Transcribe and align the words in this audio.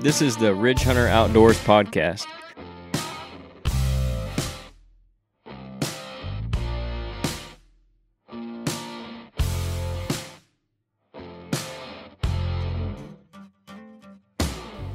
This 0.00 0.20
is 0.20 0.36
the 0.36 0.54
Ridge 0.54 0.82
Hunter 0.82 1.06
Outdoors 1.06 1.58
podcast. 1.60 2.26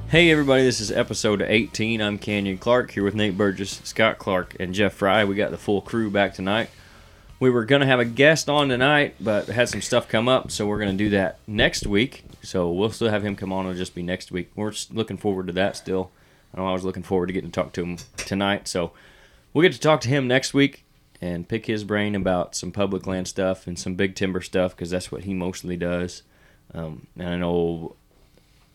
Hey 0.10 0.32
everybody, 0.32 0.64
this 0.64 0.80
is 0.80 0.90
episode 0.90 1.42
18. 1.42 2.02
I'm 2.02 2.18
Canyon 2.18 2.58
Clark 2.58 2.92
here 2.92 3.04
with 3.04 3.14
Nate 3.14 3.38
Burgess, 3.38 3.82
Scott 3.84 4.18
Clark, 4.18 4.56
and 4.60 4.74
Jeff 4.74 4.94
Fry. 4.94 5.26
We 5.26 5.36
got 5.36 5.52
the 5.52 5.58
full 5.58 5.82
crew 5.82 6.10
back 6.10 6.34
tonight. 6.34 6.70
We 7.40 7.52
were 7.52 7.66
going 7.66 7.82
to 7.82 7.88
have 7.88 8.00
a 8.00 8.06
guest 8.06 8.50
on 8.50 8.70
tonight, 8.70 9.16
but 9.20 9.48
had 9.48 9.70
some 9.70 9.82
stuff 9.82 10.08
come 10.08 10.28
up, 10.28 10.50
so 10.50 10.66
we're 10.66 10.80
going 10.80 10.98
to 10.98 11.04
do 11.04 11.12
that 11.12 11.38
next 11.46 11.86
week. 11.86 12.24
So 12.42 12.72
we'll 12.72 12.90
still 12.90 13.10
have 13.10 13.24
him 13.24 13.36
come 13.36 13.54
on. 13.54 13.66
It'll 13.66 13.78
just 13.78 13.94
be 13.94 14.02
next 14.02 14.32
week. 14.32 14.50
We're 14.56 14.74
looking 14.92 15.18
forward 15.18 15.48
to 15.48 15.54
that 15.54 15.76
still. 15.76 16.10
I 16.54 16.58
know 16.58 16.68
I 16.68 16.74
was 16.74 16.84
looking 16.84 17.04
forward 17.04 17.28
to 17.28 17.34
getting 17.34 17.52
to 17.52 17.56
talk 17.62 17.74
to 17.74 17.84
him 17.84 17.98
tonight. 18.18 18.68
So 18.68 18.92
we'll 19.54 19.62
get 19.62 19.74
to 19.74 19.80
talk 19.80 20.02
to 20.02 20.10
him 20.10 20.28
next 20.28 20.54
week 20.56 20.84
and 21.22 21.48
pick 21.48 21.68
his 21.68 21.84
brain 21.84 22.16
about 22.16 22.56
some 22.56 22.72
public 22.72 23.06
land 23.06 23.28
stuff 23.28 23.68
and 23.68 23.78
some 23.78 23.94
big 23.94 24.16
timber 24.16 24.42
stuff 24.42 24.76
because 24.76 24.90
that's 24.90 25.12
what 25.12 25.26
he 25.26 25.34
mostly 25.34 25.78
does. 25.78 26.24
Um, 26.74 27.06
and 27.18 27.30
I 27.30 27.38
know 27.38 27.96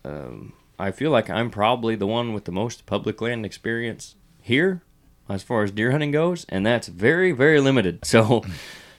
um, 0.05 0.52
I 0.78 0.91
feel 0.92 1.10
like 1.10 1.28
I'm 1.28 1.50
probably 1.50 1.97
the 1.97 2.06
one 2.06 2.33
with 2.33 2.44
the 2.44 2.52
most 2.52 2.86
public 2.86 3.20
land 3.20 3.44
experience 3.44 4.14
here 4.41 4.83
as 5.32 5.42
far 5.42 5.62
as 5.62 5.70
deer 5.70 5.91
hunting 5.91 6.10
goes, 6.10 6.45
and 6.48 6.64
that's 6.64 6.88
very, 6.88 7.32
very 7.32 7.60
limited. 7.60 8.00
So 8.04 8.45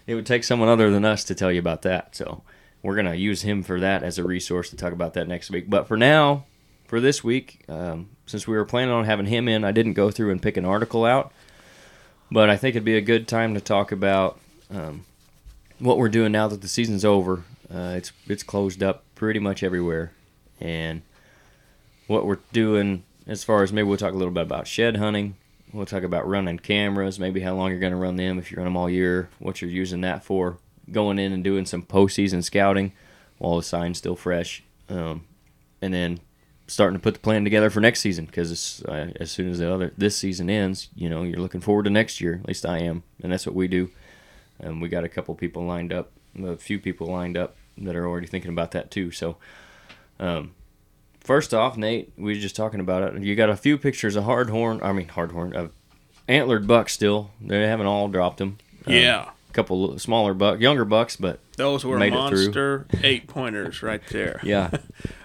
it 0.06 0.16
would 0.16 0.26
take 0.26 0.44
someone 0.44 0.70
other 0.70 0.92
than 0.92 1.06
us 1.06 1.24
to 1.26 1.36
tell 1.36 1.52
you 1.52 1.60
about 1.60 1.84
that. 1.84 2.16
So 2.16 2.44
we're 2.82 2.96
going 2.96 3.06
to 3.06 3.16
use 3.16 3.44
him 3.44 3.64
for 3.64 3.80
that 3.80 4.04
as 4.04 4.18
a 4.18 4.24
resource 4.24 4.70
to 4.72 4.76
talk 4.76 4.92
about 4.92 5.14
that 5.14 5.28
next 5.28 5.50
week. 5.50 5.70
But 5.70 5.88
for 5.88 5.96
now, 5.96 6.46
for 6.88 7.00
this 7.00 7.24
week, 7.24 7.64
um, 7.70 8.10
since 8.26 8.48
we 8.48 8.56
were 8.56 8.66
planning 8.66 8.94
on 8.94 9.06
having 9.06 9.26
him 9.28 9.48
in, 9.48 9.64
I 9.64 9.72
didn't 9.72 9.94
go 9.94 10.12
through 10.12 10.32
and 10.32 10.42
pick 10.42 10.58
an 10.58 10.66
article 10.66 11.06
out. 11.06 11.32
But 12.30 12.50
I 12.50 12.58
think 12.58 12.76
it'd 12.76 12.84
be 12.84 12.98
a 12.98 13.02
good 13.02 13.28
time 13.28 13.54
to 13.54 13.62
talk 13.62 13.92
about 13.92 14.40
um, 14.70 15.06
what 15.80 15.98
we're 15.98 16.10
doing 16.10 16.32
now 16.32 16.48
that 16.48 16.62
the 16.62 16.68
season's 16.68 17.06
over. 17.06 17.44
Uh, 17.74 17.94
it's 17.96 18.12
it's 18.28 18.44
closed 18.44 18.84
up 18.84 19.04
pretty 19.16 19.40
much 19.40 19.64
everywhere, 19.64 20.12
and 20.60 21.02
what 22.08 22.26
we're 22.26 22.40
doing 22.52 23.04
as 23.28 23.44
far 23.44 23.64
as 23.64 23.72
maybe 23.72 23.88
we'll 23.88 23.98
talk 23.98 24.14
a 24.14 24.18
little 24.18 24.34
bit 24.34 24.44
about 24.44 24.68
shed 24.68 24.98
hunting. 24.98 25.36
We'll 25.74 25.88
talk 25.88 26.04
about 26.04 26.28
running 26.28 26.60
cameras, 26.60 27.20
maybe 27.20 27.40
how 27.40 27.56
long 27.56 27.72
you're 27.72 27.80
going 27.80 27.94
to 27.94 27.98
run 27.98 28.16
them, 28.16 28.38
if 28.38 28.52
you 28.52 28.58
run 28.58 28.66
them 28.66 28.78
all 28.78 28.90
year, 28.90 29.30
what 29.40 29.60
you're 29.60 29.72
using 29.72 30.02
that 30.02 30.24
for, 30.24 30.60
going 30.92 31.18
in 31.18 31.34
and 31.34 31.44
doing 31.44 31.66
some 31.66 31.82
postseason 31.82 32.44
scouting 32.44 32.94
while 33.40 33.58
the 33.58 33.64
sign's 33.64 33.98
still 33.98 34.16
fresh, 34.16 34.62
um, 34.88 35.26
and 35.82 35.92
then 35.92 36.20
starting 36.68 36.98
to 36.98 37.02
put 37.02 37.16
the 37.16 37.20
plan 37.20 37.44
together 37.44 37.72
for 37.72 37.82
next 37.82 38.02
season 38.02 38.26
because 38.26 38.84
uh, 38.84 39.12
as 39.20 39.32
soon 39.32 39.50
as 39.50 39.58
the 39.58 39.74
other 39.74 39.92
this 39.98 40.16
season 40.16 40.48
ends, 40.48 40.90
you 40.96 41.10
know 41.10 41.24
you're 41.24 41.40
looking 41.40 41.60
forward 41.60 41.84
to 41.84 41.90
next 41.90 42.22
year. 42.22 42.36
At 42.36 42.48
least 42.48 42.68
I 42.68 42.78
am, 42.78 43.02
and 43.24 43.32
that's 43.32 43.48
what 43.48 43.56
we 43.56 43.68
do. 43.68 43.90
And 44.60 44.80
we 44.80 44.90
got 44.90 45.04
a 45.04 45.10
couple 45.10 45.34
people 45.34 45.66
lined 45.66 45.92
up, 45.92 46.12
a 46.42 46.56
few 46.56 46.80
people 46.80 47.08
lined 47.08 47.36
up 47.36 47.56
that 47.80 47.96
are 47.96 48.08
already 48.08 48.28
thinking 48.28 48.52
about 48.52 48.72
that 48.72 48.92
too. 48.92 49.10
So. 49.10 49.38
Um, 50.20 50.54
First 51.24 51.54
off, 51.54 51.78
Nate, 51.78 52.12
we 52.18 52.34
were 52.34 52.40
just 52.40 52.56
talking 52.56 52.80
about 52.80 53.04
it. 53.16 53.22
You 53.24 53.36
got 53.36 53.50
a 53.50 53.56
few 53.56 53.78
pictures 53.78 54.16
of 54.16 54.26
hardhorn, 54.26 54.84
I 54.84 54.92
mean 54.92 55.08
hardhorn, 55.08 55.54
of 55.56 55.72
antlered 56.28 56.68
bucks 56.68 56.94
still. 56.94 57.32
They 57.40 57.62
haven't 57.68 57.86
all 57.86 58.08
dropped 58.10 58.38
them. 58.40 58.58
Um, 58.86 58.94
Yeah. 58.94 59.30
a 59.50 59.54
couple 59.54 59.98
smaller 60.00 60.34
buck, 60.34 60.60
younger 60.60 60.84
bucks, 60.86 61.16
but 61.16 61.40
Those 61.56 61.86
were 61.86 61.98
Made 61.98 62.08
it 62.14 62.30
through. 62.30 62.44
monster 62.46 62.88
eight 63.04 63.28
pointers 63.28 63.82
right 63.82 64.02
there. 64.10 64.42
yeah, 64.44 64.70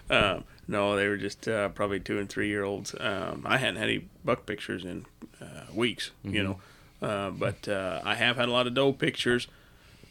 Um, 0.09 0.45
no, 0.69 0.95
they 0.95 1.09
were 1.09 1.17
just 1.17 1.49
uh, 1.49 1.71
probably 1.71 1.99
two 1.99 2.19
and 2.19 2.29
three 2.29 2.49
year 2.49 2.63
olds. 2.63 2.95
Um, 3.01 3.43
I 3.45 3.59
hadn't 3.59 3.77
had 3.77 3.89
any 3.89 4.09
buck 4.25 4.47
pictures 4.47 4.85
in 4.85 5.05
uh, 5.41 5.45
weeks, 5.75 6.13
you 6.23 6.42
know, 6.45 6.61
uh, 7.03 7.31
but 7.31 7.67
uh, 7.67 8.03
I 8.05 8.14
have 8.14 8.37
had 8.37 8.48
a 8.48 8.53
lot 8.53 8.67
of 8.69 8.75
doe 8.75 8.92
pictures. 8.92 9.48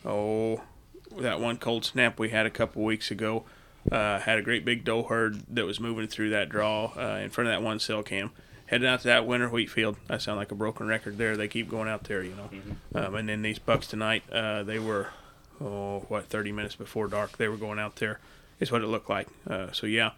Oh, 0.06 0.62
that 1.18 1.40
one 1.40 1.58
cold 1.58 1.86
snap 1.86 2.20
we 2.20 2.30
had 2.30 2.46
a 2.46 2.50
couple 2.50 2.84
weeks 2.84 3.10
ago 3.12 3.46
uh, 3.92 4.20
had 4.20 4.38
a 4.38 4.42
great 4.42 4.66
big 4.66 4.84
doe 4.84 5.04
herd 5.04 5.42
that 5.50 5.66
was 5.66 5.80
moving 5.80 6.08
through 6.08 6.30
that 6.32 6.50
draw 6.50 6.92
uh, 6.98 7.20
in 7.22 7.30
front 7.30 7.50
of 7.50 7.54
that 7.54 7.64
one 7.64 7.80
cell 7.80 8.04
cam. 8.04 8.32
Heading 8.68 8.88
out 8.88 9.02
to 9.02 9.08
that 9.08 9.26
winter 9.26 9.48
wheat 9.48 9.70
field. 9.70 9.96
I 10.10 10.18
sound 10.18 10.38
like 10.38 10.52
a 10.52 10.56
broken 10.56 10.88
record 10.88 11.18
there. 11.18 11.38
They 11.38 11.48
keep 11.48 11.70
going 11.70 11.88
out 11.88 12.04
there, 12.04 12.22
you 12.22 12.36
know. 12.36 12.50
Um, 13.02 13.16
and 13.16 13.30
then 13.30 13.42
these 13.42 13.60
bucks 13.60 13.88
tonight, 13.88 14.24
uh, 14.30 14.64
they 14.64 14.78
were, 14.78 15.08
oh, 15.62 16.00
what, 16.10 16.26
30 16.26 16.52
minutes 16.52 16.76
before 16.76 17.08
dark. 17.08 17.38
They 17.38 17.48
were 17.48 17.56
going 17.56 17.80
out 17.80 17.96
there. 17.96 18.20
Is 18.60 18.72
what 18.72 18.82
it 18.82 18.88
looked 18.88 19.10
like. 19.10 19.28
Uh, 19.50 19.72
so, 19.72 19.88
yeah, 19.88 20.12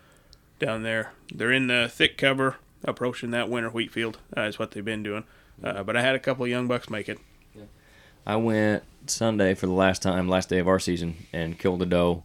down 0.58 0.82
there. 0.82 1.12
They're 1.32 1.52
in 1.52 1.68
the 1.68 1.92
thick 1.94 2.18
cover, 2.18 2.56
approaching 2.84 3.30
that 3.32 3.50
winter 3.50 3.70
wheat 3.70 3.92
field. 3.92 4.18
Uh, 4.36 4.42
is 4.42 4.58
what 4.58 4.72
they've 4.72 4.84
been 4.84 5.04
doing. 5.04 5.26
Uh, 5.64 5.84
but 5.84 5.96
I 5.96 6.02
had 6.02 6.16
a 6.16 6.20
couple 6.20 6.46
of 6.46 6.50
young 6.50 6.68
bucks 6.68 6.90
make 6.90 7.08
it. 7.08 7.20
I 8.26 8.36
went 8.36 8.84
Sunday 9.08 9.54
for 9.54 9.66
the 9.66 9.74
last 9.74 10.02
time, 10.02 10.28
last 10.28 10.50
day 10.50 10.60
of 10.60 10.68
our 10.68 10.80
season, 10.80 11.16
and 11.34 11.58
killed 11.58 11.82
a 11.82 11.86
doe. 11.86 12.24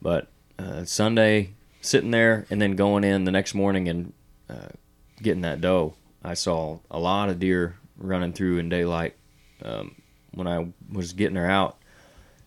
But 0.00 0.28
uh, 0.58 0.84
Sunday, 0.84 1.54
sitting 1.80 2.10
there 2.10 2.46
and 2.50 2.60
then 2.60 2.76
going 2.76 3.04
in 3.04 3.24
the 3.24 3.30
next 3.30 3.54
morning 3.54 3.88
and 3.88 4.12
uh, 4.48 4.68
getting 5.22 5.42
that 5.42 5.60
doe, 5.60 5.94
I 6.22 6.34
saw 6.34 6.78
a 6.90 6.98
lot 6.98 7.28
of 7.28 7.38
deer 7.38 7.76
running 7.96 8.32
through 8.32 8.58
in 8.58 8.68
daylight. 8.68 9.14
Um, 9.62 9.96
when 10.32 10.46
I 10.46 10.68
was 10.92 11.12
getting 11.12 11.36
her 11.36 11.48
out, 11.48 11.78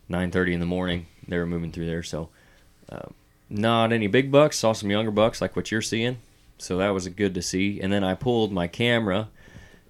9:30 0.10 0.54
in 0.54 0.60
the 0.60 0.66
morning, 0.66 1.08
they 1.28 1.38
were 1.38 1.46
moving 1.46 1.72
through 1.72 1.86
there. 1.86 2.04
So, 2.04 2.30
uh, 2.90 3.10
not 3.50 3.92
any 3.92 4.08
big 4.08 4.32
bucks. 4.32 4.60
Saw 4.60 4.74
some 4.74 4.92
younger 4.92 5.12
bucks 5.12 5.42
like 5.42 5.56
what 5.56 5.72
you're 5.72 5.82
seeing. 5.82 6.18
So 6.58 6.78
that 6.78 6.90
was 6.90 7.08
good 7.08 7.34
to 7.34 7.42
see. 7.42 7.82
And 7.82 7.92
then 7.92 8.04
I 8.04 8.14
pulled 8.14 8.52
my 8.52 8.68
camera 8.68 9.30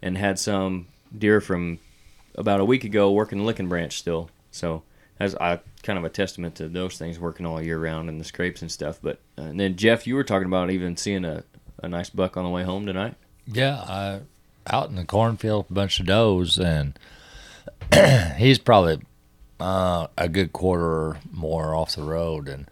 and 0.02 0.18
had 0.18 0.40
some 0.40 0.88
deer 1.16 1.42
from 1.42 1.80
about 2.36 2.60
a 2.60 2.66
week 2.66 2.84
ago 2.84 3.12
working 3.12 3.40
the 3.40 3.44
licking 3.44 3.68
branch 3.68 3.98
still. 3.98 4.30
So 4.52 4.84
as 5.22 5.36
I 5.36 5.60
kind 5.84 6.00
of 6.00 6.06
a 6.06 6.10
testament 6.10 6.56
to 6.56 6.68
those 6.68 6.98
things 6.98 7.20
working 7.20 7.46
all 7.46 7.62
year 7.62 7.78
round 7.78 8.10
and 8.10 8.20
the 8.20 8.26
scrapes 8.26 8.62
and 8.62 8.72
stuff. 8.72 9.00
But 9.02 9.20
uh, 9.38 9.44
and 9.44 9.60
then 9.60 9.76
Jeff, 9.76 10.08
you 10.08 10.16
were 10.16 10.24
talking 10.24 10.48
about 10.48 10.72
even 10.72 10.98
seeing 10.98 11.26
a, 11.26 11.44
a 11.82 11.88
nice 11.88 12.10
buck 12.10 12.38
on 12.38 12.44
the 12.44 12.50
way 12.50 12.64
home 12.64 12.86
tonight. 12.88 13.16
Yeah, 13.46 13.78
I 13.78 14.20
out 14.68 14.90
in 14.90 14.96
the 14.96 15.06
cornfield, 15.06 15.68
a 15.70 15.74
bunch 15.74 16.00
of 16.00 16.08
does, 16.08 16.58
and 16.58 16.98
he's 18.38 18.58
probably 18.58 19.02
uh, 19.60 20.08
a 20.18 20.28
good 20.28 20.54
quarter 20.54 21.18
more 21.32 21.76
off 21.76 21.96
the 21.96 22.04
road, 22.04 22.48
and 22.48 22.68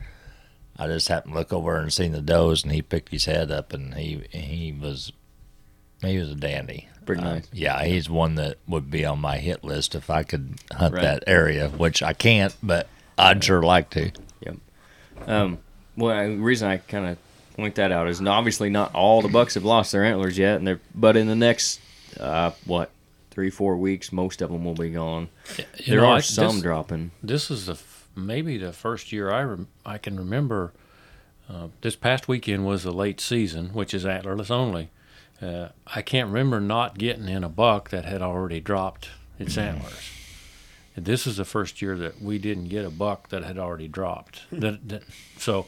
I 0.77 0.87
just 0.87 1.07
happened 1.07 1.33
to 1.33 1.39
look 1.39 1.53
over 1.53 1.77
and 1.77 1.93
seen 1.93 2.13
the 2.13 2.21
does, 2.21 2.63
and 2.63 2.71
he 2.71 2.81
picked 2.81 3.11
his 3.11 3.25
head 3.25 3.51
up, 3.51 3.73
and 3.73 3.93
he 3.93 4.23
he 4.31 4.71
was 4.71 5.11
he 6.01 6.17
was 6.17 6.31
a 6.31 6.35
dandy. 6.35 6.87
Pretty 7.09 7.23
Uh, 7.23 7.41
yeah, 7.51 7.83
he's 7.85 8.09
one 8.09 8.35
that 8.35 8.57
would 8.67 8.89
be 8.91 9.03
on 9.05 9.19
my 9.19 9.37
hit 9.37 9.63
list 9.63 9.95
if 9.95 10.09
I 10.09 10.23
could 10.23 10.55
hunt 10.71 10.93
Right. 10.95 11.01
that 11.03 11.23
area, 11.27 11.69
which 11.69 12.01
I 12.03 12.13
can't, 12.13 12.55
but 12.63 12.87
I'd 13.17 13.43
sure 13.43 13.61
like 13.63 13.89
to. 13.91 14.11
Um, 15.27 15.57
well, 15.97 16.27
the 16.29 16.37
reason 16.37 16.69
I 16.69 16.77
kind 16.77 17.05
of 17.05 17.17
point 17.55 17.75
that 17.75 17.91
out 17.91 18.07
is 18.07 18.21
obviously 18.21 18.69
not 18.69 18.93
all 18.95 19.21
the 19.21 19.27
bucks 19.27 19.55
have 19.55 19.65
lost 19.65 19.91
their 19.91 20.05
antlers 20.05 20.37
yet, 20.37 20.57
and 20.57 20.65
they're 20.67 20.79
but 20.95 21.17
in 21.17 21.27
the 21.27 21.35
next 21.35 21.81
uh, 22.19 22.51
what 22.65 22.89
three 23.31 23.49
four 23.49 23.75
weeks, 23.77 24.11
most 24.13 24.41
of 24.41 24.49
them 24.51 24.63
will 24.63 24.73
be 24.75 24.89
gone. 24.91 25.27
You 25.57 25.65
there 25.87 26.01
know, 26.01 26.07
are 26.07 26.15
I- 26.17 26.21
some 26.21 26.55
this, 26.55 26.61
dropping. 26.61 27.11
This 27.21 27.51
is 27.51 27.65
the 27.65 27.73
f- 27.73 28.07
maybe 28.15 28.57
the 28.57 28.71
first 28.71 29.11
year 29.11 29.29
I 29.31 29.43
rem- 29.43 29.67
I 29.85 29.97
can 29.97 30.15
remember. 30.17 30.71
Uh, 31.49 31.67
this 31.81 31.95
past 31.95 32.27
weekend 32.27 32.63
was 32.65 32.83
the 32.83 32.91
late 32.91 33.19
season, 33.19 33.69
which 33.73 33.93
is 33.93 34.05
antlerless 34.05 34.51
only. 34.51 34.89
Uh, 35.41 35.69
I 35.87 36.01
can't 36.01 36.27
remember 36.27 36.59
not 36.59 36.97
getting 36.97 37.29
in 37.29 37.43
a 37.43 37.49
buck 37.49 37.89
that 37.91 38.05
had 38.05 38.21
already 38.21 38.59
dropped 38.59 39.09
its 39.37 39.57
antlers. 39.57 40.11
And 40.95 41.05
this 41.05 41.25
is 41.25 41.37
the 41.37 41.45
first 41.45 41.81
year 41.81 41.95
that 41.97 42.21
we 42.21 42.37
didn't 42.37 42.67
get 42.67 42.83
a 42.83 42.89
buck 42.89 43.29
that 43.29 43.43
had 43.43 43.57
already 43.57 43.87
dropped. 43.87 44.41
that, 44.51 44.87
that, 44.89 45.03
so 45.37 45.65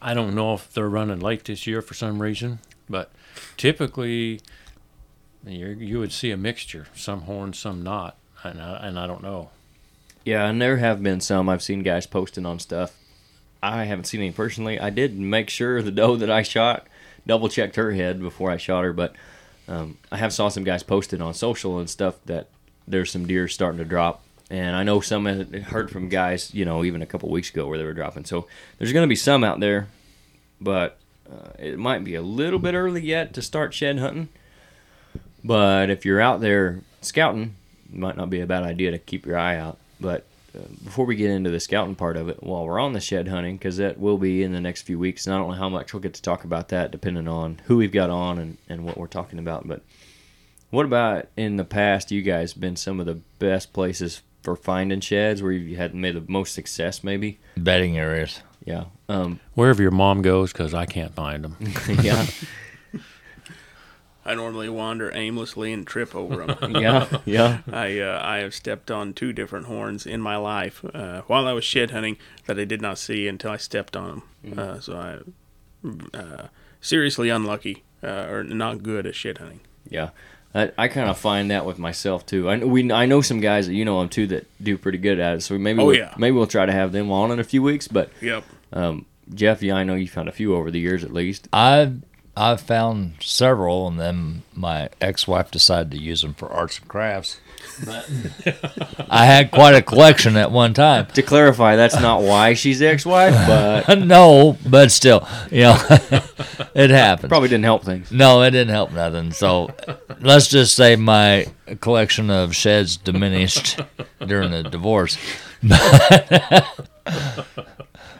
I 0.00 0.14
don't 0.14 0.34
know 0.34 0.54
if 0.54 0.72
they're 0.72 0.88
running 0.88 1.20
late 1.20 1.44
this 1.44 1.66
year 1.66 1.82
for 1.82 1.94
some 1.94 2.22
reason, 2.22 2.60
but 2.88 3.10
typically 3.56 4.40
you 5.46 5.68
you 5.68 5.98
would 5.98 6.12
see 6.12 6.30
a 6.30 6.36
mixture, 6.36 6.86
some 6.94 7.22
horns, 7.22 7.58
some 7.58 7.82
not, 7.82 8.16
and 8.42 8.60
I, 8.60 8.86
and 8.86 8.98
I 8.98 9.06
don't 9.06 9.22
know. 9.22 9.50
Yeah, 10.24 10.46
and 10.46 10.60
there 10.60 10.76
have 10.78 11.02
been 11.02 11.20
some. 11.20 11.48
I've 11.48 11.62
seen 11.62 11.82
guys 11.82 12.06
posting 12.06 12.44
on 12.44 12.58
stuff. 12.58 12.94
I 13.62 13.84
haven't 13.84 14.04
seen 14.04 14.20
any 14.20 14.32
personally. 14.32 14.78
I 14.78 14.90
did 14.90 15.18
make 15.18 15.50
sure 15.50 15.82
the 15.82 15.90
doe 15.90 16.16
that 16.16 16.30
I 16.30 16.42
shot 16.42 16.86
double 17.30 17.48
checked 17.48 17.76
her 17.76 17.92
head 17.92 18.20
before 18.20 18.50
I 18.50 18.56
shot 18.56 18.82
her, 18.82 18.92
but 18.92 19.14
um, 19.68 19.98
I 20.10 20.16
have 20.16 20.32
saw 20.32 20.48
some 20.48 20.64
guys 20.64 20.82
posted 20.82 21.22
on 21.22 21.32
social 21.32 21.78
and 21.78 21.88
stuff 21.88 22.16
that 22.26 22.48
there's 22.88 23.12
some 23.12 23.24
deer 23.24 23.46
starting 23.46 23.78
to 23.78 23.84
drop. 23.84 24.24
And 24.50 24.74
I 24.74 24.82
know 24.82 24.98
some 25.00 25.26
had 25.26 25.54
heard 25.54 25.92
from 25.92 26.08
guys, 26.08 26.52
you 26.52 26.64
know, 26.64 26.82
even 26.82 27.02
a 27.02 27.06
couple 27.06 27.30
weeks 27.30 27.50
ago 27.50 27.68
where 27.68 27.78
they 27.78 27.84
were 27.84 27.92
dropping. 27.92 28.24
So 28.24 28.48
there's 28.78 28.92
going 28.92 29.04
to 29.04 29.08
be 29.08 29.14
some 29.14 29.44
out 29.44 29.60
there, 29.60 29.86
but 30.60 30.98
uh, 31.30 31.50
it 31.56 31.78
might 31.78 32.02
be 32.02 32.16
a 32.16 32.22
little 32.22 32.58
bit 32.58 32.74
early 32.74 33.00
yet 33.00 33.32
to 33.34 33.42
start 33.42 33.72
shed 33.72 34.00
hunting. 34.00 34.28
But 35.44 35.88
if 35.88 36.04
you're 36.04 36.20
out 36.20 36.40
there 36.40 36.80
scouting, 37.00 37.54
it 37.92 37.96
might 37.96 38.16
not 38.16 38.28
be 38.28 38.40
a 38.40 38.46
bad 38.46 38.64
idea 38.64 38.90
to 38.90 38.98
keep 38.98 39.24
your 39.24 39.38
eye 39.38 39.56
out. 39.56 39.78
But 40.00 40.26
uh, 40.54 40.62
before 40.84 41.04
we 41.06 41.16
get 41.16 41.30
into 41.30 41.50
the 41.50 41.60
scouting 41.60 41.94
part 41.94 42.16
of 42.16 42.28
it, 42.28 42.42
while 42.42 42.64
we're 42.64 42.78
on 42.78 42.92
the 42.92 43.00
shed 43.00 43.28
hunting, 43.28 43.56
because 43.56 43.76
that 43.76 43.98
will 43.98 44.18
be 44.18 44.42
in 44.42 44.52
the 44.52 44.60
next 44.60 44.82
few 44.82 44.98
weeks, 44.98 45.26
and 45.26 45.34
I 45.34 45.38
don't 45.38 45.50
know 45.50 45.56
how 45.56 45.68
much 45.68 45.92
we'll 45.92 46.00
get 46.00 46.14
to 46.14 46.22
talk 46.22 46.44
about 46.44 46.68
that, 46.68 46.90
depending 46.90 47.28
on 47.28 47.60
who 47.64 47.76
we've 47.76 47.92
got 47.92 48.10
on 48.10 48.38
and, 48.38 48.58
and 48.68 48.84
what 48.84 48.96
we're 48.96 49.06
talking 49.06 49.38
about. 49.38 49.66
But 49.66 49.82
what 50.70 50.86
about 50.86 51.26
in 51.36 51.56
the 51.56 51.64
past? 51.64 52.10
You 52.10 52.22
guys 52.22 52.54
been 52.54 52.76
some 52.76 53.00
of 53.00 53.06
the 53.06 53.20
best 53.38 53.72
places 53.72 54.22
for 54.42 54.56
finding 54.56 55.00
sheds 55.00 55.42
where 55.42 55.52
you 55.52 55.76
had 55.76 55.94
made 55.94 56.14
the 56.14 56.24
most 56.26 56.54
success, 56.54 57.04
maybe? 57.04 57.38
Bedding 57.56 57.98
areas. 57.98 58.42
Yeah. 58.64 58.84
Um, 59.08 59.40
Wherever 59.54 59.82
your 59.82 59.90
mom 59.90 60.22
goes, 60.22 60.52
because 60.52 60.74
I 60.74 60.86
can't 60.86 61.14
find 61.14 61.44
them. 61.44 61.56
yeah. 62.02 62.26
I 64.24 64.34
normally 64.34 64.68
wander 64.68 65.10
aimlessly 65.14 65.72
and 65.72 65.86
trip 65.86 66.14
over 66.14 66.46
them. 66.46 66.76
Yeah. 66.80 67.06
Yeah. 67.24 67.58
I 67.72 67.98
uh, 68.00 68.20
I 68.22 68.38
have 68.38 68.54
stepped 68.54 68.90
on 68.90 69.12
two 69.14 69.32
different 69.32 69.66
horns 69.66 70.06
in 70.06 70.20
my 70.20 70.36
life 70.36 70.84
uh, 70.94 71.22
while 71.26 71.46
I 71.46 71.52
was 71.52 71.64
shed 71.64 71.90
hunting 71.90 72.16
that 72.46 72.58
I 72.58 72.64
did 72.64 72.82
not 72.82 72.98
see 72.98 73.26
until 73.28 73.50
I 73.52 73.56
stepped 73.56 73.96
on 73.96 74.22
them. 74.44 74.58
Uh, 74.58 74.80
so 74.80 74.96
I 74.96 75.18
uh, 76.16 76.46
seriously 76.80 77.30
unlucky 77.30 77.82
uh, 78.02 78.26
or 78.28 78.44
not 78.44 78.82
good 78.82 79.06
at 79.06 79.14
shed 79.14 79.38
hunting. 79.38 79.60
Yeah, 79.88 80.10
I, 80.54 80.70
I 80.76 80.88
kind 80.88 81.08
of 81.08 81.18
find 81.18 81.50
that 81.50 81.64
with 81.64 81.78
myself 81.78 82.26
too. 82.26 82.48
I 82.50 82.56
know 82.56 82.66
we 82.66 82.92
I 82.92 83.06
know 83.06 83.20
some 83.22 83.40
guys 83.40 83.66
that 83.66 83.74
you 83.74 83.84
know 83.84 84.00
them 84.00 84.08
too 84.10 84.26
that 84.28 84.46
do 84.62 84.76
pretty 84.76 84.98
good 84.98 85.18
at 85.18 85.36
it. 85.36 85.40
So 85.42 85.58
maybe 85.58 85.80
Oh, 85.82 85.86
we'll, 85.86 85.96
yeah. 85.96 86.14
maybe 86.18 86.36
we'll 86.36 86.46
try 86.46 86.66
to 86.66 86.72
have 86.72 86.92
them 86.92 87.10
on 87.10 87.30
in 87.30 87.38
a 87.40 87.44
few 87.44 87.62
weeks. 87.62 87.88
But 87.88 88.10
Yep. 88.20 88.44
um, 88.72 89.06
Jeff, 89.34 89.62
yeah, 89.62 89.74
I 89.76 89.84
know 89.84 89.94
you 89.94 90.08
found 90.08 90.28
a 90.28 90.32
few 90.32 90.54
over 90.54 90.70
the 90.70 90.80
years 90.80 91.04
at 91.04 91.12
least. 91.12 91.48
I've 91.52 92.02
I've 92.40 92.62
found 92.62 93.16
several, 93.20 93.86
and 93.86 94.00
then 94.00 94.44
my 94.54 94.88
ex-wife 94.98 95.50
decided 95.50 95.90
to 95.92 95.98
use 95.98 96.22
them 96.22 96.32
for 96.32 96.50
arts 96.50 96.78
and 96.78 96.88
crafts. 96.88 97.38
But 97.84 98.08
I 99.10 99.26
had 99.26 99.50
quite 99.50 99.74
a 99.74 99.82
collection 99.82 100.38
at 100.38 100.50
one 100.50 100.72
time. 100.72 101.04
To 101.08 101.20
clarify, 101.22 101.76
that's 101.76 102.00
not 102.00 102.22
why 102.22 102.54
she's 102.54 102.80
ex-wife, 102.80 103.34
but 103.46 103.98
no, 104.06 104.56
but 104.66 104.90
still, 104.90 105.28
you 105.50 105.64
know, 105.64 105.76
it 106.74 106.88
happens. 106.88 107.28
probably 107.28 107.50
didn't 107.50 107.64
help 107.64 107.84
things. 107.84 108.10
No, 108.10 108.40
it 108.40 108.52
didn't 108.52 108.72
help 108.72 108.90
nothing. 108.92 109.32
So 109.32 109.68
let's 110.20 110.48
just 110.48 110.74
say 110.74 110.96
my 110.96 111.46
collection 111.82 112.30
of 112.30 112.56
sheds 112.56 112.96
diminished 112.96 113.80
during 114.26 114.50
the 114.50 114.62
divorce. 114.62 115.18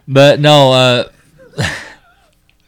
but 0.06 0.40
no, 0.40 0.72
uh, 0.72 1.08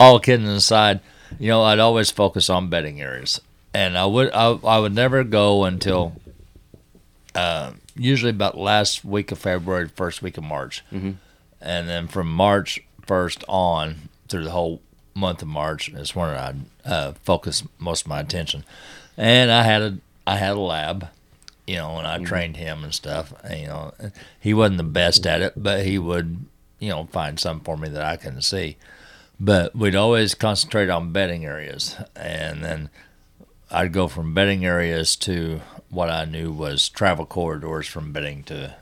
all 0.01 0.19
kidding 0.19 0.47
aside, 0.47 1.01
you 1.39 1.49
know, 1.49 1.63
I'd 1.63 1.79
always 1.79 2.11
focus 2.11 2.49
on 2.51 2.69
bedding 2.69 3.01
areas, 3.01 3.41
and 3.75 3.97
I 3.99 4.07
would 4.07 4.31
I, 4.33 4.51
I 4.65 4.79
would 4.79 4.95
never 4.95 5.25
go 5.25 5.65
until 5.65 6.15
uh, 7.35 7.73
usually 7.97 8.31
about 8.31 8.57
last 8.59 9.05
week 9.05 9.33
of 9.33 9.39
February, 9.39 9.89
first 9.89 10.23
week 10.23 10.37
of 10.39 10.45
March, 10.45 10.83
Mhm. 10.93 11.17
and 11.61 11.89
then 11.89 12.09
from 12.09 12.31
March 12.31 12.81
first 13.07 13.45
on 13.49 14.09
through 14.29 14.45
the 14.45 14.51
whole 14.51 14.81
month 15.15 15.43
of 15.43 15.49
March 15.49 15.89
is 15.91 16.15
when 16.15 16.31
I 16.31 16.55
uh, 16.85 17.13
focus 17.25 17.63
most 17.79 18.03
of 18.03 18.09
my 18.09 18.21
attention. 18.21 18.65
And 19.17 19.51
I 19.51 19.63
had 19.63 19.83
a 19.83 19.99
I 20.27 20.37
had 20.37 20.53
a 20.53 20.61
lab, 20.61 21.09
you 21.67 21.77
know, 21.77 21.99
and 21.99 22.07
I 22.07 22.19
trained 22.19 22.57
him 22.57 22.85
and 22.85 22.95
stuff. 22.95 23.33
And, 23.43 23.61
you 23.61 23.67
know, 23.67 23.93
he 24.41 24.55
wasn't 24.55 24.79
the 24.79 24.85
best 24.85 25.27
at 25.27 25.41
it, 25.43 25.55
but 25.57 25.85
he 25.85 25.99
would, 25.99 26.45
you 26.79 26.91
know, 26.91 27.05
find 27.13 27.39
something 27.41 27.65
for 27.65 27.77
me 27.77 27.89
that 27.89 28.05
I 28.05 28.17
couldn't 28.17 28.43
see. 28.43 28.77
But 29.41 29.75
we'd 29.75 29.97
always 29.97 30.35
concentrate 30.35 30.89
on 30.89 31.13
bedding 31.13 31.45
areas, 31.45 31.97
and 32.15 32.63
then 32.65 32.91
I'd 33.71 33.93
go 33.93 34.07
from 34.09 34.35
bedding 34.35 34.65
areas 34.65 35.17
to 35.17 35.61
what 35.91 36.11
I 36.11 36.25
knew 36.25 36.53
was 36.53 36.89
travel 36.89 37.27
corridors 37.27 37.87
from 37.89 38.13
bedding 38.13 38.45
to 38.45 38.75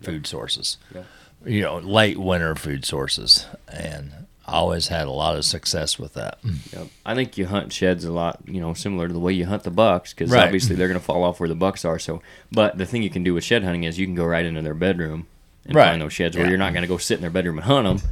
food 0.00 0.26
sources. 0.26 0.76
Yeah. 0.94 1.02
You 1.44 1.62
know, 1.62 1.78
late 1.78 2.18
winter 2.18 2.54
food 2.54 2.84
sources, 2.84 3.46
and 3.66 4.12
I 4.46 4.52
always 4.54 4.86
had 4.88 5.08
a 5.08 5.10
lot 5.12 5.36
of 5.36 5.44
success 5.44 5.98
with 5.98 6.14
that. 6.14 6.38
Yep. 6.72 6.86
I 7.04 7.14
think 7.16 7.36
you 7.36 7.46
hunt 7.46 7.72
sheds 7.72 8.04
a 8.04 8.12
lot, 8.12 8.38
you 8.46 8.60
know, 8.60 8.74
similar 8.74 9.08
to 9.08 9.12
the 9.12 9.18
way 9.18 9.32
you 9.32 9.46
hunt 9.46 9.64
the 9.64 9.70
bucks, 9.72 10.12
because 10.14 10.30
Right. 10.30 10.44
obviously 10.44 10.76
they're 10.76 10.86
going 10.88 11.00
to 11.00 11.04
fall 11.04 11.24
off 11.24 11.40
where 11.40 11.48
the 11.48 11.56
bucks 11.56 11.84
are. 11.84 11.98
So, 11.98 12.22
but 12.52 12.78
the 12.78 12.86
thing 12.86 13.02
you 13.02 13.10
can 13.10 13.24
do 13.24 13.34
with 13.34 13.42
shed 13.42 13.64
hunting 13.64 13.82
is 13.82 13.98
you 13.98 14.06
can 14.06 14.14
go 14.14 14.24
right 14.24 14.46
into 14.46 14.62
their 14.62 14.74
bedroom 14.74 15.26
and 15.64 15.74
Right. 15.74 15.88
find 15.88 16.00
those 16.02 16.12
sheds 16.12 16.36
where 16.36 16.48
you're 16.48 16.58
not 16.58 16.72
going 16.72 16.82
to 16.82 16.88
go 16.88 16.96
sit 16.98 17.16
in 17.16 17.22
their 17.22 17.30
bedroom 17.30 17.58
and 17.58 17.64
hunt 17.66 18.00
them. 18.00 18.10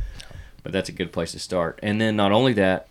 But 0.62 0.73
that's 0.73 0.89
a 0.89 0.93
good 0.93 1.12
place 1.12 1.33
to 1.33 1.39
start. 1.39 1.79
And 1.83 2.01
then 2.01 2.17
not 2.17 2.33
only 2.33 2.53
that, 2.55 2.89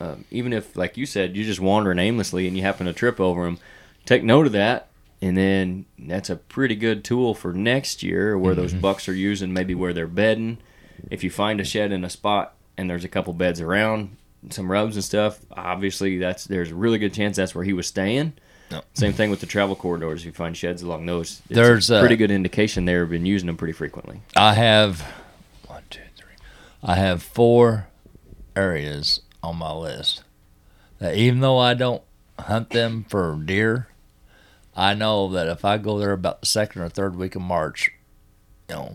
um, 0.00 0.24
even 0.30 0.52
if, 0.52 0.76
like 0.76 0.96
you 0.96 1.06
said, 1.06 1.36
you're 1.36 1.46
just 1.46 1.60
wandering 1.60 1.98
aimlessly 1.98 2.46
and 2.46 2.56
you 2.56 2.62
happen 2.62 2.86
to 2.86 2.92
trip 2.92 3.20
over 3.20 3.44
them, 3.44 3.58
take 4.04 4.22
note 4.22 4.46
of 4.46 4.52
that. 4.52 4.88
And 5.22 5.36
then 5.36 5.86
that's 5.98 6.28
a 6.28 6.36
pretty 6.36 6.74
good 6.74 7.02
tool 7.02 7.34
for 7.34 7.52
next 7.52 8.02
year 8.02 8.36
where 8.36 8.54
those 8.54 8.74
bucks 8.74 9.08
are 9.08 9.14
using, 9.14 9.52
maybe 9.52 9.74
where 9.74 9.94
they're 9.94 10.06
bedding. 10.06 10.58
If 11.10 11.24
you 11.24 11.30
find 11.30 11.60
a 11.60 11.64
shed 11.64 11.90
in 11.90 12.04
a 12.04 12.10
spot 12.10 12.54
and 12.76 12.88
there's 12.90 13.04
a 13.04 13.08
couple 13.08 13.32
beds 13.32 13.60
around, 13.60 14.16
some 14.50 14.70
rubs 14.70 14.94
and 14.96 15.04
stuff, 15.04 15.40
obviously 15.50 16.18
that's 16.18 16.44
there's 16.44 16.70
a 16.70 16.74
really 16.74 16.98
good 16.98 17.14
chance 17.14 17.36
that's 17.36 17.54
where 17.54 17.64
he 17.64 17.72
was 17.72 17.86
staying. 17.86 18.34
Yep. 18.70 18.84
Same 18.94 19.12
thing 19.12 19.30
with 19.30 19.40
the 19.40 19.46
travel 19.46 19.76
corridors. 19.76 20.20
If 20.20 20.26
you 20.26 20.32
find 20.32 20.56
sheds 20.56 20.82
along 20.82 21.06
those, 21.06 21.40
it's 21.48 21.56
There's, 21.56 21.90
a 21.90 21.96
uh, 21.96 22.00
pretty 22.00 22.16
good 22.16 22.30
indication 22.30 22.84
they've 22.84 23.08
been 23.08 23.26
using 23.26 23.46
them 23.46 23.56
pretty 23.56 23.72
frequently. 23.72 24.20
I 24.34 24.54
have 24.54 25.00
one, 25.00 25.00
two, 25.00 25.02
three. 25.02 25.25
I 26.88 26.94
have 26.94 27.20
four 27.20 27.88
areas 28.54 29.20
on 29.42 29.56
my 29.56 29.72
list 29.72 30.22
that 31.00 31.16
even 31.16 31.40
though 31.40 31.58
I 31.58 31.74
don't 31.74 32.04
hunt 32.38 32.70
them 32.70 33.04
for 33.08 33.36
deer, 33.44 33.88
I 34.76 34.94
know 34.94 35.28
that 35.30 35.48
if 35.48 35.64
I 35.64 35.78
go 35.78 35.98
there 35.98 36.12
about 36.12 36.40
the 36.42 36.46
second 36.46 36.82
or 36.82 36.88
third 36.88 37.16
week 37.16 37.34
of 37.34 37.42
March, 37.42 37.90
you 38.68 38.76
know, 38.76 38.94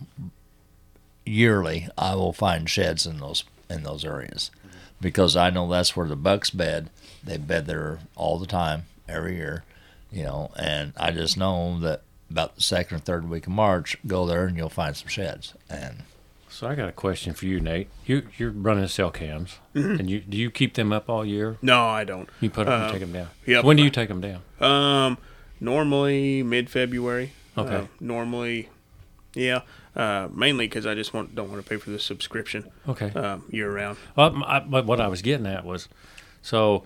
yearly 1.25 1.89
I 1.97 2.15
will 2.15 2.31
find 2.31 2.69
sheds 2.69 3.05
in 3.05 3.19
those 3.19 3.43
in 3.69 3.83
those 3.83 4.05
areas 4.05 4.51
because 5.01 5.35
I 5.35 5.49
know 5.49 5.69
that's 5.69 5.93
where 5.93 6.07
the 6.07 6.15
bucks 6.15 6.49
bed. 6.49 6.89
They 7.21 7.35
bed 7.35 7.67
there 7.67 7.99
all 8.15 8.39
the 8.39 8.47
time, 8.47 8.83
every 9.09 9.35
year, 9.35 9.65
you 10.09 10.23
know, 10.23 10.51
and 10.55 10.93
I 10.95 11.11
just 11.11 11.35
know 11.35 11.77
that 11.81 12.03
about 12.29 12.55
the 12.55 12.61
second 12.61 12.95
or 12.95 12.99
third 13.01 13.29
week 13.29 13.47
of 13.47 13.53
March, 13.53 13.97
go 14.07 14.25
there 14.25 14.45
and 14.45 14.55
you'll 14.55 14.69
find 14.69 14.95
some 14.95 15.09
sheds. 15.09 15.55
And 15.69 16.03
So 16.53 16.68
I 16.68 16.75
got 16.75 16.89
a 16.89 16.92
question 16.92 17.33
for 17.33 17.45
you, 17.45 17.59
Nate. 17.62 17.88
You 18.06 18.27
you're 18.38 18.51
running 18.51 18.88
cell 18.88 19.09
cams, 19.09 19.59
Mm-hmm. 19.74 20.00
and 20.00 20.09
you 20.09 20.19
do 20.19 20.38
you 20.38 20.51
keep 20.51 20.74
them 20.74 20.92
up 20.92 21.09
all 21.09 21.25
year? 21.25 21.57
No, 21.62 21.88
I 21.88 22.03
don't. 22.03 22.30
You 22.42 22.50
put 22.50 22.65
them 22.65 22.74
Uh, 22.80 22.83
and 22.83 22.92
take 22.92 23.00
them 23.01 23.13
down. 23.13 23.27
yep. 23.45 23.63
When 23.63 23.77
do 23.77 23.83
you 23.83 23.89
take 23.89 24.09
them 24.09 24.21
down? 24.21 24.42
Um, 24.59 25.18
normally 25.59 26.44
mid 26.44 26.69
February. 26.69 27.31
Okay. 27.57 27.75
Uh, 27.75 27.86
normally, 28.00 28.69
yeah. 29.33 29.62
Uh, 29.95 30.27
mainly 30.33 30.68
because 30.68 30.86
I 30.86 30.94
just 30.95 31.13
want 31.13 31.36
don't 31.36 31.50
want 31.50 31.63
to 31.63 31.69
pay 31.69 31.77
for 31.77 31.89
the 31.89 32.00
subscription 32.00 32.69
Okay. 32.88 33.12
um, 33.13 33.43
year 33.50 33.72
round. 33.74 33.98
Well, 34.15 34.43
I, 34.46 34.60
but 34.60 34.86
what 34.86 35.01
I 35.01 35.08
was 35.08 35.22
getting 35.22 35.46
at 35.46 35.65
was, 35.65 35.89
so, 36.41 36.86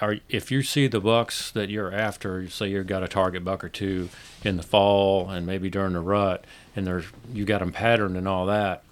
are 0.00 0.16
if 0.28 0.50
you 0.52 0.62
see 0.62 0.86
the 0.86 1.00
bucks 1.00 1.50
that 1.52 1.68
you're 1.70 1.92
after, 1.92 2.48
say 2.48 2.68
you've 2.68 2.86
got 2.86 3.02
a 3.02 3.08
target 3.08 3.44
buck 3.44 3.64
or 3.64 3.68
two 3.68 4.08
in 4.44 4.56
the 4.56 4.62
fall 4.62 5.28
and 5.30 5.44
maybe 5.46 5.68
during 5.70 5.94
the 5.94 6.00
rut, 6.00 6.44
and 6.76 6.86
there's 6.86 7.06
you 7.32 7.44
got 7.44 7.58
them 7.60 7.72
patterned 7.72 8.16
and 8.16 8.26
all 8.28 8.46
that. 8.46 8.82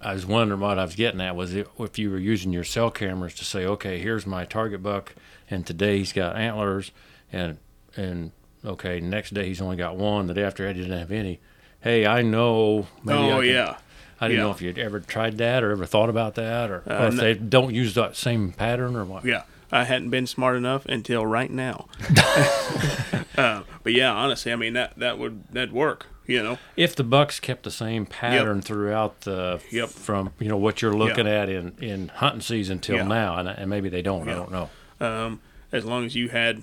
I 0.00 0.14
was 0.14 0.24
wondering 0.24 0.60
what 0.60 0.78
I 0.78 0.84
was 0.84 0.94
getting 0.94 1.20
at 1.20 1.36
was 1.36 1.54
if, 1.54 1.98
you 1.98 2.10
were 2.10 2.18
using 2.18 2.52
your 2.52 2.64
cell 2.64 2.90
cameras 2.90 3.34
to 3.34 3.44
say, 3.44 3.66
okay, 3.66 3.98
here's 3.98 4.26
my 4.26 4.44
target 4.46 4.82
buck, 4.82 5.14
and 5.50 5.66
today 5.66 5.98
he's 5.98 6.12
got 6.12 6.36
antlers, 6.36 6.90
and 7.32 7.58
and 7.96 8.32
okay, 8.64 9.00
next 9.00 9.34
day 9.34 9.46
he's 9.46 9.60
only 9.60 9.76
got 9.76 9.96
one. 9.96 10.26
The 10.26 10.34
day 10.34 10.42
after 10.44 10.66
that 10.66 10.76
he 10.76 10.82
didn't 10.82 10.98
have 10.98 11.12
any. 11.12 11.40
Hey, 11.80 12.06
I 12.06 12.22
know. 12.22 12.86
Maybe 13.04 13.18
I 13.18 13.30
oh 13.32 13.40
can- 13.40 13.48
yeah. 13.50 13.76
I 14.22 14.28
didn't 14.28 14.38
Yeah. 14.40 14.44
know 14.44 14.50
if 14.52 14.60
you'd 14.62 14.78
ever 14.78 15.00
tried 15.00 15.38
that 15.38 15.62
or 15.64 15.70
ever 15.70 15.86
thought 15.86 16.10
about 16.10 16.34
that, 16.34 16.70
or, 16.70 16.82
Uh, 16.86 16.94
or 16.94 17.06
if 17.08 17.14
no- 17.14 17.22
they 17.22 17.34
don't 17.34 17.74
use 17.74 17.94
that 17.94 18.16
same 18.16 18.52
pattern 18.52 18.94
or 18.96 19.04
what. 19.04 19.24
Yeah, 19.24 19.42
I 19.72 19.84
hadn't 19.84 20.10
been 20.10 20.26
smart 20.26 20.56
enough 20.56 20.84
until 20.86 21.24
right 21.26 21.50
now. 21.50 21.88
uh, 23.36 23.62
but 23.82 23.92
yeah, 23.92 24.12
honestly, 24.12 24.52
I 24.52 24.56
mean 24.56 24.72
that 24.74 24.98
that 24.98 25.18
would 25.18 25.44
that 25.52 25.72
work. 25.72 26.06
You 26.30 26.42
know, 26.42 26.58
If 26.76 26.94
the 26.94 27.02
Bucks 27.04 27.40
kept 27.40 27.64
the 27.64 27.70
same 27.70 28.06
pattern 28.06 28.62
throughout 28.62 29.22
the 29.22 29.60
Yep. 29.70 29.88
from 29.88 30.30
you 30.38 30.48
know 30.48 30.56
what 30.56 30.80
you're 30.80 30.94
looking 30.96 31.26
at 31.26 31.48
in 31.48 31.72
in 31.80 32.08
hunting 32.08 32.40
season 32.40 32.78
till 32.78 33.04
now, 33.04 33.36
and, 33.38 33.48
and 33.48 33.68
maybe 33.68 33.88
they 33.88 34.02
don't. 34.02 34.28
I 34.28 34.34
don't 34.34 34.52
know. 34.52 34.70
um, 35.00 35.40
as 35.72 35.84
long 35.84 36.04
as 36.04 36.14
you 36.14 36.28
had, 36.28 36.62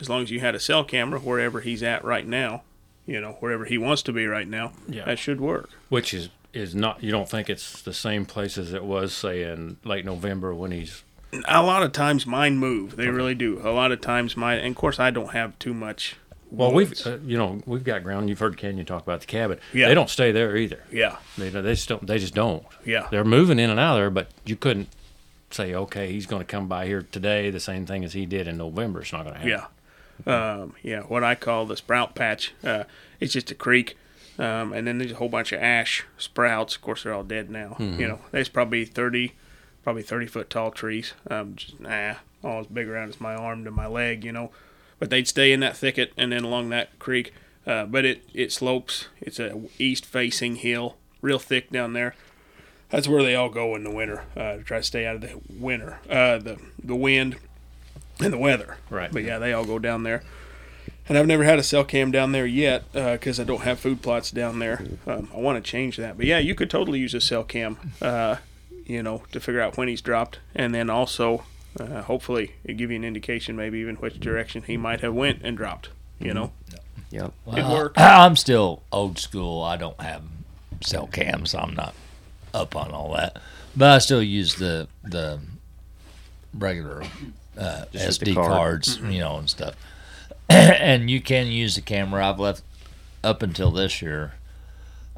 as 0.00 0.08
long 0.08 0.22
as 0.22 0.30
you 0.30 0.40
had 0.40 0.54
a 0.54 0.60
cell 0.60 0.84
camera 0.84 1.18
wherever 1.20 1.60
he's 1.60 1.82
at 1.82 2.04
right 2.04 2.26
now, 2.26 2.62
you 3.06 3.20
know, 3.20 3.32
wherever 3.40 3.64
he 3.64 3.78
wants 3.78 4.02
to 4.02 4.12
be 4.12 4.26
right 4.26 4.46
now, 4.48 4.72
Yeah. 4.88 5.04
that 5.06 5.18
should 5.18 5.40
work. 5.40 5.70
Which 5.88 6.14
is 6.14 6.28
is 6.52 6.74
not 6.74 7.02
you 7.02 7.10
don't 7.10 7.28
think 7.28 7.48
it's 7.50 7.80
the 7.82 7.92
same 7.94 8.24
place 8.26 8.58
as 8.58 8.72
it 8.72 8.84
was 8.84 9.12
say 9.12 9.42
in 9.44 9.76
late 9.84 10.04
November 10.04 10.52
when 10.54 10.70
he's 10.72 11.02
A 11.48 11.62
lot 11.62 11.82
of 11.84 11.92
times 11.92 12.26
mine 12.26 12.58
move. 12.58 12.96
They 12.96 13.08
really 13.08 13.34
do. 13.36 13.60
A 13.64 13.70
lot 13.70 13.92
of 13.92 14.00
times 14.00 14.36
mine, 14.36 14.58
and 14.58 14.68
of 14.72 14.76
course 14.76 14.98
I 15.00 15.10
don't 15.10 15.32
have 15.32 15.56
too 15.58 15.74
much. 15.74 16.16
Well 16.50 16.72
we've 16.72 17.06
uh, 17.06 17.18
you 17.24 17.36
know 17.38 17.60
we've 17.66 17.84
got 17.84 18.02
ground. 18.02 18.28
You've 18.28 18.38
heard 18.38 18.56
Kenyon 18.56 18.86
talk 18.86 19.02
about 19.02 19.20
the 19.20 19.26
cabin. 19.26 19.58
Yeah. 19.72 19.88
They 19.88 19.94
don't 19.94 20.10
stay 20.10 20.32
there 20.32 20.56
either. 20.56 20.80
yeah, 20.90 21.16
They 21.38 21.48
they 21.50 21.62
just 21.74 21.88
don't 21.88 22.06
they 22.06 22.18
just 22.18 22.34
don't. 22.34 22.64
yeah, 22.84 23.08
They're 23.10 23.24
moving 23.24 23.58
in 23.58 23.70
and 23.70 23.78
out 23.80 23.94
of 23.94 23.98
there, 24.00 24.10
but 24.10 24.28
you 24.44 24.56
couldn't 24.56 24.88
say 25.50 25.74
okay 25.74 26.12
he's 26.12 26.26
going 26.26 26.40
to 26.40 26.46
come 26.46 26.68
by 26.68 26.86
here 26.86 27.02
today 27.10 27.50
the 27.50 27.58
same 27.60 27.84
thing 27.86 28.04
as 28.04 28.12
he 28.12 28.24
did 28.26 28.46
in 28.48 28.56
November. 28.56 29.00
It's 29.00 29.12
not 29.12 29.24
going 29.24 29.34
to 29.34 29.40
happen. 29.40 29.66
yeah, 30.26 30.60
um, 30.60 30.74
yeah. 30.82 31.00
What 31.02 31.24
I 31.24 31.34
call 31.34 31.66
the 31.66 31.76
sprout 31.76 32.14
patch. 32.14 32.52
Uh, 32.64 32.84
it's 33.20 33.32
just 33.32 33.50
a 33.50 33.54
creek. 33.54 33.96
Um, 34.38 34.72
and 34.72 34.86
then 34.86 34.96
there's 34.96 35.12
a 35.12 35.16
whole 35.16 35.28
bunch 35.28 35.52
of 35.52 35.60
ash 35.60 36.06
sprouts. 36.16 36.74
Of 36.74 36.80
course, 36.80 37.02
they're 37.02 37.12
all 37.12 37.24
dead 37.24 37.50
now. 37.50 37.76
You 37.78 38.08
know, 38.08 38.20
there's 38.30 38.48
probably 38.48 38.86
30, 38.86 39.34
probably 39.84 40.02
30 40.02 40.26
foot 40.28 40.48
tall 40.48 40.70
trees. 40.70 41.12
Um, 41.30 41.56
just, 41.56 41.78
nah, 41.78 42.14
all 42.42 42.60
as 42.60 42.66
big 42.66 42.88
around 42.88 43.10
as 43.10 43.20
my 43.20 43.34
arm 43.34 43.64
to 43.64 43.70
my 43.70 43.86
leg, 43.86 44.24
you 44.24 44.32
know. 44.32 44.50
But 45.00 45.10
they'd 45.10 45.26
stay 45.26 45.50
in 45.50 45.58
that 45.60 45.76
thicket 45.76 46.12
and 46.16 46.30
then 46.30 46.44
along 46.44 46.68
that 46.68 46.96
creek. 47.00 47.34
Uh, 47.66 47.86
but 47.86 48.04
it, 48.04 48.22
it 48.32 48.52
slopes. 48.52 49.08
It's 49.20 49.40
a 49.40 49.60
east 49.78 50.06
facing 50.06 50.56
hill, 50.56 50.96
real 51.20 51.40
thick 51.40 51.70
down 51.70 51.92
there. 51.94 52.14
That's 52.90 53.08
where 53.08 53.22
they 53.22 53.34
all 53.34 53.50
go 53.50 53.74
in 53.74 53.82
the 53.82 53.90
winter 53.90 54.24
uh, 54.36 54.56
to 54.56 54.62
try 54.62 54.78
to 54.78 54.84
stay 54.84 55.06
out 55.06 55.16
of 55.16 55.20
the 55.22 55.40
winter, 55.48 55.98
uh, 56.08 56.38
the 56.38 56.58
the 56.82 56.96
wind, 56.96 57.36
and 58.18 58.32
the 58.32 58.38
weather. 58.38 58.78
Right. 58.88 59.12
But 59.12 59.24
yeah, 59.24 59.38
they 59.38 59.52
all 59.52 59.64
go 59.64 59.78
down 59.78 60.04
there. 60.04 60.22
And 61.08 61.18
I've 61.18 61.26
never 61.26 61.42
had 61.42 61.58
a 61.58 61.64
cell 61.64 61.82
cam 61.82 62.12
down 62.12 62.30
there 62.32 62.46
yet 62.46 62.84
because 62.92 63.40
I 63.40 63.44
don't 63.44 63.62
have 63.62 63.80
food 63.80 64.00
plots 64.00 64.30
down 64.30 64.60
there. 64.60 64.84
Um, 65.08 65.28
I 65.34 65.38
want 65.38 65.62
to 65.62 65.68
change 65.68 65.96
that. 65.96 66.16
But 66.16 66.26
yeah, 66.26 66.38
you 66.38 66.54
could 66.54 66.70
totally 66.70 67.00
use 67.00 67.14
a 67.14 67.20
cell 67.20 67.42
cam, 67.42 67.92
uh, 68.00 68.36
you 68.86 69.02
know, 69.02 69.22
to 69.32 69.40
figure 69.40 69.60
out 69.60 69.76
when 69.76 69.88
he's 69.88 70.02
dropped, 70.02 70.38
and 70.54 70.72
then 70.72 70.88
also, 70.88 71.44
uh, 71.78 72.02
hopefully, 72.02 72.54
it 72.64 72.76
give 72.76 72.90
you 72.90 72.96
an 72.96 73.04
indication, 73.04 73.54
maybe 73.56 73.78
even 73.78 73.96
which 73.96 74.18
direction 74.18 74.62
he 74.62 74.76
might 74.76 75.00
have 75.00 75.14
went 75.14 75.40
and 75.42 75.56
dropped. 75.56 75.90
You 76.18 76.34
know, 76.34 76.52
Yep. 77.10 77.32
it 77.48 77.64
worked. 77.64 77.98
I'm 77.98 78.36
still 78.36 78.82
old 78.92 79.18
school. 79.18 79.62
I 79.62 79.76
don't 79.76 80.00
have 80.00 80.22
cell 80.82 81.06
cams. 81.06 81.54
I'm 81.54 81.74
not 81.74 81.94
up 82.52 82.76
on 82.76 82.90
all 82.90 83.14
that, 83.14 83.38
but 83.76 83.90
I 83.90 83.98
still 83.98 84.22
use 84.22 84.56
the 84.56 84.88
the 85.02 85.40
regular 86.52 87.02
uh, 87.58 87.84
Just 87.92 88.20
the 88.20 88.26
SD 88.26 88.34
card. 88.34 88.48
cards, 88.52 88.98
you 88.98 89.20
know, 89.20 89.38
and 89.38 89.48
stuff. 89.48 89.74
and 90.48 91.08
you 91.10 91.20
can 91.20 91.46
use 91.46 91.74
the 91.76 91.80
camera. 91.80 92.28
I've 92.28 92.40
left 92.40 92.62
up 93.22 93.42
until 93.42 93.70
this 93.70 94.02
year. 94.02 94.34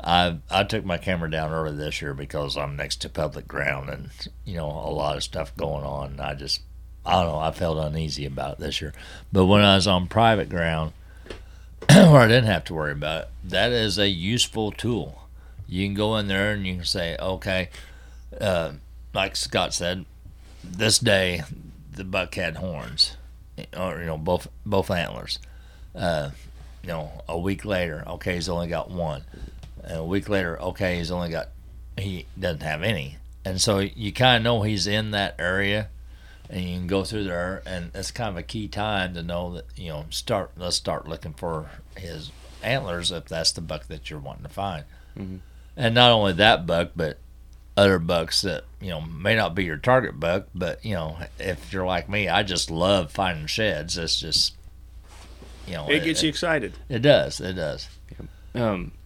I 0.03 0.39
I 0.51 0.65
took 0.65 0.85
my 0.85 0.99
camera 0.99 1.31
down 1.31 1.53
early 1.53 1.77
this 1.77 2.03
year 2.03 2.15
because 2.15 2.57
I'm 2.57 2.77
next 2.77 2.97
to 3.03 3.09
public 3.09 3.47
ground 3.47 3.89
and 3.89 4.11
you 4.45 4.57
know 4.57 4.67
a 4.67 4.91
lot 4.91 5.17
of 5.17 5.23
stuff 5.23 5.57
going 5.57 5.85
on. 5.85 6.19
I 6.21 6.35
just 6.35 6.63
I 7.05 7.23
don't 7.23 7.33
know. 7.33 7.39
I 7.39 7.53
felt 7.53 7.79
uneasy 7.79 8.27
about 8.27 8.55
it 8.55 8.59
this 8.61 8.81
year. 8.81 8.93
But 9.33 9.47
when 9.47 9.63
I 9.63 9.77
was 9.77 9.87
on 9.87 10.07
private 10.07 10.49
ground, 10.49 10.93
where 11.89 12.17
I 12.17 12.29
didn't 12.29 12.47
have 12.47 12.65
to 12.65 12.75
worry 12.75 12.93
about 12.93 13.23
it, 13.23 13.29
that 13.45 13.73
is 13.73 13.99
a 13.99 14.09
useful 14.09 14.73
tool. 14.73 15.29
You 15.69 15.87
can 15.87 15.95
go 15.95 16.17
in 16.17 16.29
there 16.29 16.53
and 16.53 16.67
you 16.67 16.77
can 16.77 16.85
say, 16.85 17.17
okay, 17.19 17.71
uh, 18.41 18.73
like 19.15 19.37
Scott 19.37 19.75
said, 19.75 20.05
this 20.63 20.99
day 20.99 21.43
the 21.93 22.05
buck 22.05 22.35
had 22.35 22.57
horns, 22.57 23.17
or 23.77 24.01
you 24.01 24.07
know 24.07 24.19
both 24.19 24.49
both 24.65 24.91
antlers. 24.91 25.39
Uh, 25.95 26.31
you 26.83 26.89
know, 26.89 27.23
a 27.29 27.39
week 27.39 27.65
later, 27.65 28.03
okay, 28.07 28.35
he's 28.35 28.49
only 28.49 28.67
got 28.67 28.91
one. 28.91 29.23
And 29.83 29.99
a 29.99 30.05
week 30.05 30.29
later, 30.29 30.61
okay, 30.61 30.99
he's 30.99 31.11
only 31.11 31.31
got 31.31 31.49
he 31.99 32.27
doesn't 32.39 32.63
have 32.63 32.83
any. 32.83 33.17
And 33.45 33.61
so 33.61 33.79
you 33.81 34.13
kind 34.13 34.37
of 34.37 34.43
know 34.45 34.63
he's 34.63 34.87
in 34.87 35.11
that 35.11 35.35
area, 35.39 35.89
and 36.49 36.63
you 36.63 36.77
can 36.79 36.87
go 36.87 37.03
through 37.05 37.25
there, 37.25 37.63
and 37.67 37.91
it's 37.95 38.11
kind 38.13 38.31
of 38.31 38.37
a 38.37 38.43
key 38.43 38.69
time 38.69 39.15
to 39.15 39.23
know 39.23 39.55
that 39.55 39.65
you 39.77 39.89
know 39.89 40.07
start 40.11 40.53
let's 40.57 40.77
start 40.77 41.09
looking 41.09 41.35
for 41.35 41.71
his 41.97 42.31
antlers 42.63 43.11
if 43.11 43.25
that's 43.27 43.51
the 43.53 43.61
buck 43.61 43.87
that 43.89 44.09
you're 44.11 44.21
wanting 44.21 44.45
to 44.45 44.49
find. 44.49 44.85
And 45.77 45.95
not 45.95 46.13
only 46.13 46.33
that 46.35 46.67
buck, 46.67 46.91
but 46.95 47.19
other 47.77 47.99
bucks 47.99 48.43
that 48.43 48.65
you 48.81 48.91
know 48.91 49.01
may 49.01 49.35
not 49.35 49.55
be 49.55 49.65
your 49.65 49.77
target 49.77 50.21
buck, 50.21 50.47
but 50.55 50.85
you 50.85 50.95
know 50.95 51.17
if 51.39 51.73
you're 51.73 51.87
like 51.87 52.09
me, 52.09 52.29
I 52.29 52.43
just 52.45 52.71
love 52.71 53.11
finding 53.11 53.47
sheds. 53.47 53.99
It's 53.99 54.21
just 54.21 54.55
you 55.67 55.75
know 55.75 55.89
It 55.91 56.05
gets 56.05 56.23
you 56.23 56.29
excited. 56.29 56.75
It 56.89 57.01
does. 57.01 57.41
It 57.41 57.55
does. 57.55 57.89
Um, 58.55 58.93
yeah, 58.93 59.02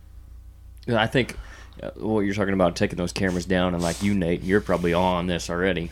I 0.89 1.07
think 1.07 1.37
uh, 1.83 1.91
what 1.97 2.21
you're 2.21 2.35
talking 2.35 2.55
about 2.55 2.77
taking 2.77 2.97
those 2.97 3.13
cameras 3.13 3.47
down, 3.47 3.75
and 3.75 3.83
like 3.83 4.03
you, 4.03 4.15
Nate, 4.15 4.43
you're 4.43 4.61
probably 4.61 4.93
on 4.93 5.27
this 5.27 5.51
already. 5.51 5.91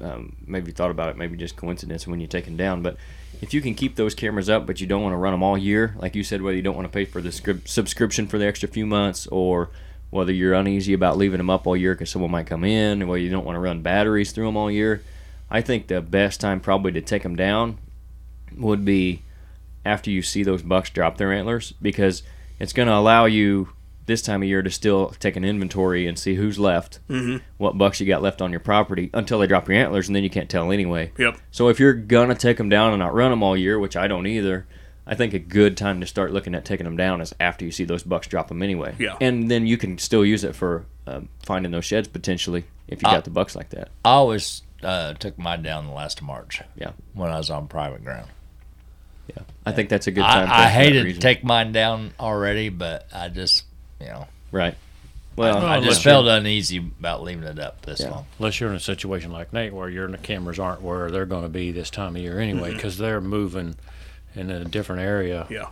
Um, 0.00 0.36
maybe 0.46 0.72
thought 0.72 0.90
about 0.90 1.10
it, 1.10 1.16
maybe 1.16 1.36
just 1.36 1.56
coincidence 1.56 2.06
when 2.06 2.20
you 2.20 2.26
take 2.26 2.44
them 2.44 2.56
down. 2.56 2.82
But 2.82 2.96
if 3.40 3.54
you 3.54 3.60
can 3.60 3.74
keep 3.74 3.96
those 3.96 4.14
cameras 4.14 4.48
up, 4.48 4.66
but 4.66 4.80
you 4.80 4.86
don't 4.86 5.02
want 5.02 5.12
to 5.12 5.18
run 5.18 5.32
them 5.32 5.42
all 5.42 5.58
year, 5.58 5.94
like 5.98 6.14
you 6.14 6.24
said, 6.24 6.42
whether 6.42 6.56
you 6.56 6.62
don't 6.62 6.76
want 6.76 6.86
to 6.86 6.92
pay 6.92 7.04
for 7.04 7.20
the 7.20 7.32
scrip- 7.32 7.68
subscription 7.68 8.26
for 8.26 8.38
the 8.38 8.46
extra 8.46 8.68
few 8.68 8.86
months, 8.86 9.26
or 9.28 9.70
whether 10.10 10.32
you're 10.32 10.54
uneasy 10.54 10.92
about 10.92 11.16
leaving 11.16 11.38
them 11.38 11.50
up 11.50 11.66
all 11.66 11.76
year 11.76 11.94
because 11.94 12.10
someone 12.10 12.30
might 12.30 12.46
come 12.46 12.64
in, 12.64 13.02
or 13.02 13.06
whether 13.06 13.18
you 13.18 13.30
don't 13.30 13.44
want 13.44 13.56
to 13.56 13.60
run 13.60 13.82
batteries 13.82 14.32
through 14.32 14.46
them 14.46 14.56
all 14.56 14.70
year, 14.70 15.02
I 15.50 15.60
think 15.60 15.86
the 15.86 16.00
best 16.00 16.40
time 16.40 16.60
probably 16.60 16.92
to 16.92 17.00
take 17.00 17.22
them 17.22 17.36
down 17.36 17.78
would 18.56 18.84
be 18.84 19.22
after 19.84 20.10
you 20.10 20.22
see 20.22 20.42
those 20.42 20.62
bucks 20.62 20.90
drop 20.90 21.18
their 21.18 21.32
antlers 21.32 21.72
because 21.82 22.22
it's 22.58 22.72
going 22.72 22.88
to 22.88 22.94
allow 22.94 23.26
you 23.26 23.68
this 24.06 24.22
time 24.22 24.42
of 24.42 24.48
year 24.48 24.62
to 24.62 24.70
still 24.70 25.08
take 25.18 25.36
an 25.36 25.44
inventory 25.44 26.06
and 26.06 26.18
see 26.18 26.34
who's 26.34 26.58
left, 26.58 26.98
Mhm. 27.08 27.40
what 27.56 27.78
bucks 27.78 28.00
you 28.00 28.06
got 28.06 28.22
left 28.22 28.42
on 28.42 28.50
your 28.50 28.60
property 28.60 29.10
until 29.14 29.38
they 29.38 29.46
drop 29.46 29.68
your 29.68 29.78
antlers, 29.78 30.08
and 30.08 30.14
then 30.16 30.22
you 30.22 30.30
can't 30.30 30.50
tell 30.50 30.70
anyway. 30.72 31.10
Yep. 31.18 31.38
So 31.50 31.68
if 31.68 31.80
you're 31.80 31.94
gonna 31.94 32.34
take 32.34 32.56
them 32.58 32.68
down 32.68 32.92
and 32.92 32.98
not 33.00 33.14
run 33.14 33.30
them 33.30 33.42
all 33.42 33.56
year, 33.56 33.78
which 33.78 33.96
I 33.96 34.06
don't 34.06 34.26
either, 34.26 34.66
I 35.06 35.14
think 35.14 35.34
a 35.34 35.38
good 35.38 35.76
time 35.76 36.00
to 36.00 36.06
start 36.06 36.32
looking 36.32 36.54
at 36.54 36.64
taking 36.64 36.84
them 36.84 36.96
down 36.96 37.20
is 37.20 37.34
after 37.38 37.64
you 37.64 37.70
see 37.70 37.84
those 37.84 38.02
bucks 38.02 38.26
drop 38.26 38.48
them 38.48 38.62
anyway. 38.62 38.94
Yeah. 38.98 39.16
And 39.20 39.50
then 39.50 39.66
you 39.66 39.76
can 39.76 39.98
still 39.98 40.24
use 40.24 40.44
it 40.44 40.54
for 40.54 40.86
um, 41.06 41.28
finding 41.44 41.72
those 41.72 41.84
sheds 41.84 42.08
potentially 42.08 42.64
if 42.88 43.02
you 43.02 43.08
Uh, 43.08 43.12
got 43.12 43.24
the 43.24 43.30
bucks 43.30 43.54
like 43.54 43.68
that. 43.70 43.88
I 44.04 44.10
always 44.12 44.62
uh, 44.82 45.12
took 45.14 45.38
mine 45.38 45.62
down 45.62 45.86
the 45.86 45.92
last 45.92 46.20
of 46.20 46.26
March. 46.26 46.60
Yeah. 46.76 46.90
When 47.14 47.30
I 47.30 47.36
was 47.38 47.50
on 47.50 47.68
private 47.68 48.02
ground. 48.04 48.28
Yeah. 49.28 49.42
I 49.66 49.72
think 49.72 49.88
that's 49.88 50.06
a 50.06 50.10
good 50.10 50.22
time. 50.22 50.48
I, 50.50 50.64
I 50.64 50.68
hated 50.68 51.14
to 51.14 51.20
take 51.20 51.42
mine 51.44 51.72
down 51.72 52.12
already, 52.20 52.68
but 52.68 53.06
I 53.12 53.28
just 53.28 53.64
you 54.04 54.10
know 54.10 54.26
right. 54.52 54.74
Well, 55.36 55.56
Well, 55.56 55.66
I 55.66 55.80
just 55.80 56.04
felt 56.04 56.28
uneasy 56.28 56.76
about 56.78 57.24
leaving 57.24 57.42
it 57.42 57.58
up 57.58 57.82
this 57.82 57.98
Yeah. 58.00 58.10
long. 58.10 58.26
Unless 58.38 58.60
you're 58.60 58.70
in 58.70 58.76
a 58.76 58.80
situation 58.80 59.32
like 59.32 59.52
Nate, 59.52 59.72
where 59.74 59.88
your 59.88 60.08
cameras 60.18 60.60
aren't 60.60 60.80
where 60.80 61.10
they're 61.10 61.26
going 61.26 61.42
to 61.42 61.48
be 61.48 61.72
this 61.72 61.90
time 61.90 62.14
of 62.14 62.22
year 62.22 62.38
anyway, 62.38 62.72
because 62.72 62.98
they're 62.98 63.20
moving 63.20 63.74
in 64.36 64.48
a 64.52 64.64
different 64.64 65.02
area. 65.02 65.46
Yeah. 65.50 65.70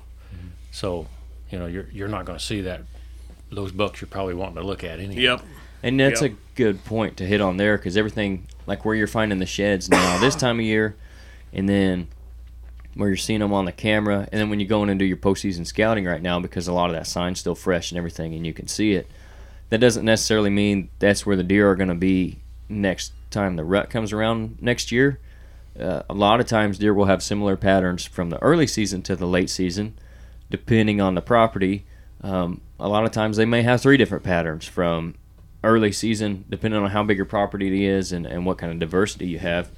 So, 0.72 1.06
you 1.50 1.60
know, 1.60 1.66
you're 1.66 1.86
you're 1.92 2.08
not 2.08 2.24
going 2.24 2.38
to 2.38 2.44
see 2.44 2.60
that 2.62 2.80
those 3.52 3.70
bucks 3.70 4.00
you're 4.00 4.08
probably 4.08 4.34
wanting 4.34 4.56
to 4.56 4.62
look 4.64 4.82
at 4.82 4.98
anyway. 4.98 5.22
Yep. 5.22 5.42
And 5.84 6.00
that's 6.00 6.22
Yep. 6.22 6.32
a 6.32 6.34
good 6.56 6.84
point 6.84 7.16
to 7.18 7.24
hit 7.26 7.40
on 7.40 7.56
there 7.56 7.76
because 7.76 7.96
everything, 7.96 8.48
like 8.66 8.84
where 8.84 8.96
you're 8.96 9.06
finding 9.06 9.38
the 9.38 9.46
sheds 9.46 9.88
now 9.88 10.18
this 10.18 10.34
time 10.34 10.58
of 10.58 10.64
year, 10.64 10.96
and 11.52 11.68
then 11.68 12.08
where 12.94 13.08
you're 13.08 13.16
seeing 13.16 13.40
them 13.40 13.52
on 13.52 13.64
the 13.64 13.72
camera, 13.72 14.28
and 14.30 14.40
then 14.40 14.50
when 14.50 14.61
you 14.61 14.66
go 14.66 14.82
in 14.82 14.90
and 14.90 14.99
do 14.99 15.04
your 15.04 15.16
postseason 15.16 15.66
scouting 15.66 16.04
right 16.04 16.22
now, 16.22 16.38
because 16.40 16.68
a 16.68 16.72
lot 16.72 16.90
of 16.90 16.96
that 16.96 17.06
sign's 17.06 17.40
still 17.40 17.54
fresh 17.54 17.90
and 17.90 17.99
everything, 17.99 18.34
and 18.34 18.46
you 18.46 18.52
can 18.52 18.68
see 18.68 18.92
it. 18.92 19.06
That 19.70 19.78
doesn't 19.78 20.04
necessarily 20.04 20.50
mean 20.50 20.90
that's 20.99 21.25
where 21.25 21.37
the 21.37 21.42
deer 21.42 21.70
are 21.70 21.76
going 21.76 21.88
to 21.88 21.94
be 21.94 22.40
next 22.68 23.12
time 23.30 23.56
the 23.56 23.64
rut 23.64 23.90
comes 23.90 24.12
around 24.12 24.58
next 24.61 24.92
year. 24.92 25.18
Uh, 25.78 26.02
a 26.11 26.14
lot 26.14 26.38
of 26.38 26.46
times, 26.46 26.78
deer 26.78 26.92
will 26.92 27.06
have 27.06 27.22
similar 27.22 27.56
patterns 27.56 28.04
from 28.04 28.28
the 28.28 28.42
early 28.42 28.66
season 28.66 29.00
to 29.02 29.16
the 29.16 29.26
late 29.26 29.49
season, 29.49 29.96
depending 30.50 31.00
on 31.00 31.14
the 31.14 31.22
property. 31.22 31.87
Um, 32.22 32.61
a 32.78 32.88
lot 32.88 33.04
of 33.04 33.11
times, 33.11 33.38
they 33.38 33.46
may 33.46 33.62
have 33.62 33.80
three 33.80 33.96
different 33.96 34.22
patterns 34.22 34.66
from 34.66 35.14
early 35.64 35.92
season, 35.92 36.44
depending 36.50 36.82
on 36.82 36.90
how 36.90 37.02
big 37.02 37.16
your 37.16 37.25
property 37.25 37.87
is 37.87 38.12
and, 38.12 38.26
and 38.26 38.44
what 38.44 38.58
kind 38.58 38.70
of 38.70 38.78
diversity 38.78 39.28
you 39.28 39.38
have. 39.38 39.70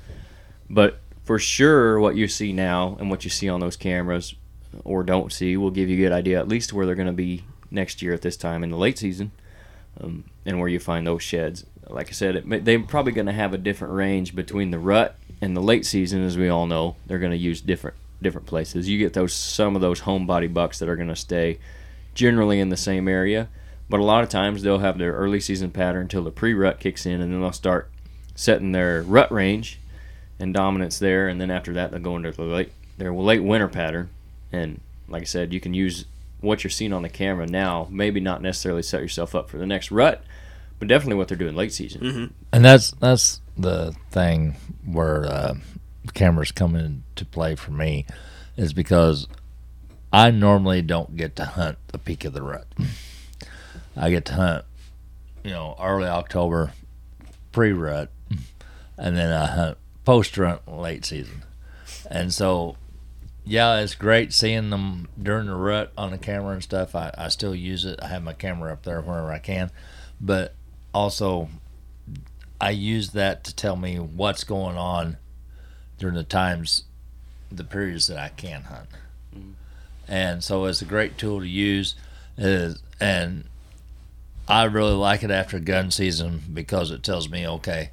But 0.68 0.98
for 1.24 1.38
sure, 1.38 1.98
what 1.98 2.16
you 2.16 2.28
see 2.28 2.52
now 2.52 2.96
and 3.00 3.10
what 3.10 3.24
you 3.24 3.30
see 3.30 3.48
on 3.48 3.60
those 3.60 3.76
cameras 3.76 4.34
or 4.84 5.02
don't 5.02 5.32
see 5.32 5.56
will 5.56 5.70
give 5.70 5.88
you 5.88 5.96
a 5.96 6.08
good 6.08 6.12
idea 6.12 6.38
at 6.38 6.48
least 6.48 6.72
where 6.72 6.84
they're 6.84 6.94
going 6.94 7.06
to 7.06 7.12
be 7.12 7.44
next 7.70 8.02
year 8.02 8.12
at 8.12 8.22
this 8.22 8.36
time 8.36 8.62
in 8.62 8.70
the 8.70 8.76
late 8.76 8.98
season 8.98 9.32
um, 10.00 10.24
and 10.44 10.60
where 10.60 10.68
you 10.68 10.78
find 10.78 11.06
those 11.06 11.22
sheds. 11.22 11.64
Like 11.88 12.08
I 12.08 12.12
said, 12.12 12.36
it, 12.36 12.64
they're 12.64 12.80
probably 12.80 13.12
going 13.12 13.26
to 13.26 13.32
have 13.32 13.54
a 13.54 13.58
different 13.58 13.94
range 13.94 14.34
between 14.34 14.70
the 14.70 14.78
rut 14.78 15.16
and 15.40 15.56
the 15.56 15.60
late 15.60 15.86
season, 15.86 16.22
as 16.22 16.36
we 16.36 16.48
all 16.48 16.66
know. 16.66 16.96
They're 17.06 17.18
going 17.18 17.32
to 17.32 17.38
use 17.38 17.60
different 17.60 17.96
different 18.22 18.46
places. 18.46 18.88
You 18.88 18.98
get 18.98 19.12
those 19.12 19.34
some 19.34 19.76
of 19.76 19.82
those 19.82 20.02
homebody 20.02 20.52
bucks 20.52 20.78
that 20.78 20.88
are 20.88 20.96
going 20.96 21.08
to 21.08 21.16
stay 21.16 21.58
generally 22.14 22.58
in 22.58 22.70
the 22.70 22.76
same 22.76 23.06
area, 23.06 23.48
but 23.88 24.00
a 24.00 24.04
lot 24.04 24.22
of 24.22 24.30
times 24.30 24.62
they'll 24.62 24.78
have 24.78 24.98
their 24.98 25.12
early 25.12 25.40
season 25.40 25.70
pattern 25.70 26.02
until 26.02 26.22
the 26.22 26.30
pre-rut 26.30 26.80
kicks 26.80 27.04
in, 27.04 27.20
and 27.20 27.32
then 27.32 27.40
they'll 27.40 27.52
start 27.52 27.90
setting 28.34 28.72
their 28.72 29.02
rut 29.02 29.30
range 29.30 29.78
and 30.38 30.52
dominance 30.52 30.98
there, 30.98 31.28
and 31.28 31.40
then 31.40 31.50
after 31.50 31.72
that 31.74 31.90
they'll 31.90 32.00
go 32.00 32.16
into 32.16 32.32
the 32.32 32.42
late 32.42 32.72
their 32.98 33.12
late 33.12 33.42
winter 33.42 33.68
pattern. 33.68 34.10
And 34.52 34.80
like 35.08 35.22
I 35.22 35.26
said, 35.26 35.52
you 35.52 35.60
can 35.60 35.74
use 35.74 36.06
what 36.40 36.62
you're 36.62 36.70
seeing 36.70 36.92
on 36.92 37.02
the 37.02 37.08
camera 37.08 37.46
now. 37.46 37.88
Maybe 37.90 38.20
not 38.20 38.42
necessarily 38.42 38.82
set 38.82 39.00
yourself 39.00 39.34
up 39.34 39.48
for 39.48 39.58
the 39.58 39.66
next 39.66 39.90
rut, 39.90 40.22
but 40.78 40.88
definitely 40.88 41.16
what 41.16 41.28
they're 41.28 41.36
doing 41.36 41.56
late 41.56 41.72
season. 41.72 42.00
And 42.52 42.64
that's 42.64 42.92
that's 42.92 43.40
the 43.56 43.94
thing 44.10 44.56
where 44.84 45.24
uh, 45.26 45.54
cameras 46.12 46.52
come 46.52 46.74
into 46.76 47.24
play 47.24 47.54
for 47.54 47.72
me 47.72 48.06
is 48.56 48.72
because 48.72 49.26
I 50.12 50.30
normally 50.30 50.82
don't 50.82 51.16
get 51.16 51.34
to 51.36 51.44
hunt 51.44 51.78
the 51.88 51.98
peak 51.98 52.24
of 52.24 52.32
the 52.32 52.42
rut. 52.42 52.66
I 53.96 54.10
get 54.10 54.24
to 54.26 54.34
hunt, 54.34 54.64
you 55.44 55.50
know, 55.50 55.76
early 55.80 56.06
October, 56.08 56.72
pre-rut, 57.52 58.10
and 58.98 59.16
then 59.16 59.32
I 59.32 59.46
hunt 59.46 59.78
post-rut 60.04 60.66
late 60.68 61.04
season. 61.04 61.42
And 62.10 62.32
so 62.32 62.76
yeah, 63.44 63.80
it's 63.80 63.94
great 63.94 64.32
seeing 64.32 64.70
them 64.70 65.08
during 65.20 65.46
the 65.46 65.54
rut 65.54 65.92
on 65.98 66.10
the 66.10 66.18
camera 66.18 66.54
and 66.54 66.62
stuff. 66.62 66.94
I, 66.94 67.12
I 67.16 67.28
still 67.28 67.54
use 67.54 67.84
it. 67.84 68.00
I 68.02 68.08
have 68.08 68.22
my 68.22 68.32
camera 68.32 68.72
up 68.72 68.84
there 68.84 69.00
wherever 69.00 69.30
I 69.30 69.38
can, 69.38 69.70
but 70.20 70.54
also 70.94 71.48
I 72.60 72.70
use 72.70 73.10
that 73.10 73.44
to 73.44 73.54
tell 73.54 73.76
me 73.76 73.98
what's 73.98 74.44
going 74.44 74.76
on 74.76 75.18
during 75.98 76.14
the 76.14 76.24
times, 76.24 76.84
the 77.52 77.64
periods 77.64 78.06
that 78.06 78.16
I 78.16 78.30
can 78.30 78.62
hunt. 78.62 78.88
Mm-hmm. 79.36 79.50
And 80.08 80.42
so 80.42 80.64
it's 80.64 80.82
a 80.82 80.86
great 80.86 81.18
tool 81.18 81.40
to 81.40 81.46
use. 81.46 81.94
Is 82.36 82.82
and 82.98 83.44
I 84.48 84.64
really 84.64 84.94
like 84.94 85.22
it 85.22 85.30
after 85.30 85.58
gun 85.60 85.90
season 85.90 86.42
because 86.52 86.90
it 86.90 87.02
tells 87.02 87.28
me, 87.28 87.46
okay, 87.46 87.90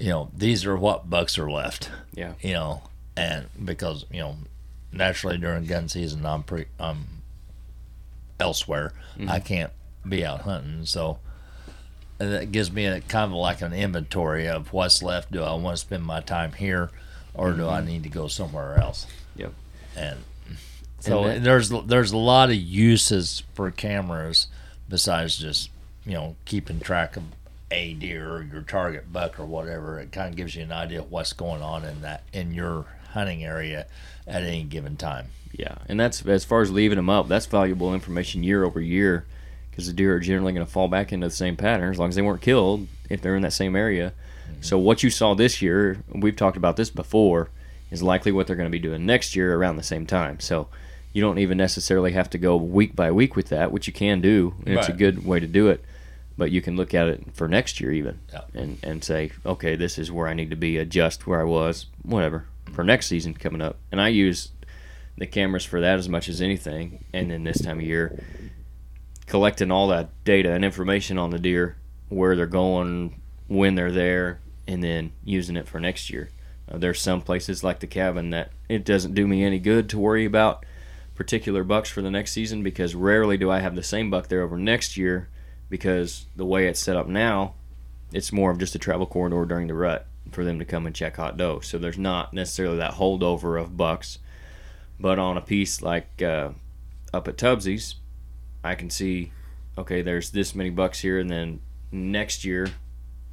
you 0.00 0.08
know, 0.08 0.30
these 0.36 0.64
are 0.64 0.76
what 0.76 1.08
bucks 1.10 1.38
are 1.38 1.50
left 1.50 1.90
Yeah. 2.14 2.32
you 2.40 2.52
know, 2.52 2.82
and 3.16 3.46
because 3.62 4.06
you 4.10 4.20
know, 4.20 4.36
naturally 4.92 5.38
during 5.38 5.64
gun 5.66 5.88
season, 5.88 6.24
I'm 6.26 6.42
pre 6.42 6.66
I'm 6.78 7.22
elsewhere. 8.40 8.92
I 9.16 9.20
mm-hmm. 9.20 9.46
can't 9.46 9.72
be 10.08 10.24
out 10.24 10.42
hunting, 10.42 10.86
so 10.86 11.18
and 12.18 12.32
that 12.32 12.52
gives 12.52 12.70
me 12.70 12.86
a 12.86 13.00
kind 13.00 13.32
of 13.32 13.36
like 13.36 13.62
an 13.62 13.72
inventory 13.72 14.48
of 14.48 14.72
what's 14.72 15.02
left. 15.02 15.32
Do 15.32 15.42
I 15.42 15.54
want 15.54 15.76
to 15.76 15.80
spend 15.80 16.04
my 16.04 16.20
time 16.20 16.52
here, 16.52 16.90
or 17.34 17.52
do 17.52 17.68
I 17.68 17.78
mm-hmm. 17.78 17.86
need 17.88 18.02
to 18.04 18.08
go 18.08 18.28
somewhere 18.28 18.78
else? 18.78 19.06
Yep. 19.36 19.52
And 19.96 20.18
so 21.00 21.24
And 21.24 21.36
that- 21.38 21.42
there's 21.42 21.68
there's 21.68 22.12
a 22.12 22.16
lot 22.16 22.50
of 22.50 22.56
uses 22.56 23.42
for 23.54 23.70
cameras 23.70 24.46
besides 24.88 25.36
just 25.36 25.70
you 26.04 26.12
know 26.12 26.36
keeping 26.44 26.80
track 26.80 27.16
of 27.16 27.24
a 27.72 27.94
deer 27.94 28.30
or 28.30 28.42
your 28.42 28.62
target 28.62 29.12
buck 29.12 29.40
or 29.40 29.46
whatever. 29.46 29.98
It 29.98 30.12
kind 30.12 30.28
of 30.28 30.36
gives 30.36 30.54
you 30.54 30.62
an 30.62 30.72
idea 30.72 31.00
of 31.00 31.10
what's 31.10 31.32
going 31.32 31.62
on 31.62 31.84
in 31.84 32.02
that 32.02 32.22
in 32.32 32.52
your 32.52 32.84
hunting 33.12 33.42
area 33.44 33.86
at 34.26 34.42
any 34.42 34.62
given 34.62 34.96
time. 34.96 35.28
Yeah, 35.52 35.76
and 35.88 35.98
that's 35.98 36.24
as 36.26 36.44
far 36.44 36.60
as 36.62 36.70
leaving 36.70 36.96
them 36.96 37.10
up. 37.10 37.28
That's 37.28 37.46
valuable 37.46 37.92
information 37.92 38.42
year 38.42 38.64
over 38.64 38.80
year, 38.80 39.26
because 39.70 39.86
the 39.86 39.92
deer 39.92 40.14
are 40.14 40.20
generally 40.20 40.52
going 40.52 40.64
to 40.64 40.72
fall 40.72 40.88
back 40.88 41.12
into 41.12 41.26
the 41.26 41.34
same 41.34 41.56
pattern 41.56 41.90
as 41.90 41.98
long 41.98 42.08
as 42.08 42.14
they 42.14 42.22
weren't 42.22 42.42
killed 42.42 42.86
if 43.10 43.20
they're 43.20 43.36
in 43.36 43.42
that 43.42 43.52
same 43.52 43.76
area. 43.76 44.12
Mm-hmm. 44.50 44.62
So 44.62 44.78
what 44.78 45.02
you 45.02 45.10
saw 45.10 45.34
this 45.34 45.60
year, 45.60 45.98
we've 46.08 46.36
talked 46.36 46.56
about 46.56 46.76
this 46.76 46.90
before, 46.90 47.50
is 47.90 48.02
likely 48.02 48.32
what 48.32 48.46
they're 48.46 48.56
going 48.56 48.70
to 48.70 48.70
be 48.70 48.78
doing 48.78 49.04
next 49.04 49.36
year 49.36 49.54
around 49.54 49.76
the 49.76 49.82
same 49.82 50.06
time. 50.06 50.40
So 50.40 50.68
you 51.12 51.20
don't 51.20 51.38
even 51.38 51.58
necessarily 51.58 52.12
have 52.12 52.30
to 52.30 52.38
go 52.38 52.56
week 52.56 52.96
by 52.96 53.10
week 53.12 53.36
with 53.36 53.48
that, 53.48 53.70
which 53.70 53.86
you 53.86 53.92
can 53.92 54.22
do, 54.22 54.54
and 54.64 54.78
it's 54.78 54.88
a 54.88 54.94
good 54.94 55.26
way 55.26 55.38
to 55.40 55.46
do 55.46 55.68
it. 55.68 55.84
But 56.38 56.50
you 56.50 56.62
can 56.62 56.76
look 56.76 56.94
at 56.94 57.08
it 57.08 57.24
for 57.34 57.46
next 57.48 57.80
year 57.80 57.92
even, 57.92 58.20
Yeah. 58.32 58.42
and 58.54 58.78
and 58.82 59.04
say, 59.04 59.32
okay, 59.44 59.76
this 59.76 59.98
is 59.98 60.10
where 60.10 60.28
I 60.28 60.34
need 60.34 60.50
to 60.50 60.56
be, 60.56 60.78
adjust 60.78 61.26
where 61.26 61.40
I 61.40 61.44
was, 61.44 61.86
whatever, 62.02 62.46
for 62.72 62.82
next 62.84 63.06
season 63.06 63.34
coming 63.34 63.60
up. 63.60 63.76
And 63.90 64.00
I 64.00 64.08
use 64.08 64.50
the 65.18 65.26
cameras 65.26 65.64
for 65.64 65.80
that 65.82 65.98
as 65.98 66.08
much 66.08 66.28
as 66.28 66.40
anything. 66.40 67.04
And 67.12 67.30
then 67.30 67.44
this 67.44 67.60
time 67.60 67.78
of 67.80 67.84
year, 67.84 68.18
collecting 69.26 69.70
all 69.70 69.88
that 69.88 70.10
data 70.24 70.52
and 70.52 70.64
information 70.64 71.18
on 71.18 71.30
the 71.30 71.38
deer, 71.38 71.76
where 72.08 72.34
they're 72.36 72.46
going, 72.46 73.20
when 73.48 73.74
they're 73.74 73.92
there, 73.92 74.40
and 74.66 74.82
then 74.82 75.12
using 75.24 75.56
it 75.56 75.68
for 75.68 75.80
next 75.80 76.10
year. 76.10 76.30
Uh, 76.70 76.78
there's 76.78 77.00
some 77.00 77.20
places 77.20 77.62
like 77.64 77.80
the 77.80 77.86
cabin 77.86 78.30
that 78.30 78.50
it 78.68 78.84
doesn't 78.84 79.14
do 79.14 79.26
me 79.26 79.44
any 79.44 79.58
good 79.58 79.88
to 79.90 79.98
worry 79.98 80.24
about 80.24 80.64
particular 81.14 81.62
bucks 81.64 81.90
for 81.90 82.00
the 82.00 82.10
next 82.10 82.32
season 82.32 82.62
because 82.62 82.94
rarely 82.94 83.36
do 83.36 83.50
I 83.50 83.60
have 83.60 83.74
the 83.74 83.82
same 83.82 84.10
buck 84.10 84.28
there 84.28 84.40
over 84.42 84.56
next 84.56 84.96
year 84.96 85.28
because 85.72 86.26
the 86.36 86.44
way 86.44 86.66
it's 86.66 86.78
set 86.78 86.98
up 86.98 87.08
now, 87.08 87.54
it's 88.12 88.30
more 88.30 88.50
of 88.50 88.58
just 88.58 88.74
a 88.74 88.78
travel 88.78 89.06
corridor 89.06 89.46
during 89.46 89.68
the 89.68 89.74
rut 89.74 90.06
for 90.30 90.44
them 90.44 90.58
to 90.58 90.66
come 90.66 90.84
and 90.84 90.94
check 90.94 91.16
hot 91.16 91.38
doe. 91.38 91.60
So 91.60 91.78
there's 91.78 91.96
not 91.96 92.34
necessarily 92.34 92.76
that 92.76 92.96
holdover 92.96 93.58
of 93.58 93.74
bucks. 93.74 94.18
But 95.00 95.18
on 95.18 95.38
a 95.38 95.40
piece 95.40 95.80
like 95.80 96.20
uh, 96.20 96.50
up 97.14 97.26
at 97.26 97.38
Tubbsy's, 97.38 97.94
I 98.62 98.74
can 98.74 98.90
see, 98.90 99.32
okay, 99.78 100.02
there's 100.02 100.32
this 100.32 100.54
many 100.54 100.68
bucks 100.68 101.00
here, 101.00 101.18
and 101.18 101.30
then 101.30 101.60
next 101.90 102.44
year, 102.44 102.68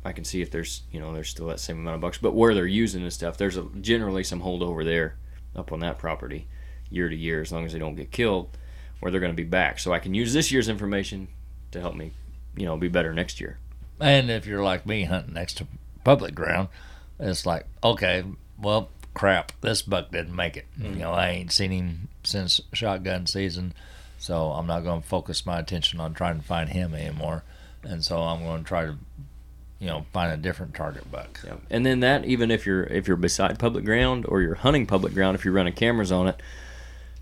I 0.06 0.14
can 0.14 0.24
see 0.24 0.42
if 0.42 0.50
there's, 0.50 0.84
you 0.94 1.02
know, 1.02 1.12
there's 1.12 1.28
still 1.28 1.48
that 1.48 1.60
same 1.60 1.80
amount 1.80 1.96
of 1.96 2.02
bucks. 2.02 2.20
But 2.20 2.36
where 2.36 2.54
they're 2.56 2.66
using 2.66 3.02
and 3.04 3.12
stuff, 3.12 3.36
there's 3.36 3.58
a, 3.58 3.64
generally 3.82 4.24
some 4.24 4.44
holdover 4.44 4.86
there 4.86 5.18
up 5.58 5.74
on 5.74 5.82
that 5.82 6.00
property 6.00 6.48
year 6.90 7.10
to 7.10 7.16
year, 7.18 7.42
as 7.42 7.52
long 7.52 7.66
as 7.66 7.74
they 7.74 7.80
don't 7.80 7.96
get 7.96 8.14
killed, 8.14 8.58
where 9.02 9.12
they're 9.12 9.20
going 9.20 9.34
to 9.34 9.36
be 9.36 9.44
back. 9.44 9.78
So 9.78 9.92
I 9.92 10.00
can 10.00 10.14
use 10.14 10.32
this 10.32 10.54
year's 10.54 10.70
information 10.70 11.28
to 11.72 11.82
help 11.82 11.96
me, 11.96 12.14
you 12.56 12.66
know, 12.66 12.78
be 12.78 12.88
better 12.88 13.14
next 13.14 13.40
year. 13.40 13.58
And 14.00 14.30
if 14.30 14.46
you're 14.46 14.64
like 14.64 14.86
me 14.86 15.04
hunting 15.04 15.34
next 15.34 15.58
to 15.58 15.68
public 16.04 16.34
ground, 16.34 16.70
it's 17.20 17.46
like, 17.46 17.66
okay, 17.84 18.24
well, 18.62 18.90
crap, 19.14 19.52
this 19.62 19.82
buck 19.82 20.12
didn't 20.12 20.36
make 20.36 20.56
it. 20.56 20.66
You 20.78 20.86
mm-hmm. 20.86 21.00
know, 21.00 21.12
I 21.12 21.30
ain't 21.30 21.52
seen 21.52 21.72
him 21.72 22.08
since 22.24 22.62
shotgun 22.74 23.26
season, 23.28 23.74
so 24.18 24.52
I'm 24.52 24.68
not 24.68 24.84
going 24.84 25.02
to 25.02 25.08
focus 25.08 25.46
my 25.46 25.60
attention 25.60 26.00
on 26.00 26.14
trying 26.14 26.40
to 26.40 26.46
find 26.46 26.70
him 26.70 26.94
anymore. 26.94 27.44
And 27.84 28.04
so 28.04 28.20
I'm 28.20 28.44
going 28.44 28.64
to 28.64 28.68
try 28.68 28.86
to, 28.86 28.96
you 29.80 29.88
know, 29.88 30.06
find 30.14 30.32
a 30.32 30.38
different 30.38 30.74
target 30.74 31.10
buck. 31.12 31.40
Yeah. 31.46 31.56
And 31.70 31.86
then 31.86 32.02
that 32.02 32.26
even 32.26 32.52
if 32.52 32.66
you're 32.66 32.84
if 32.84 33.08
you're 33.08 33.18
beside 33.18 33.60
public 33.60 33.86
ground 33.86 34.26
or 34.28 34.42
you're 34.42 34.56
hunting 34.56 34.86
public 34.86 35.14
ground, 35.14 35.36
if 35.36 35.46
you're 35.46 35.54
running 35.54 35.74
cameras 35.74 36.12
on 36.12 36.28
it, 36.28 36.42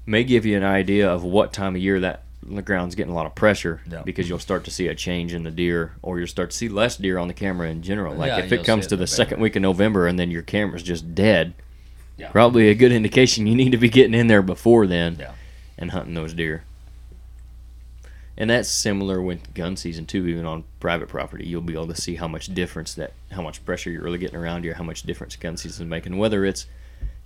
may 0.05 0.23
give 0.23 0.45
you 0.45 0.57
an 0.57 0.63
idea 0.63 1.09
of 1.09 1.23
what 1.23 1.53
time 1.53 1.75
of 1.75 1.81
year 1.81 1.99
that 1.99 2.23
the 2.47 2.61
ground's 2.61 2.95
getting 2.95 3.11
a 3.11 3.15
lot 3.15 3.25
of 3.25 3.35
pressure 3.35 3.81
Yeah. 3.91 4.03
because 4.03 4.29
you'll 4.29 4.39
start 4.39 4.63
to 4.65 4.71
see 4.71 4.87
a 4.87 4.95
change 4.95 5.33
in 5.33 5.43
the 5.43 5.51
deer 5.51 5.93
or 6.01 6.17
you'll 6.17 6.27
start 6.27 6.51
to 6.51 6.57
see 6.57 6.69
less 6.69 6.95
deer 6.97 7.17
on 7.17 7.27
the 7.27 7.33
camera 7.33 7.69
in 7.69 7.81
general. 7.81 8.15
Like 8.15 8.29
Yeah, 8.29 8.39
if 8.39 8.51
it 8.51 8.63
comes 8.63 8.85
it 8.85 8.89
to 8.89 8.95
the 8.95 9.01
the 9.01 9.07
second 9.07 9.41
week 9.41 9.55
of 9.55 9.61
November 9.61 10.07
and 10.07 10.17
then 10.17 10.31
your 10.31 10.43
camera's 10.43 10.83
just 10.83 11.13
dead, 11.13 11.53
Yeah. 12.17 12.29
probably 12.29 12.69
a 12.69 12.73
good 12.75 12.91
indication 12.91 13.47
you 13.47 13.55
need 13.55 13.71
to 13.71 13.77
be 13.77 13.89
getting 13.89 14.13
in 14.13 14.27
there 14.27 14.41
before 14.41 14.87
then 14.87 15.21
and 15.77 15.91
hunting 15.91 16.13
those 16.13 16.33
deer. 16.33 16.63
And 18.39 18.49
that's 18.51 18.69
similar 18.69 19.19
with 19.21 19.53
gun 19.55 19.75
season 19.77 20.05
too. 20.05 20.27
Even 20.27 20.45
on 20.45 20.63
private 20.79 21.09
property, 21.09 21.45
you'll 21.47 21.61
be 21.61 21.73
able 21.73 21.87
to 21.87 21.99
see 21.99 22.15
how 22.15 22.27
much 22.27 22.53
difference 22.53 22.93
that, 22.93 23.13
how 23.31 23.41
much 23.41 23.65
pressure 23.65 23.89
you're 23.89 24.03
really 24.03 24.19
getting 24.19 24.37
around 24.37 24.63
you, 24.63 24.73
how 24.75 24.83
much 24.83 25.01
difference 25.03 25.35
gun 25.35 25.57
season 25.57 25.87
is 25.87 25.89
making. 25.89 26.17
Whether 26.17 26.45
it's 26.45 26.67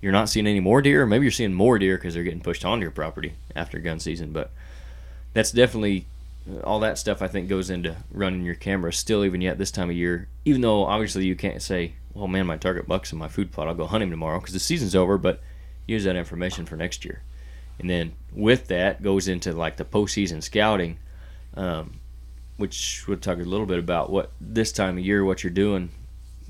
you're 0.01 0.13
not 0.13 0.29
seeing 0.29 0.47
any 0.47 0.61
more 0.61 0.81
deer, 0.81 1.03
or 1.03 1.05
maybe 1.05 1.25
you're 1.25 1.31
seeing 1.31 1.53
more 1.53 1.77
deer 1.77 1.97
because 1.97 2.13
they're 2.13 2.23
getting 2.23 2.39
pushed 2.39 2.63
onto 2.65 2.81
your 2.83 2.91
property 2.91 3.33
after 3.55 3.77
gun 3.79 3.99
season. 3.99 4.31
But 4.31 4.51
that's 5.33 5.51
definitely 5.51 6.05
all 6.63 6.79
that 6.79 6.97
stuff. 6.97 7.21
I 7.21 7.27
think 7.27 7.47
goes 7.49 7.69
into 7.69 7.95
running 8.11 8.43
your 8.43 8.55
camera 8.55 8.91
still, 8.91 9.23
even 9.23 9.41
yet 9.41 9.57
this 9.57 9.71
time 9.71 9.89
of 9.89 9.95
year. 9.95 10.27
Even 10.45 10.61
though 10.61 10.85
obviously 10.85 11.25
you 11.25 11.35
can't 11.35 11.61
say, 11.61 11.93
"Well, 12.13 12.27
man, 12.27 12.47
my 12.47 12.57
target 12.57 12.87
buck's 12.87 13.11
in 13.11 13.19
my 13.19 13.27
food 13.27 13.51
plot. 13.51 13.67
I'll 13.67 13.75
go 13.75 13.85
hunt 13.85 14.03
him 14.03 14.09
tomorrow" 14.09 14.39
because 14.39 14.53
the 14.53 14.59
season's 14.59 14.95
over. 14.95 15.17
But 15.17 15.41
use 15.87 16.03
that 16.03 16.15
information 16.15 16.65
for 16.65 16.75
next 16.75 17.05
year. 17.05 17.21
And 17.79 17.89
then 17.89 18.13
with 18.31 18.67
that 18.67 19.01
goes 19.01 19.27
into 19.27 19.53
like 19.53 19.77
the 19.77 19.85
postseason 19.85 20.43
scouting, 20.43 20.99
um, 21.55 21.99
which 22.57 23.05
we'll 23.07 23.17
talk 23.17 23.39
a 23.39 23.43
little 23.43 23.65
bit 23.65 23.79
about 23.79 24.09
what 24.09 24.31
this 24.39 24.71
time 24.71 24.97
of 24.97 25.05
year, 25.05 25.25
what 25.25 25.43
you're 25.43 25.51
doing 25.51 25.89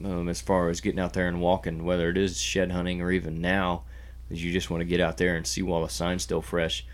um, 0.04 0.30
as 0.30 0.42
far 0.42 0.70
as 0.70 0.82
getting 0.82 1.00
out 1.00 1.14
there 1.14 1.28
and 1.28 1.42
walking, 1.42 1.86
whether 1.86 2.10
it 2.10 2.18
is 2.18 2.40
shed 2.40 2.72
hunting 2.72 3.02
or 3.02 3.12
even 3.12 3.42
now, 3.42 3.84
is 4.30 4.44
you 4.44 4.52
just 4.52 4.70
want 4.70 4.82
to 4.82 4.86
get 4.86 5.00
out 5.00 5.18
there 5.18 5.36
and 5.36 5.46
see 5.46 5.62
while 5.62 5.84
the 5.84 5.90
sign's 5.90 6.24
still 6.24 6.42
fresh. 6.42 6.86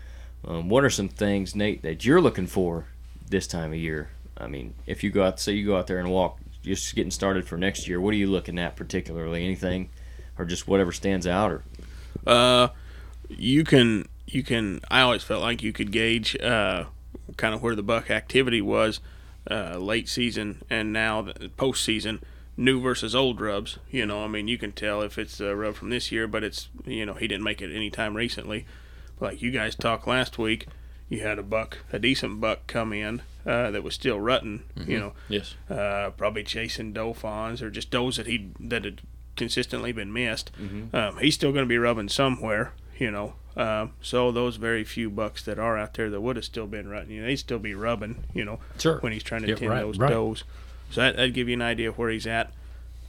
Um, 0.46 0.68
what 0.68 0.84
are 0.84 0.90
some 0.90 1.08
things, 1.08 1.54
Nate, 1.54 1.82
that 1.82 2.04
you're 2.04 2.20
looking 2.20 2.46
for 2.46 2.86
this 3.28 3.46
time 3.46 3.72
of 3.72 3.78
year? 3.78 4.10
I 4.36 4.46
mean, 4.46 4.74
if 4.86 5.02
you 5.02 5.10
go 5.10 5.24
out, 5.24 5.40
say 5.40 5.52
you 5.52 5.66
go 5.66 5.76
out 5.76 5.88
there 5.88 5.98
and 5.98 6.10
walk, 6.10 6.38
just 6.62 6.94
getting 6.94 7.10
started 7.10 7.46
for 7.46 7.56
next 7.56 7.88
year, 7.88 8.00
what 8.00 8.14
are 8.14 8.18
you 8.18 8.28
looking 8.28 8.58
at 8.58 8.76
particularly? 8.76 9.44
Anything, 9.44 9.90
or 10.38 10.44
just 10.44 10.68
whatever 10.68 10.92
stands 10.92 11.26
out, 11.26 11.50
or 11.50 11.62
Uh, 12.26 12.68
you 13.28 13.64
can 13.64 14.06
you 14.26 14.42
can. 14.42 14.80
I 14.90 15.00
always 15.00 15.22
felt 15.22 15.42
like 15.42 15.62
you 15.62 15.72
could 15.72 15.90
gauge 15.90 16.38
uh, 16.40 16.84
kind 17.36 17.54
of 17.54 17.62
where 17.62 17.74
the 17.74 17.82
buck 17.82 18.10
activity 18.10 18.60
was 18.60 19.00
uh, 19.50 19.78
late 19.78 20.08
season 20.08 20.62
and 20.70 20.92
now 20.92 21.22
the 21.22 21.50
postseason. 21.56 22.20
New 22.56 22.80
versus 22.80 23.14
old 23.14 23.40
rubs. 23.40 23.78
You 23.88 24.04
know, 24.04 24.24
I 24.24 24.26
mean, 24.26 24.48
you 24.48 24.58
can 24.58 24.72
tell 24.72 25.00
if 25.02 25.16
it's 25.16 25.38
a 25.38 25.54
rub 25.54 25.76
from 25.76 25.90
this 25.90 26.10
year, 26.10 26.26
but 26.26 26.42
it's 26.42 26.68
you 26.84 27.06
know 27.06 27.14
he 27.14 27.28
didn't 27.28 27.44
make 27.44 27.62
it 27.62 27.74
any 27.74 27.88
time 27.88 28.16
recently. 28.16 28.66
Like 29.20 29.42
you 29.42 29.50
guys 29.50 29.74
talked 29.74 30.06
last 30.06 30.38
week, 30.38 30.66
you 31.08 31.20
had 31.20 31.38
a 31.38 31.42
buck, 31.42 31.78
a 31.92 31.98
decent 31.98 32.40
buck 32.40 32.66
come 32.66 32.92
in 32.92 33.22
uh, 33.46 33.70
that 33.70 33.82
was 33.82 33.94
still 33.94 34.20
rutting. 34.20 34.62
You 34.86 34.98
know, 34.98 35.12
Yes. 35.28 35.54
uh, 35.70 36.10
probably 36.16 36.44
chasing 36.44 36.92
doe 36.92 37.12
fawns 37.14 37.62
or 37.62 37.70
just 37.70 37.90
does 37.90 38.16
that 38.16 38.26
he 38.26 38.50
that 38.60 38.84
had 38.84 39.00
consistently 39.36 39.92
been 39.92 40.12
missed. 40.12 40.50
Um, 40.92 41.18
he's 41.18 41.34
still 41.34 41.52
going 41.52 41.64
to 41.64 41.68
be 41.68 41.78
rubbing 41.78 42.08
somewhere, 42.08 42.72
you 42.98 43.10
know. 43.10 43.34
Um, 43.56 43.92
so 44.00 44.30
those 44.30 44.54
very 44.56 44.84
few 44.84 45.10
bucks 45.10 45.42
that 45.44 45.58
are 45.58 45.76
out 45.76 45.94
there 45.94 46.10
that 46.10 46.20
would 46.20 46.36
have 46.36 46.44
still 46.44 46.66
been 46.68 46.88
rutting, 46.88 47.10
you 47.10 47.20
know, 47.22 47.26
they'd 47.26 47.36
still 47.36 47.58
be 47.58 47.74
rubbing, 47.74 48.22
you 48.32 48.44
know, 48.44 48.60
Sure. 48.78 48.98
when 49.00 49.12
he's 49.12 49.24
trying 49.24 49.42
to 49.42 49.48
Yeah, 49.48 49.54
tend 49.56 49.70
right, 49.70 49.80
those 49.80 49.98
right. 49.98 50.10
does. 50.10 50.44
So 50.90 51.00
that, 51.00 51.16
that'd 51.16 51.34
give 51.34 51.48
you 51.48 51.54
an 51.54 51.62
idea 51.62 51.88
of 51.88 51.98
where 51.98 52.10
he's 52.10 52.26
at. 52.26 52.52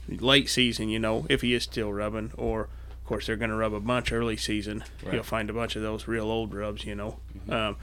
Late 0.08 0.48
season, 0.48 0.88
you 0.88 0.98
know, 0.98 1.24
if 1.28 1.42
he 1.42 1.54
is 1.54 1.62
still 1.62 1.92
rubbing, 1.92 2.32
or 2.36 2.68
course 3.10 3.26
they're 3.26 3.34
going 3.34 3.50
to 3.50 3.56
rub 3.56 3.74
a 3.74 3.80
bunch 3.80 4.12
early 4.12 4.36
season. 4.36 4.84
You'll 5.12 5.24
find 5.24 5.50
a 5.50 5.52
bunch 5.52 5.74
of 5.74 5.82
those 5.82 6.06
real 6.06 6.30
old 6.30 6.54
rubs, 6.54 6.84
you 6.84 6.94
know. 6.94 7.18
Um, 7.48 7.76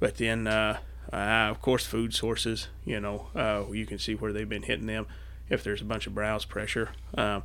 but 0.00 0.16
then, 0.16 0.48
uh, 0.48 0.78
uh, 1.12 1.16
of 1.50 1.62
course, 1.62 1.86
food 1.86 2.12
sources. 2.12 2.66
You 2.84 2.98
know, 2.98 3.28
uh, 3.36 3.70
you 3.70 3.86
can 3.86 4.00
see 4.00 4.16
where 4.16 4.32
they've 4.32 4.48
been 4.48 4.64
hitting 4.64 4.86
them. 4.86 5.06
If 5.48 5.62
there's 5.62 5.82
a 5.82 5.84
bunch 5.84 6.08
of 6.08 6.16
browse 6.16 6.44
pressure, 6.44 6.90
um, 7.14 7.44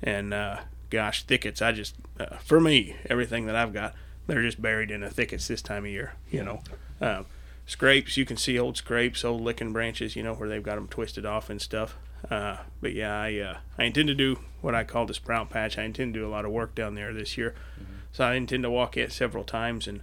and 0.00 0.32
uh, 0.32 0.60
gosh, 0.88 1.24
thickets. 1.24 1.60
I 1.60 1.72
just, 1.72 1.96
uh, 2.20 2.36
for 2.36 2.60
me, 2.60 2.94
everything 3.10 3.46
that 3.46 3.56
I've 3.56 3.72
got, 3.72 3.94
they're 4.28 4.42
just 4.42 4.62
buried 4.62 4.92
in 4.92 5.00
the 5.00 5.10
thickets 5.10 5.48
this 5.48 5.62
time 5.62 5.86
of 5.86 5.90
year. 5.90 6.12
You 6.30 6.44
know, 6.44 6.62
um, 7.00 7.26
scrapes. 7.66 8.16
You 8.16 8.24
can 8.24 8.36
see 8.36 8.60
old 8.60 8.76
scrapes, 8.76 9.24
old 9.24 9.40
licking 9.40 9.72
branches. 9.72 10.14
You 10.14 10.22
know 10.22 10.34
where 10.34 10.48
they've 10.48 10.62
got 10.62 10.76
them 10.76 10.86
twisted 10.86 11.26
off 11.26 11.50
and 11.50 11.60
stuff. 11.60 11.96
Uh, 12.30 12.58
but 12.80 12.92
yeah, 12.94 13.20
I 13.20 13.38
uh, 13.38 13.56
I 13.78 13.84
intend 13.84 14.08
to 14.08 14.14
do 14.14 14.38
what 14.60 14.74
I 14.74 14.84
call 14.84 15.06
the 15.06 15.14
sprout 15.14 15.50
patch. 15.50 15.78
I 15.78 15.84
intend 15.84 16.14
to 16.14 16.20
do 16.20 16.26
a 16.26 16.30
lot 16.30 16.44
of 16.44 16.50
work 16.50 16.74
down 16.74 16.94
there 16.94 17.12
this 17.12 17.36
year, 17.38 17.54
so 18.12 18.24
I 18.24 18.34
intend 18.34 18.62
to 18.64 18.70
walk 18.70 18.96
it 18.96 19.12
several 19.12 19.44
times 19.44 19.86
and 19.86 20.00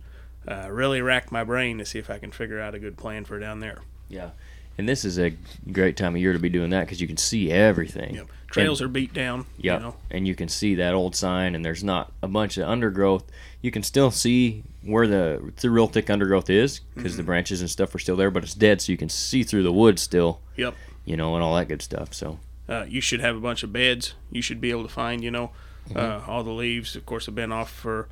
uh, 0.48 0.70
really 0.72 1.02
rack 1.02 1.32
my 1.32 1.44
brain 1.44 1.78
to 1.80 1.86
see 1.86 2.00
if 2.00 2.10
I 2.10 2.18
can 2.20 2.32
figure 2.32 2.60
out 2.62 2.76
a 2.76 2.80
good 2.80 2.98
plan 2.98 3.26
for 3.26 3.40
down 3.40 3.60
there. 3.60 3.80
Yeah. 4.10 4.30
And 4.76 4.90
this 4.90 5.06
is 5.06 5.20
a 5.20 5.34
great 5.72 5.96
time 5.98 6.16
of 6.16 6.22
year 6.22 6.34
to 6.34 6.40
be 6.40 6.50
doing 6.50 6.72
that 6.72 6.82
because 6.88 7.00
you 7.00 7.06
can 7.08 7.18
see 7.18 7.52
everything. 7.52 8.16
Yep. 8.16 8.28
Trails 8.48 8.82
are 8.82 8.88
beat 8.88 9.14
down. 9.14 9.46
Yeah, 9.58 9.76
You 9.76 9.80
know? 9.80 9.96
and 10.10 10.28
you 10.28 10.34
can 10.34 10.48
see 10.50 10.74
that 10.76 10.96
old 10.96 11.16
sign, 11.16 11.54
and 11.54 11.64
there's 11.64 11.84
not 11.84 12.12
a 12.24 12.28
bunch 12.28 12.58
of 12.58 12.68
undergrowth. 12.68 13.24
You 13.62 13.70
can 13.70 13.84
still 13.84 14.10
see 14.12 14.64
where 14.82 15.06
the 15.08 15.52
the 15.62 15.70
real 15.70 15.88
thick 15.88 16.10
undergrowth 16.10 16.50
is 16.50 16.80
because 16.96 17.12
Mm-hmm. 17.12 17.18
the 17.18 17.24
branches 17.24 17.62
and 17.62 17.70
stuff 17.70 17.94
are 17.94 18.00
still 18.00 18.16
there, 18.16 18.32
but 18.32 18.44
it's 18.44 18.56
dead, 18.56 18.82
so 18.82 18.92
you 18.92 18.98
can 18.98 19.10
see 19.10 19.44
through 19.44 19.64
the 19.64 19.72
woods 19.74 20.02
still. 20.02 20.40
Yep. 20.58 20.74
You 21.06 21.18
know, 21.18 21.36
and 21.36 21.44
all 21.44 21.56
that 21.56 21.68
good 21.68 21.82
stuff. 21.82 22.14
So 22.14 22.40
Uh, 22.68 22.86
you 22.88 23.02
should 23.02 23.20
have 23.20 23.36
a 23.36 23.40
bunch 23.42 23.64
of 23.64 23.74
beds. 23.74 24.14
You 24.32 24.42
should 24.42 24.62
be 24.62 24.72
able 24.72 24.84
to 24.84 24.90
find, 24.90 25.24
you 25.24 25.32
know, 25.32 25.52
uh, 25.96 26.22
all 26.28 26.44
the 26.44 26.52
leaves. 26.52 26.96
Of 26.96 27.06
course, 27.06 27.26
have 27.26 27.36
been 27.36 27.52
off 27.52 27.70
for 27.70 28.08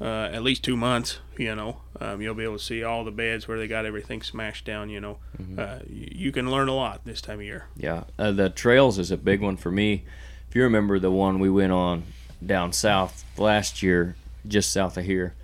uh, 0.00 0.04
at 0.32 0.42
least 0.42 0.64
two 0.64 0.76
months. 0.76 1.18
You 1.38 1.54
know, 1.54 1.76
um, 2.00 2.20
you'll 2.20 2.34
be 2.34 2.42
able 2.44 2.58
to 2.58 2.64
see 2.64 2.82
all 2.82 3.04
the 3.04 3.12
beds 3.12 3.46
where 3.46 3.56
they 3.56 3.68
got 3.68 3.86
everything 3.86 4.20
smashed 4.22 4.64
down. 4.64 4.90
You 4.90 5.00
know, 5.00 5.18
uh, 5.56 5.78
you, 5.88 6.08
you 6.12 6.32
can 6.32 6.50
learn 6.50 6.68
a 6.68 6.74
lot 6.74 7.04
this 7.04 7.20
time 7.20 7.38
of 7.38 7.44
year. 7.44 7.66
yeah, 7.76 8.04
uh, 8.18 8.32
the 8.32 8.50
trails 8.50 8.98
is 8.98 9.10
a 9.12 9.16
big 9.16 9.40
one 9.40 9.56
for 9.56 9.70
me. 9.70 10.02
If 10.48 10.56
you 10.56 10.62
remember 10.64 10.98
the 10.98 11.10
one 11.12 11.38
we 11.38 11.50
went 11.50 11.72
on 11.72 12.02
down 12.44 12.72
south 12.72 13.24
last 13.38 13.82
year, 13.82 14.16
just 14.46 14.72
south 14.72 14.96
of 14.96 15.04
here, 15.04 15.34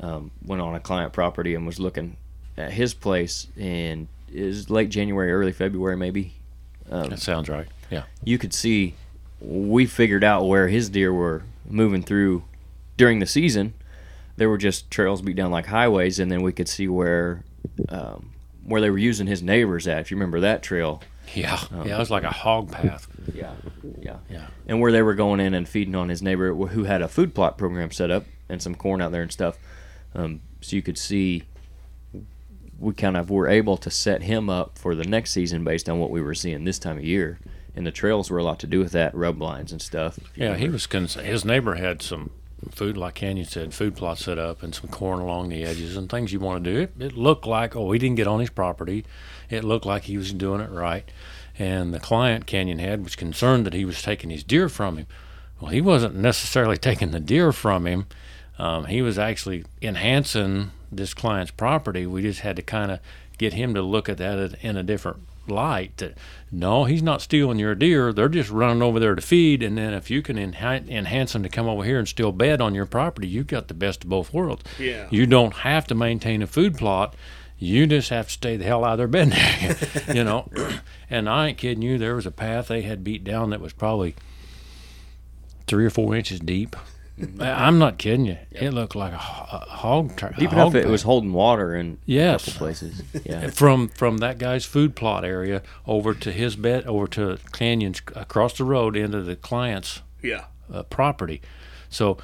um, 0.00 0.30
went 0.44 0.60
on 0.62 0.74
a 0.74 0.80
client 0.80 1.12
property 1.12 1.54
and 1.54 1.64
was 1.66 1.78
looking 1.78 2.16
at 2.56 2.72
his 2.72 2.92
place 2.94 3.46
in 3.56 4.08
is 4.34 4.68
late 4.70 4.90
January, 4.90 5.32
early 5.32 5.52
February, 5.52 5.96
maybe. 5.96 6.34
That 6.88 7.18
sounds 7.18 7.48
right. 7.48 7.66
Yeah. 7.90 8.04
you 8.24 8.38
could 8.38 8.52
see 8.52 8.94
we 9.40 9.86
figured 9.86 10.24
out 10.24 10.46
where 10.46 10.68
his 10.68 10.88
deer 10.88 11.12
were 11.12 11.42
moving 11.68 12.02
through 12.02 12.44
during 12.96 13.18
the 13.20 13.26
season. 13.26 13.74
There 14.36 14.48
were 14.48 14.58
just 14.58 14.90
trails 14.90 15.22
beat 15.22 15.36
down 15.36 15.50
like 15.50 15.66
highways, 15.66 16.18
and 16.18 16.30
then 16.32 16.42
we 16.42 16.52
could 16.52 16.68
see 16.68 16.88
where 16.88 17.44
um, 17.88 18.32
where 18.64 18.80
they 18.80 18.90
were 18.90 18.98
using 18.98 19.26
his 19.26 19.42
neighbors 19.42 19.86
at. 19.86 19.98
If 20.00 20.10
you 20.10 20.16
remember 20.16 20.40
that 20.40 20.62
trail, 20.62 21.02
Yeah. 21.34 21.58
yeah. 21.84 21.96
It 21.96 21.98
was 21.98 22.10
like 22.10 22.24
a 22.24 22.30
hog 22.30 22.70
path. 22.72 23.06
yeah, 23.34 23.52
yeah, 24.00 24.16
Yeah. 24.30 24.46
and 24.66 24.80
where 24.80 24.90
they 24.92 25.02
were 25.02 25.14
going 25.14 25.40
in 25.40 25.54
and 25.54 25.68
feeding 25.68 25.94
on 25.94 26.08
his 26.08 26.22
neighbor 26.22 26.54
who 26.54 26.84
had 26.84 27.02
a 27.02 27.08
food 27.08 27.34
plot 27.34 27.56
program 27.58 27.90
set 27.92 28.10
up 28.10 28.24
and 28.48 28.60
some 28.62 28.74
corn 28.74 29.00
out 29.02 29.12
there 29.12 29.22
and 29.22 29.30
stuff. 29.32 29.58
Um, 30.14 30.40
so 30.62 30.74
you 30.76 30.82
could 30.82 30.98
see 30.98 31.44
we 32.78 32.92
kind 32.94 33.16
of 33.16 33.30
were 33.30 33.48
able 33.48 33.76
to 33.78 33.90
set 33.90 34.22
him 34.22 34.50
up 34.50 34.78
for 34.78 34.94
the 34.94 35.04
next 35.04 35.32
season 35.32 35.64
based 35.64 35.88
on 35.88 35.98
what 35.98 36.10
we 36.10 36.20
were 36.20 36.34
seeing 36.34 36.64
this 36.64 36.78
time 36.78 36.98
of 36.98 37.04
year. 37.04 37.38
And 37.76 37.86
the 37.86 37.92
trails 37.92 38.30
were 38.30 38.38
a 38.38 38.44
lot 38.44 38.60
to 38.60 38.66
do 38.66 38.78
with 38.78 38.92
that, 38.92 39.14
rub 39.14 39.40
lines 39.40 39.72
and 39.72 39.82
stuff. 39.82 40.18
Yeah, 40.36 40.56
he 40.56 40.68
was 40.68 40.86
cons- 40.86 41.14
his 41.14 41.44
neighbor 41.44 41.74
had 41.74 42.02
some 42.02 42.30
food, 42.70 42.96
like 42.96 43.14
Canyon 43.14 43.46
said, 43.46 43.74
food 43.74 43.96
plots 43.96 44.24
set 44.24 44.38
up 44.38 44.62
and 44.62 44.74
some 44.74 44.88
corn 44.88 45.20
along 45.20 45.48
the 45.48 45.64
edges 45.64 45.96
and 45.96 46.08
things 46.08 46.32
you 46.32 46.40
want 46.40 46.64
to 46.64 46.72
do. 46.72 46.80
It, 46.80 46.92
it 47.00 47.16
looked 47.16 47.46
like, 47.46 47.74
oh, 47.76 47.90
he 47.92 47.98
didn't 47.98 48.16
get 48.16 48.26
on 48.26 48.40
his 48.40 48.50
property. 48.50 49.04
It 49.50 49.64
looked 49.64 49.86
like 49.86 50.04
he 50.04 50.16
was 50.16 50.32
doing 50.32 50.60
it 50.60 50.70
right. 50.70 51.10
And 51.58 51.92
the 51.94 52.00
client 52.00 52.46
Canyon 52.46 52.78
had 52.78 53.04
was 53.04 53.16
concerned 53.16 53.66
that 53.66 53.74
he 53.74 53.84
was 53.84 54.02
taking 54.02 54.30
his 54.30 54.44
deer 54.44 54.68
from 54.68 54.98
him. 54.98 55.06
Well, 55.60 55.70
he 55.70 55.80
wasn't 55.80 56.16
necessarily 56.16 56.76
taking 56.78 57.10
the 57.10 57.20
deer 57.20 57.52
from 57.52 57.86
him. 57.86 58.06
Um, 58.58 58.86
he 58.86 59.02
was 59.02 59.18
actually 59.18 59.64
enhancing 59.82 60.70
this 60.96 61.14
client's 61.14 61.50
property. 61.50 62.06
We 62.06 62.22
just 62.22 62.40
had 62.40 62.56
to 62.56 62.62
kind 62.62 62.90
of 62.90 63.00
get 63.38 63.52
him 63.52 63.74
to 63.74 63.82
look 63.82 64.08
at 64.08 64.18
that 64.18 64.56
in 64.62 64.76
a 64.76 64.82
different 64.82 65.20
light. 65.48 65.96
That 65.98 66.16
no, 66.50 66.84
he's 66.84 67.02
not 67.02 67.22
stealing 67.22 67.58
your 67.58 67.74
deer. 67.74 68.12
They're 68.12 68.28
just 68.28 68.50
running 68.50 68.82
over 68.82 69.00
there 69.00 69.14
to 69.14 69.22
feed. 69.22 69.62
And 69.62 69.76
then 69.76 69.94
if 69.94 70.10
you 70.10 70.22
can 70.22 70.36
enha- 70.36 70.88
enhance 70.88 71.32
them 71.32 71.42
to 71.42 71.48
come 71.48 71.66
over 71.66 71.84
here 71.84 71.98
and 71.98 72.08
still 72.08 72.32
bed 72.32 72.60
on 72.60 72.74
your 72.74 72.86
property, 72.86 73.28
you've 73.28 73.46
got 73.46 73.68
the 73.68 73.74
best 73.74 74.04
of 74.04 74.10
both 74.10 74.32
worlds. 74.32 74.62
Yeah. 74.78 75.08
You 75.10 75.26
don't 75.26 75.54
have 75.54 75.86
to 75.88 75.94
maintain 75.94 76.42
a 76.42 76.46
food 76.46 76.76
plot. 76.76 77.14
You 77.58 77.86
just 77.86 78.10
have 78.10 78.26
to 78.26 78.32
stay 78.32 78.56
the 78.56 78.64
hell 78.64 78.84
out 78.84 78.98
of 78.98 78.98
their 78.98 79.08
bed, 79.08 79.34
you 80.14 80.24
know. 80.24 80.50
and 81.10 81.28
I 81.28 81.48
ain't 81.48 81.58
kidding 81.58 81.82
you. 81.82 81.98
There 81.98 82.16
was 82.16 82.26
a 82.26 82.30
path 82.30 82.68
they 82.68 82.82
had 82.82 83.04
beat 83.04 83.24
down 83.24 83.50
that 83.50 83.60
was 83.60 83.72
probably 83.72 84.16
three 85.66 85.86
or 85.86 85.90
four 85.90 86.14
inches 86.14 86.40
deep. 86.40 86.76
I- 87.40 87.66
I'm 87.66 87.78
not 87.78 87.98
kidding 87.98 88.26
you. 88.26 88.38
It 88.50 88.72
looked 88.72 88.96
like 88.96 89.12
a, 89.12 89.18
ho- 89.18 89.58
a 89.58 89.58
hog. 89.70 90.16
Tra- 90.16 90.34
Deep 90.38 90.50
a 90.50 90.54
enough 90.54 90.72
hog 90.72 90.76
it 90.76 90.88
was 90.88 91.02
holding 91.02 91.32
water 91.32 91.74
in 91.76 91.98
Yes. 92.06 92.42
a 92.48 92.50
couple 92.50 92.66
places. 92.66 93.02
Yeah. 93.24 93.50
from 93.50 93.88
from 93.88 94.18
that 94.18 94.38
guy's 94.38 94.64
food 94.64 94.96
plot 94.96 95.24
area 95.24 95.62
over 95.86 96.12
to 96.14 96.32
his 96.32 96.56
bed, 96.56 96.86
over 96.86 97.06
to 97.08 97.38
canyons 97.52 98.02
across 98.16 98.56
the 98.58 98.64
road 98.64 98.96
into 98.96 99.22
the 99.22 99.36
client's 99.36 100.02
Yeah. 100.22 100.44
uh, 100.72 100.82
property. 100.84 101.40
So. 101.88 102.18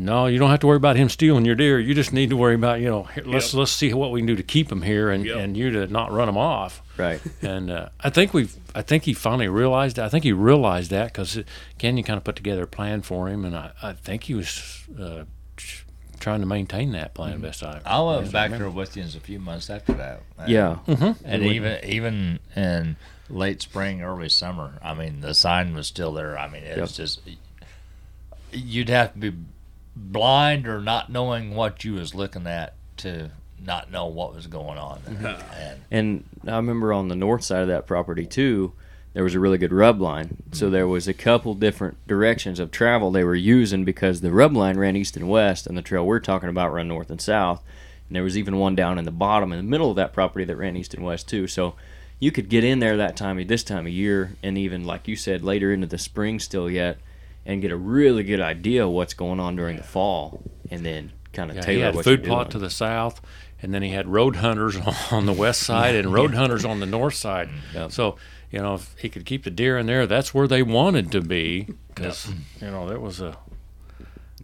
No, 0.00 0.26
you 0.26 0.38
don't 0.38 0.50
have 0.50 0.60
to 0.60 0.68
worry 0.68 0.76
about 0.76 0.94
him 0.94 1.08
stealing 1.08 1.44
your 1.44 1.56
deer. 1.56 1.80
You 1.80 1.92
just 1.92 2.12
need 2.12 2.30
to 2.30 2.36
worry 2.36 2.54
about 2.54 2.80
you 2.80 2.86
know. 2.88 3.08
Let's 3.24 3.52
Yep. 3.52 3.58
let's 3.58 3.72
see 3.72 3.92
what 3.92 4.12
we 4.12 4.20
can 4.20 4.26
do 4.26 4.36
to 4.36 4.44
keep 4.44 4.70
him 4.70 4.82
here 4.82 5.10
and, 5.10 5.24
Yep. 5.26 5.36
and 5.36 5.56
you 5.56 5.70
to 5.72 5.86
not 5.88 6.12
run 6.12 6.28
him 6.28 6.36
off. 6.38 6.80
Right. 6.96 7.20
And 7.42 7.68
uh, 7.68 7.88
I 8.00 8.10
think 8.10 8.32
we've 8.32 8.54
I 8.76 8.82
think 8.82 9.04
he 9.04 9.12
finally 9.12 9.48
realized 9.48 9.96
that. 9.96 10.04
I 10.04 10.08
think 10.08 10.22
he 10.22 10.32
realized 10.32 10.90
that 10.92 11.06
because 11.12 11.42
Kenyon 11.78 12.04
kind 12.04 12.16
of 12.16 12.22
put 12.22 12.36
together 12.36 12.62
a 12.62 12.66
plan 12.68 13.02
for 13.02 13.28
him, 13.28 13.44
and 13.44 13.56
I, 13.56 13.72
I 13.82 13.92
think 13.94 14.24
he 14.24 14.34
was 14.34 14.84
uh, 15.00 15.24
trying 16.20 16.40
to 16.40 16.46
maintain 16.46 16.92
that 16.92 17.14
plan 17.14 17.40
best 17.40 17.64
I. 17.64 17.80
I 17.84 18.00
went 18.00 18.30
back 18.30 18.52
remember. 18.52 18.66
there 18.66 18.70
with 18.70 18.96
you 18.96 19.02
a 19.02 19.06
few 19.08 19.40
months 19.40 19.68
after 19.68 19.94
that. 19.94 20.22
And- 20.38 20.48
Yeah. 20.48 20.76
and 21.24 21.42
even 21.42 21.84
even 21.84 22.38
in 22.54 22.96
late 23.28 23.62
spring, 23.62 24.00
early 24.02 24.28
summer, 24.28 24.78
I 24.80 24.94
mean, 24.94 25.22
the 25.22 25.34
sign 25.34 25.74
was 25.74 25.88
still 25.88 26.12
there. 26.12 26.38
I 26.38 26.48
mean, 26.48 26.62
it 26.62 26.78
was 26.80 26.96
just 26.96 27.20
you'd 28.52 28.88
have 28.90 29.12
to 29.14 29.18
be 29.18 29.32
blind 29.98 30.66
or 30.66 30.80
not 30.80 31.10
knowing 31.10 31.54
what 31.54 31.84
you 31.84 31.94
was 31.94 32.14
looking 32.14 32.46
at 32.46 32.74
to 32.98 33.30
not 33.60 33.90
know 33.90 34.06
what 34.06 34.34
was 34.34 34.46
going 34.46 34.78
on. 34.78 34.98
Mm-hmm. 35.00 35.52
And, 35.58 35.80
And 35.90 36.24
I 36.46 36.56
remember 36.56 36.92
on 36.92 37.08
the 37.08 37.16
north 37.16 37.44
side 37.44 37.62
of 37.62 37.68
that 37.68 37.86
property 37.86 38.26
too, 38.26 38.72
there 39.14 39.24
was 39.24 39.34
a 39.34 39.40
really 39.40 39.58
good 39.58 39.72
rub 39.72 40.00
line. 40.00 40.36
So 40.52 40.66
mm-hmm. 40.66 40.72
there 40.74 40.88
was 40.88 41.08
a 41.08 41.14
couple 41.14 41.54
different 41.54 41.96
directions 42.06 42.60
of 42.60 42.70
travel 42.70 43.10
they 43.10 43.24
were 43.24 43.34
using 43.34 43.84
because 43.84 44.20
the 44.20 44.32
rub 44.32 44.56
line 44.56 44.78
ran 44.78 44.96
east 44.96 45.16
and 45.16 45.28
west, 45.28 45.66
and 45.66 45.76
the 45.76 45.82
trail 45.82 46.06
we're 46.06 46.20
talking 46.20 46.48
about 46.48 46.72
ran 46.72 46.88
north 46.88 47.10
and 47.10 47.20
south. 47.20 47.62
And 48.08 48.16
there 48.16 48.22
was 48.22 48.38
even 48.38 48.58
one 48.58 48.74
down 48.74 48.98
in 48.98 49.04
the 49.04 49.10
bottom, 49.10 49.52
in 49.52 49.58
the 49.58 49.62
middle 49.62 49.90
of 49.90 49.96
that 49.96 50.12
property 50.12 50.44
that 50.44 50.56
ran 50.56 50.76
east 50.76 50.94
and 50.94 51.04
west 51.04 51.28
too. 51.28 51.46
So 51.46 51.74
you 52.20 52.30
could 52.30 52.48
get 52.48 52.64
in 52.64 52.78
there 52.78 52.96
that 52.96 53.16
time, 53.16 53.38
of 53.38 53.48
this 53.48 53.62
time 53.62 53.86
of 53.86 53.92
year, 53.92 54.36
and 54.42 54.56
even 54.56 54.84
like 54.84 55.08
you 55.08 55.16
said, 55.16 55.42
later 55.42 55.72
into 55.72 55.86
the 55.86 55.98
spring 55.98 56.38
still 56.38 56.70
yet, 56.70 56.98
and 57.48 57.60
get 57.62 57.72
a 57.72 57.76
really 57.76 58.22
good 58.22 58.40
idea 58.40 58.84
of 58.86 58.90
what's 58.92 59.14
going 59.14 59.40
on 59.40 59.56
during 59.56 59.76
the 59.76 59.82
fall, 59.82 60.40
and 60.70 60.84
then 60.86 61.10
kind 61.32 61.50
of 61.50 61.56
Yeah, 61.56 61.62
tailor 61.62 61.74
he 61.76 61.80
had 61.82 61.94
what 61.96 62.04
food 62.04 62.22
plot 62.24 62.44
doing. 62.46 62.52
to 62.52 62.58
the 62.60 62.70
south, 62.70 63.20
and 63.60 63.74
then 63.74 63.82
he 63.82 63.88
had 63.90 64.06
road 64.06 64.36
hunters 64.36 64.76
on 65.10 65.26
the 65.26 65.32
west 65.32 65.62
side 65.62 65.94
and 65.96 66.12
road 66.12 66.34
hunters 66.40 66.64
on 66.64 66.78
the 66.80 66.86
north 66.86 67.14
side. 67.14 67.48
Mm-hmm. 67.48 67.76
Yep. 67.76 67.92
So 67.92 68.16
you 68.50 68.60
know, 68.60 68.74
if 68.76 68.94
he 68.98 69.08
could 69.08 69.26
keep 69.26 69.44
the 69.44 69.50
deer 69.50 69.76
in 69.78 69.86
there, 69.86 70.06
that's 70.06 70.32
where 70.32 70.46
they 70.48 70.62
wanted 70.62 71.10
to 71.12 71.20
be, 71.20 71.68
because 71.94 72.28
you 72.60 72.70
know 72.70 72.88
there 72.88 73.00
was 73.00 73.20
a 73.20 73.36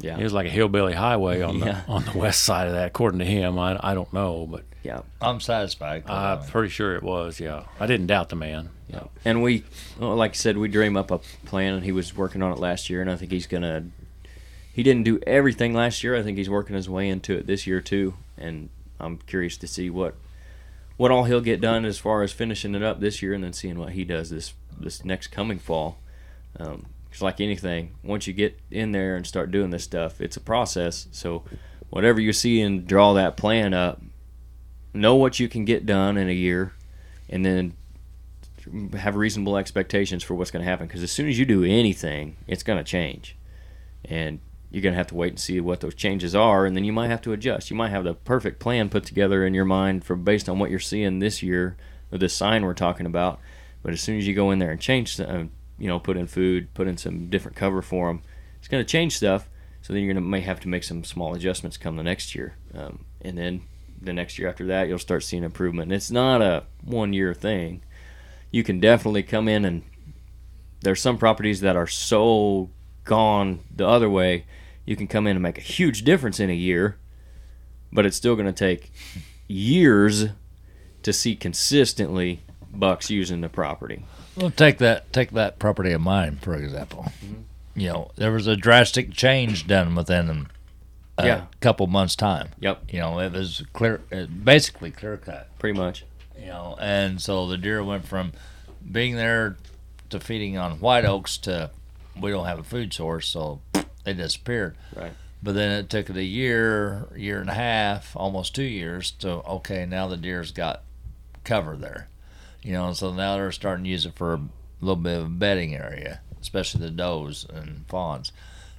yeah, 0.01 0.19
it 0.19 0.23
was 0.23 0.33
like 0.33 0.47
a 0.47 0.51
hillbilly 0.51 0.93
highway 0.95 1.41
on 1.41 1.59
Yeah. 1.59 1.83
the 1.87 1.93
on 1.93 2.05
the 2.05 2.19
west 2.19 2.43
side 2.43 2.67
of 2.67 2.73
that, 2.75 2.89
according 2.89 3.21
to 3.21 3.25
him. 3.25 3.59
I 3.59 3.79
I 3.83 3.95
don't 3.95 4.13
know, 4.13 4.47
but 4.51 4.65
yeah. 4.85 5.01
I'm 5.21 5.41
satisfied. 5.41 6.07
'cause, 6.07 6.15
I'm 6.17 6.39
uh, 6.39 6.47
pretty 6.51 6.69
sure 6.69 6.95
it 6.95 7.03
was. 7.03 7.41
Yeah, 7.41 7.65
I 7.81 7.87
didn't 7.87 8.07
doubt 8.07 8.29
the 8.29 8.37
man. 8.37 8.69
Yeah. 8.89 9.05
And 9.25 9.43
we, 9.43 9.65
well, 9.99 10.15
like 10.15 10.33
I 10.33 10.35
said, 10.35 10.57
we 10.57 10.69
dream 10.69 10.97
up 10.97 11.11
a 11.11 11.19
plan, 11.47 11.75
and 11.75 11.85
he 11.85 11.91
was 11.91 12.15
working 12.17 12.43
on 12.43 12.53
it 12.53 12.59
last 12.59 12.89
year, 12.91 13.01
and 13.01 13.11
I 13.11 13.17
think 13.17 13.33
he's 13.33 13.47
gonna. 13.49 13.87
He 14.73 14.83
didn't 14.83 15.05
do 15.05 15.19
everything 15.27 15.73
last 15.73 16.05
year. 16.05 16.15
I 16.17 16.23
think 16.23 16.37
he's 16.37 16.51
working 16.51 16.77
his 16.77 16.89
way 16.89 17.09
into 17.09 17.35
it 17.37 17.47
this 17.47 17.67
year 17.67 17.81
too, 17.81 18.15
and 18.37 18.69
I'm 19.01 19.19
curious 19.19 19.57
to 19.59 19.67
see 19.67 19.89
what, 19.89 20.15
what 20.97 21.11
all 21.11 21.25
he'll 21.25 21.41
get 21.41 21.61
done 21.61 21.85
as 21.85 21.99
far 21.99 22.23
as 22.23 22.33
finishing 22.33 22.75
it 22.75 22.83
up 22.83 23.01
this 23.01 23.23
year, 23.23 23.33
and 23.35 23.43
then 23.43 23.53
seeing 23.53 23.79
what 23.79 23.93
he 23.93 24.05
does 24.05 24.31
this 24.31 24.53
this 24.79 25.05
next 25.05 25.29
coming 25.29 25.59
fall. 25.59 25.99
Um, 26.59 26.87
it's 27.11 27.23
like 27.23 27.41
anything. 27.41 27.93
Once 28.03 28.27
you 28.27 28.33
get 28.33 28.59
in 28.71 28.91
there 28.93 29.17
and 29.17 29.25
start 29.27 29.51
doing 29.53 29.71
this 29.71 29.85
stuff, 29.85 30.21
it's 30.21 30.37
a 30.37 30.41
process. 30.41 31.07
So, 31.13 31.45
whatever 31.89 32.21
you 32.21 32.33
see 32.33 32.61
and 32.61 32.87
draw 32.87 33.13
that 33.15 33.37
plan 33.37 33.73
up, 33.73 34.03
know 34.95 35.17
what 35.17 35.39
you 35.41 35.49
can 35.49 35.65
get 35.65 35.85
done 35.85 36.17
in 36.17 36.29
a 36.29 36.33
year, 36.33 36.73
and 37.29 37.45
then 37.45 37.75
have 38.97 39.17
reasonable 39.17 39.57
expectations 39.57 40.23
for 40.23 40.35
what's 40.35 40.51
going 40.51 40.65
to 40.65 40.71
happen 40.71 40.87
because 40.87 41.03
as 41.03 41.13
soon 41.13 41.29
as 41.29 41.39
you 41.39 41.45
do 41.45 41.65
anything, 41.65 42.37
it's 42.47 42.63
going 42.63 42.79
to 42.79 42.85
change, 42.85 43.37
and 44.05 44.41
you're 44.71 44.83
going 44.83 44.93
to 44.93 44.99
have 44.99 45.07
to 45.09 45.15
wait 45.15 45.31
and 45.31 45.39
see 45.39 45.61
what 45.61 45.81
those 45.81 45.95
changes 45.95 46.35
are, 46.35 46.67
and 46.67 46.77
then 46.77 46.85
you 46.85 46.93
might 46.93 47.11
have 47.11 47.23
to 47.23 47.33
adjust. 47.33 47.71
You 47.71 47.77
might 47.77 47.91
have 47.91 48.05
the 48.05 48.15
perfect 48.15 48.59
plan 48.59 48.89
put 48.89 49.05
together 49.05 49.47
in 49.47 49.55
your 49.55 49.65
mind 49.65 50.05
for 50.05 50.17
based 50.17 50.49
on 50.49 50.59
what 50.59 50.71
you're 50.71 50.81
seeing 50.81 51.19
this 51.19 51.43
year 51.43 51.77
or 52.11 52.19
this 52.19 52.35
sign 52.35 52.65
we're 52.65 52.75
talking 52.75 53.07
about, 53.07 53.39
but 53.83 53.93
as 53.93 54.01
soon 54.01 54.19
as 54.19 54.27
you 54.27 54.35
go 54.35 54.51
in 54.51 54.59
there 54.59 54.71
and 54.71 54.81
change, 54.81 55.21
uh, 55.21 55.45
you 55.79 55.89
know, 55.89 55.99
put 55.99 56.17
in 56.17 56.27
food, 56.27 56.73
put 56.75 56.89
in 56.89 56.97
some 56.97 57.29
different 57.29 57.57
cover 57.57 57.83
for 57.83 58.09
them, 58.09 58.23
it's 58.59 58.69
going 58.69 58.85
to 58.85 58.91
change 58.91 59.17
stuff. 59.17 59.49
So 59.83 59.93
then 59.93 60.03
you're 60.03 60.15
going 60.15 60.25
to 60.25 60.29
may 60.29 60.41
have 60.41 60.61
to 60.61 60.69
make 60.69 60.83
some 60.83 61.05
small 61.05 61.35
adjustments 61.35 61.77
come 61.77 61.97
the 61.97 62.03
next 62.03 62.35
year, 62.35 62.57
um, 62.75 63.05
and 63.21 63.37
then 63.37 63.63
the 64.05 64.13
next 64.13 64.39
year 64.39 64.49
after 64.49 64.67
that 64.67 64.89
you'll 64.89 64.99
start 64.99 65.23
seeing 65.23 65.45
improvement. 65.45 65.87
And 65.91 65.97
it's 65.97 66.11
not 66.11 66.43
a 66.43 66.65
one 66.83 67.13
year 67.13 67.35
thing. 67.35 67.83
You 68.51 68.63
can 68.63 68.81
definitely 68.81 69.23
come 69.23 69.49
in 69.49 69.65
and 69.65 69.83
there's 70.83 71.01
some 71.01 71.19
properties 71.19 71.61
that 71.61 71.77
are 71.77 71.87
so 71.87 72.71
gone 73.05 73.61
the 73.75 73.87
other 73.87 74.09
way. 74.09 74.45
You 74.85 74.97
can 74.97 75.07
come 75.07 75.27
in 75.27 75.37
and 75.37 75.43
make 75.43 75.59
a 75.59 75.63
huge 75.63 76.05
difference 76.05 76.39
in 76.39 76.51
a 76.51 76.55
year, 76.55 76.99
but 77.93 78.05
it's 78.05 78.17
still 78.17 78.37
going 78.37 78.47
to 78.47 78.53
take 78.53 78.93
years 79.49 80.27
to 81.03 81.13
see 81.13 81.37
consistently 81.37 82.43
bucks 82.73 83.11
using 83.11 83.41
the 83.41 83.49
property. 83.49 84.05
Well, 84.37 84.51
take 84.51 84.79
that 84.79 85.13
take 85.13 85.31
that 85.33 85.59
property 85.59 85.93
of 85.93 86.01
mine 86.01 86.37
for 86.37 86.55
example. 86.55 87.07
Mm-hmm. 87.25 87.81
You 87.81 87.89
know, 87.89 88.11
there 88.17 88.33
was 88.33 88.47
a 88.47 88.57
drastic 88.57 89.13
change 89.13 89.67
done 89.67 89.95
within 89.95 90.49
a 91.19 91.27
Yeah. 91.27 91.45
couple 91.61 91.87
months' 91.87 92.17
time. 92.17 92.49
Yep, 92.61 92.85
You 92.93 93.01
know, 93.01 93.19
it 93.21 93.33
was 93.33 93.63
clear, 93.73 94.01
uh, 94.13 94.25
basically 94.27 94.91
clear 94.91 95.17
cut. 95.17 95.49
pretty 95.59 95.79
much. 95.79 96.05
You 96.39 96.47
know, 96.47 96.77
and 96.81 97.21
so 97.21 97.47
the 97.47 97.57
deer 97.57 97.83
went 97.85 98.07
from 98.07 98.33
being 98.91 99.15
there 99.17 99.57
to 100.11 100.19
feeding 100.21 100.57
on 100.59 100.81
white 100.81 101.05
oaks 101.05 101.37
to 101.39 101.71
we 102.21 102.31
don't 102.31 102.47
have 102.47 102.59
a 102.59 102.65
food 102.65 102.93
source, 102.93 103.29
so 103.29 103.61
they 104.05 104.13
disappeared. 104.15 104.77
Right. 104.95 105.13
But 105.43 105.55
then 105.55 105.73
it 105.73 105.91
took 105.91 106.09
it 106.11 106.17
a 106.17 106.25
year, 106.25 107.07
year 107.17 107.41
and 107.41 107.51
a 107.51 107.55
half, 107.55 108.17
almost 108.17 108.55
two 108.55 108.63
years 108.63 109.11
to 109.21 109.29
okay, 109.47 109.85
now 109.87 110.09
the 110.09 110.17
deer's 110.17 110.53
got 110.53 110.83
cover 111.45 111.77
there. 111.77 112.09
You 112.63 112.73
know, 112.73 112.93
so 112.95 113.13
now 113.13 113.37
they're 113.37 113.53
starting 113.53 113.85
to 113.85 113.91
use 113.91 114.07
it 114.07 114.15
for 114.17 114.35
a 114.35 114.41
little 114.81 114.97
bit 115.03 115.19
of 115.19 115.27
a 115.27 115.29
bedding 115.29 115.75
area, 115.75 116.21
especially 116.41 116.81
the 116.81 116.91
does 116.91 117.47
and 117.53 117.85
fawns. 117.89 118.33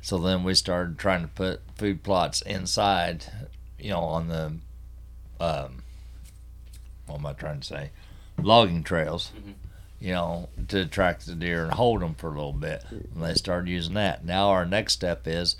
So 0.05 0.19
then 0.19 0.43
we 0.43 0.53
started 0.53 0.99
trying 0.99 1.23
to 1.23 1.27
put 1.27 1.61
food 1.77 2.03
plots 2.03 2.43
inside, 2.43 3.25
you 3.79 3.89
know, 3.89 4.01
on 4.01 4.27
the 4.27 4.53
um 5.43 5.81
what 7.07 7.15
am 7.15 7.25
I 7.25 7.33
trying 7.33 7.61
to 7.61 7.65
say? 7.65 7.89
Logging 8.37 8.83
trails. 8.83 9.31
You 9.99 10.11
know, 10.11 10.49
to 10.67 10.81
attract 10.81 11.25
the 11.25 11.33
deer 11.33 11.63
and 11.63 11.73
hold 11.73 12.01
them 12.01 12.13
for 12.13 12.27
a 12.27 12.35
little 12.35 12.53
bit. 12.53 12.83
And 12.91 13.23
they 13.23 13.33
started 13.33 13.67
using 13.67 13.95
that. 13.95 14.23
Now 14.23 14.49
our 14.49 14.63
next 14.63 14.93
step 14.93 15.25
is 15.25 15.55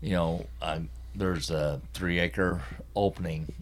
you 0.00 0.12
know, 0.12 0.46
uh, 0.62 0.78
there's 1.14 1.50
a 1.50 1.82
three 1.92 2.18
acre 2.18 2.62
opening, 2.96 3.52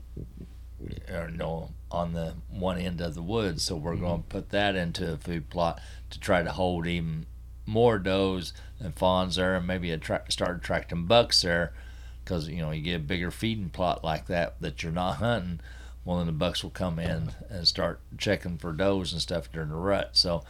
or 1.12 1.28
no, 1.28 1.70
on 1.90 2.12
the 2.12 2.34
one 2.48 2.78
end 2.78 3.00
of 3.00 3.16
the 3.16 3.22
woods. 3.22 3.64
So 3.64 3.74
we're 3.74 3.96
going 3.96 4.22
to 4.22 4.28
put 4.28 4.50
that 4.50 4.76
into 4.76 5.12
a 5.12 5.16
food 5.16 5.50
plot 5.50 5.80
to 6.10 6.20
try 6.20 6.44
to 6.44 6.52
hold 6.52 6.86
even 6.86 7.26
more 7.70 7.98
does 7.98 8.52
and 8.78 8.94
fawns 8.94 9.36
there, 9.36 9.54
and 9.56 9.66
maybe 9.66 9.90
attract, 9.90 10.32
start 10.32 10.58
attracting 10.58 11.06
bucks 11.06 11.42
there, 11.42 11.72
because 12.24 12.48
you 12.48 12.58
know 12.58 12.70
you 12.70 12.82
get 12.82 12.96
a 12.96 13.00
bigger 13.00 13.30
feeding 13.30 13.70
plot 13.70 14.02
like 14.04 14.26
that 14.26 14.60
that 14.60 14.82
you're 14.82 14.92
not 14.92 15.16
hunting. 15.16 15.60
Well, 16.04 16.18
then 16.18 16.26
the 16.26 16.32
bucks 16.32 16.62
will 16.62 16.70
come 16.70 16.98
in 16.98 17.32
and 17.48 17.68
start 17.68 18.00
checking 18.16 18.56
for 18.58 18.72
does 18.72 19.12
and 19.12 19.20
stuff 19.20 19.52
during 19.52 19.68
the 19.68 19.74
rut. 19.76 20.10
So, 20.12 20.42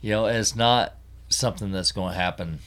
you 0.00 0.10
know, 0.10 0.24
it's 0.24 0.56
not 0.56 0.94
something 1.28 1.70
that's 1.70 1.92
going 1.92 2.14
to 2.14 2.18
happen. 2.18 2.60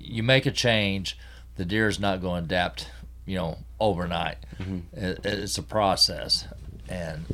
You 0.00 0.24
make 0.24 0.46
a 0.46 0.50
change 0.50 1.16
the 1.56 1.64
deer 1.64 1.86
is 1.86 2.00
not 2.00 2.20
going 2.20 2.42
to 2.42 2.46
adapt, 2.46 2.90
you 3.24 3.36
know, 3.36 3.58
overnight. 3.78 4.38
Mm-hmm. 4.60 4.98
It, 4.98 5.20
it's 5.24 5.56
a 5.56 5.62
process, 5.62 6.48
and 6.88 7.24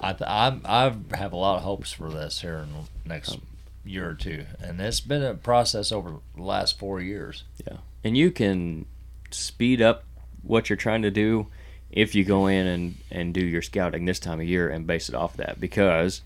I 0.00 0.12
th- 0.12 0.28
I 0.28 0.58
I 0.64 1.16
have 1.16 1.32
a 1.32 1.36
lot 1.36 1.58
of 1.58 1.62
hopes 1.62 1.92
for 1.92 2.10
this 2.10 2.40
here 2.40 2.58
in 2.58 2.72
the 2.72 3.08
next 3.08 3.38
year 3.84 4.10
or 4.10 4.14
two, 4.14 4.44
and 4.60 4.80
it's 4.80 5.00
been 5.00 5.22
a 5.22 5.34
process 5.34 5.92
over 5.92 6.16
the 6.36 6.42
last 6.42 6.78
four 6.78 7.00
years. 7.00 7.44
Yeah. 7.66 7.78
And 8.04 8.16
you 8.16 8.30
can 8.30 8.86
speed 9.30 9.80
up 9.80 10.04
what 10.42 10.68
you're 10.68 10.76
trying 10.76 11.02
to 11.02 11.10
do 11.10 11.46
if 11.90 12.14
you 12.14 12.24
go 12.24 12.46
in 12.46 12.66
and, 12.66 12.96
and 13.10 13.34
do 13.34 13.44
your 13.44 13.62
scouting 13.62 14.04
this 14.04 14.20
time 14.20 14.40
of 14.40 14.46
year 14.46 14.68
and 14.68 14.86
base 14.86 15.08
it 15.08 15.14
off 15.14 15.36
that 15.36 15.60
because 15.60 16.22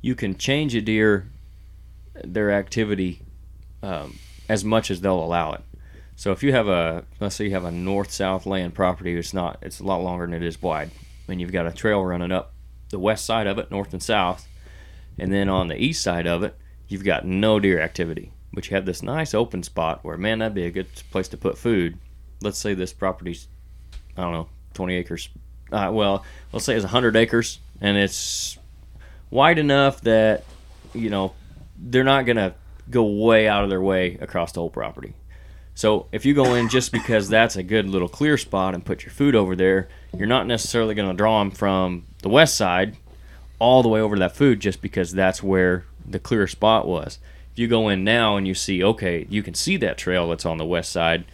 you 0.00 0.14
can 0.14 0.36
change 0.36 0.74
a 0.74 0.80
deer 0.80 1.26
their 2.24 2.50
activity 2.50 3.20
um, 3.82 4.18
as 4.48 4.64
much 4.64 4.90
as 4.90 5.00
they'll 5.00 5.22
allow 5.22 5.52
it. 5.52 5.62
So 6.16 6.30
if 6.30 6.42
you 6.42 6.52
have 6.52 6.68
a 6.68 7.04
let's 7.20 7.36
say 7.36 7.46
you 7.46 7.52
have 7.52 7.64
a 7.64 7.70
north 7.70 8.12
south 8.12 8.44
land 8.46 8.74
property, 8.74 9.16
it's 9.16 9.32
not 9.32 9.58
it's 9.62 9.80
a 9.80 9.84
lot 9.84 10.02
longer 10.02 10.26
than 10.26 10.34
it 10.34 10.42
is 10.42 10.60
wide, 10.60 10.90
and 11.26 11.40
you've 11.40 11.52
got 11.52 11.66
a 11.66 11.72
trail 11.72 12.04
running 12.04 12.32
up 12.32 12.52
the 12.90 12.98
west 12.98 13.24
side 13.24 13.46
of 13.46 13.58
it, 13.58 13.70
north 13.70 13.92
and 13.92 14.02
south, 14.02 14.46
and 15.18 15.32
then 15.32 15.48
on 15.48 15.68
the 15.68 15.82
east 15.82 16.02
side 16.02 16.26
of 16.26 16.42
it, 16.42 16.54
you've 16.92 17.04
got 17.04 17.24
no 17.24 17.58
deer 17.58 17.80
activity, 17.80 18.32
but 18.52 18.68
you 18.68 18.76
have 18.76 18.84
this 18.84 19.02
nice 19.02 19.34
open 19.34 19.62
spot 19.62 20.04
where 20.04 20.16
man 20.16 20.38
that'd 20.38 20.54
be 20.54 20.66
a 20.66 20.70
good 20.70 20.86
place 21.10 21.28
to 21.28 21.36
put 21.36 21.56
food. 21.58 21.98
Let's 22.42 22.58
say 22.58 22.74
this 22.74 22.92
property's 22.92 23.48
I 24.16 24.22
don't 24.22 24.32
know 24.32 24.48
20 24.74 24.94
acres. 24.94 25.28
Uh, 25.72 25.90
well, 25.92 26.24
let's 26.52 26.66
say 26.66 26.74
it's 26.74 26.84
100 26.84 27.16
acres 27.16 27.58
and 27.80 27.96
it's 27.96 28.58
wide 29.30 29.58
enough 29.58 30.02
that 30.02 30.44
you 30.92 31.08
know 31.08 31.32
they're 31.78 32.04
not 32.04 32.26
gonna 32.26 32.54
go 32.90 33.04
way 33.04 33.48
out 33.48 33.64
of 33.64 33.70
their 33.70 33.80
way 33.80 34.18
across 34.20 34.52
the 34.52 34.60
whole 34.60 34.70
property. 34.70 35.14
So 35.74 36.06
if 36.12 36.26
you 36.26 36.34
go 36.34 36.54
in 36.54 36.68
just 36.68 36.92
because 36.92 37.28
that's 37.28 37.56
a 37.56 37.62
good 37.62 37.88
little 37.88 38.08
clear 38.08 38.36
spot 38.36 38.74
and 38.74 38.84
put 38.84 39.04
your 39.04 39.12
food 39.12 39.34
over 39.34 39.56
there, 39.56 39.88
you're 40.14 40.26
not 40.26 40.46
necessarily 40.46 40.94
going 40.94 41.08
to 41.08 41.16
draw 41.16 41.38
them 41.38 41.50
from 41.50 42.04
the 42.20 42.28
west 42.28 42.56
side 42.56 42.98
all 43.58 43.82
the 43.82 43.88
way 43.88 44.00
over 44.00 44.16
to 44.16 44.20
that 44.20 44.36
food 44.36 44.60
just 44.60 44.82
because 44.82 45.12
that's 45.12 45.42
where 45.42 45.84
the 46.06 46.18
clear 46.18 46.46
spot 46.46 46.86
was. 46.86 47.18
If 47.52 47.58
you 47.58 47.68
go 47.68 47.88
in 47.88 48.02
now 48.04 48.36
and 48.36 48.46
you 48.48 48.54
see, 48.54 48.82
okay, 48.82 49.26
you 49.28 49.42
can 49.42 49.54
see 49.54 49.76
that 49.78 49.98
trail 49.98 50.28
that's 50.28 50.46
on 50.46 50.58
the 50.58 50.64
west 50.64 50.90
side, 50.90 51.24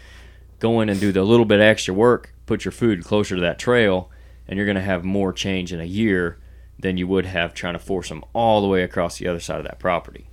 go 0.59 0.81
in 0.81 0.89
and 0.89 0.99
do 0.99 1.13
the 1.13 1.23
little 1.23 1.47
bit 1.47 1.61
extra 1.61 1.95
work, 1.95 2.35
put 2.47 2.65
your 2.65 2.73
food 2.73 3.05
closer 3.05 3.35
to 3.37 3.41
that 3.41 3.59
trail, 3.59 4.11
and 4.47 4.57
you're 4.57 4.67
going 4.67 4.75
to 4.77 4.81
have 4.83 5.05
more 5.05 5.33
change 5.33 5.73
in 5.73 5.81
a 5.81 5.85
year 5.85 6.39
than 6.79 6.97
you 6.97 7.07
would 7.07 7.27
have 7.27 7.55
trying 7.55 7.75
to 7.75 7.79
force 7.79 8.09
them 8.09 8.25
all 8.33 8.61
the 8.61 8.69
way 8.69 8.83
across 8.83 9.19
the 9.19 9.29
other 9.29 9.41
side 9.41 9.59
of 9.59 9.65
that 9.65 9.79
property. 9.79 10.29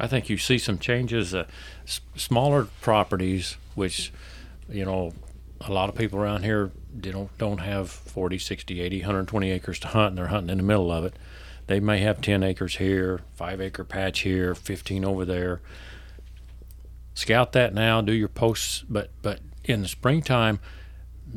I 0.00 0.06
think 0.06 0.28
you 0.28 0.38
see 0.38 0.58
some 0.58 0.78
changes. 0.78 1.34
Uh, 1.34 1.46
s- 1.84 2.00
smaller 2.16 2.68
properties, 2.80 3.56
which, 3.74 4.12
you 4.68 4.84
know, 4.84 5.12
a 5.60 5.72
lot 5.72 5.88
of 5.88 5.94
people 5.94 6.18
around 6.18 6.42
here 6.42 6.72
they 6.94 7.10
don't 7.10 7.36
don't 7.38 7.58
have 7.58 7.88
40, 7.90 8.38
60, 8.38 8.80
80, 8.80 8.98
120 9.00 9.50
acres 9.50 9.78
to 9.80 9.88
hunt, 9.88 10.08
and 10.10 10.18
they're 10.18 10.26
hunting 10.26 10.50
in 10.50 10.58
the 10.58 10.64
middle 10.64 10.90
of 10.90 11.04
it. 11.04 11.14
They 11.66 11.80
may 11.80 11.98
have 12.00 12.20
10 12.20 12.42
acres 12.42 12.76
here, 12.76 13.20
five 13.34 13.60
acre 13.60 13.84
patch 13.84 14.20
here, 14.20 14.54
15 14.54 15.04
over 15.04 15.24
there. 15.24 15.60
Scout 17.14 17.52
that 17.52 17.74
now. 17.74 18.00
Do 18.00 18.12
your 18.12 18.28
posts, 18.28 18.84
but 18.88 19.10
but 19.20 19.40
in 19.64 19.82
the 19.82 19.88
springtime, 19.88 20.60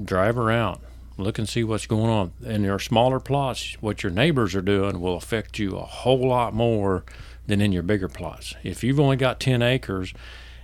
drive 0.03 0.37
around, 0.37 0.79
look 1.17 1.37
and 1.37 1.47
see 1.47 1.63
what's 1.63 1.85
going 1.85 2.09
on. 2.09 2.31
In 2.43 2.63
your 2.63 2.79
smaller 2.79 3.19
plots, 3.19 3.75
what 3.81 4.03
your 4.03 4.11
neighbors 4.11 4.55
are 4.55 4.61
doing 4.61 4.99
will 4.99 5.17
affect 5.17 5.59
you 5.59 5.77
a 5.77 5.83
whole 5.83 6.27
lot 6.27 6.53
more 6.53 7.03
than 7.45 7.61
in 7.61 7.71
your 7.71 7.83
bigger 7.83 8.07
plots. 8.07 8.55
If 8.63 8.83
you've 8.83 8.99
only 8.99 9.17
got 9.17 9.39
10 9.39 9.61
acres 9.61 10.13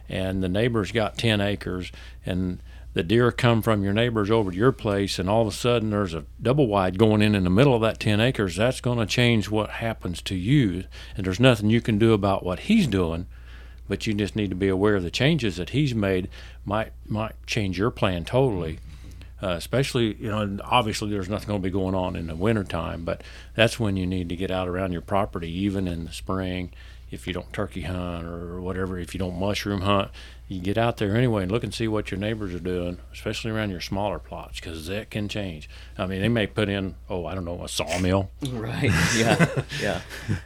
and 0.10 0.44
the 0.44 0.50
neighbor's 0.50 0.92
got 0.92 1.18
10 1.18 1.40
acres 1.42 1.92
and 2.26 2.62
the 2.94 3.04
deer 3.04 3.32
come 3.32 3.62
from 3.62 3.84
your 3.84 3.94
neighbors 3.94 4.30
over 4.30 4.52
to 4.52 4.58
your 4.58 4.72
place 4.72 5.18
and 5.18 5.30
all 5.30 5.42
of 5.42 5.48
a 5.48 5.52
sudden 5.52 5.92
there's 5.92 6.14
a 6.14 6.26
double 6.42 6.68
wide 6.68 6.98
going 6.98 7.22
in 7.22 7.36
in 7.36 7.44
the 7.44 7.50
middle 7.50 7.74
of 7.74 7.82
that 7.82 8.00
10 8.00 8.20
acres, 8.20 8.56
that's 8.56 8.82
going 8.82 9.00
to 9.00 9.06
change 9.06 9.50
what 9.50 9.70
happens 9.70 10.22
to 10.24 10.36
you. 10.36 10.84
And 11.16 11.26
there's 11.26 11.40
nothing 11.40 11.70
you 11.70 11.82
can 11.82 11.98
do 11.98 12.14
about 12.14 12.44
what 12.44 12.62
he's 12.62 12.88
doing, 12.88 13.28
but 13.88 14.06
you 14.06 14.14
just 14.14 14.36
need 14.36 14.50
to 14.50 14.56
be 14.56 14.68
aware 14.68 14.96
of 14.96 15.04
the 15.04 15.12
changes 15.12 15.58
that 15.58 15.70
he's 15.70 15.96
made 15.96 16.30
might 16.66 16.92
might 17.08 17.36
change 17.48 17.78
your 17.78 17.92
plan 17.92 18.26
totally. 18.26 18.80
Uh, 19.44 19.56
especially, 19.58 20.16
you 20.20 20.30
know, 20.30 20.60
obviously 20.64 21.10
there's 21.10 21.30
nothing 21.30 21.48
going 21.48 21.62
to 21.62 21.68
be 21.68 21.72
going 21.72 21.96
on 21.96 22.16
in 22.16 22.28
the 22.28 22.36
wintertime, 22.36 23.04
but 23.04 23.24
that's 23.56 23.80
when 23.80 23.98
you 23.98 24.06
need 24.06 24.30
to 24.30 24.36
get 24.36 24.52
out 24.52 24.68
around 24.68 24.92
your 24.92 25.02
property, 25.02 25.52
even 25.52 25.88
in 25.88 26.06
the 26.06 26.12
spring. 26.12 26.72
If 27.10 27.26
you 27.26 27.34
don't 27.34 27.52
turkey 27.52 27.82
hunt 27.82 28.24
or 28.26 28.62
whatever, 28.62 29.00
if 29.00 29.16
you 29.16 29.18
don't 29.18 29.40
mushroom 29.40 29.82
hunt, 29.82 30.12
you 30.52 30.60
get 30.60 30.78
out 30.78 30.98
there 30.98 31.16
anyway 31.16 31.44
and 31.44 31.52
look 31.52 31.64
and 31.64 31.74
see 31.74 31.88
what 31.88 32.12
your 32.12 32.20
neighbors 32.20 32.54
are 32.54 32.60
doing, 32.60 32.98
especially 33.14 33.52
around 33.52 33.70
your 33.70 33.80
smaller 33.80 34.20
plots, 34.20 34.60
because 34.60 34.88
that 34.88 35.10
can 35.10 35.30
change. 35.30 35.70
I 35.98 36.06
mean, 36.06 36.22
they 36.22 36.28
may 36.28 36.46
put 36.46 36.68
in, 36.68 36.96
oh, 37.10 37.26
I 37.26 37.36
don't 37.36 37.46
know, 37.46 37.64
a 37.64 37.70
sawmill, 37.70 38.32
Right. 38.52 38.92
Yeah. 39.16 39.64
yeah. 39.82 40.02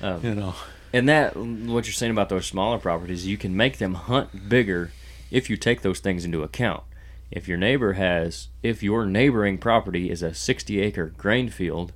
Um, 0.00 0.24
you 0.24 0.32
know. 0.32 0.54
And 0.92 1.08
that, 1.08 1.34
what 1.36 1.86
you're 1.86 1.92
saying 1.92 2.12
about 2.12 2.28
those 2.28 2.46
smaller 2.46 2.78
properties, 2.78 3.26
you 3.26 3.36
can 3.36 3.56
make 3.56 3.78
them 3.78 3.94
hunt 3.94 4.48
bigger 4.48 4.92
if 5.28 5.50
you 5.50 5.56
take 5.56 5.82
those 5.82 5.98
things 5.98 6.24
into 6.24 6.44
account. 6.44 6.84
If 7.32 7.48
your 7.48 7.58
neighbor 7.58 7.94
has, 7.94 8.46
if 8.62 8.80
your 8.80 9.06
neighboring 9.06 9.58
property 9.58 10.08
is 10.08 10.22
a 10.22 10.32
60 10.32 10.80
acre 10.80 11.06
grain 11.06 11.48
field, 11.48 11.94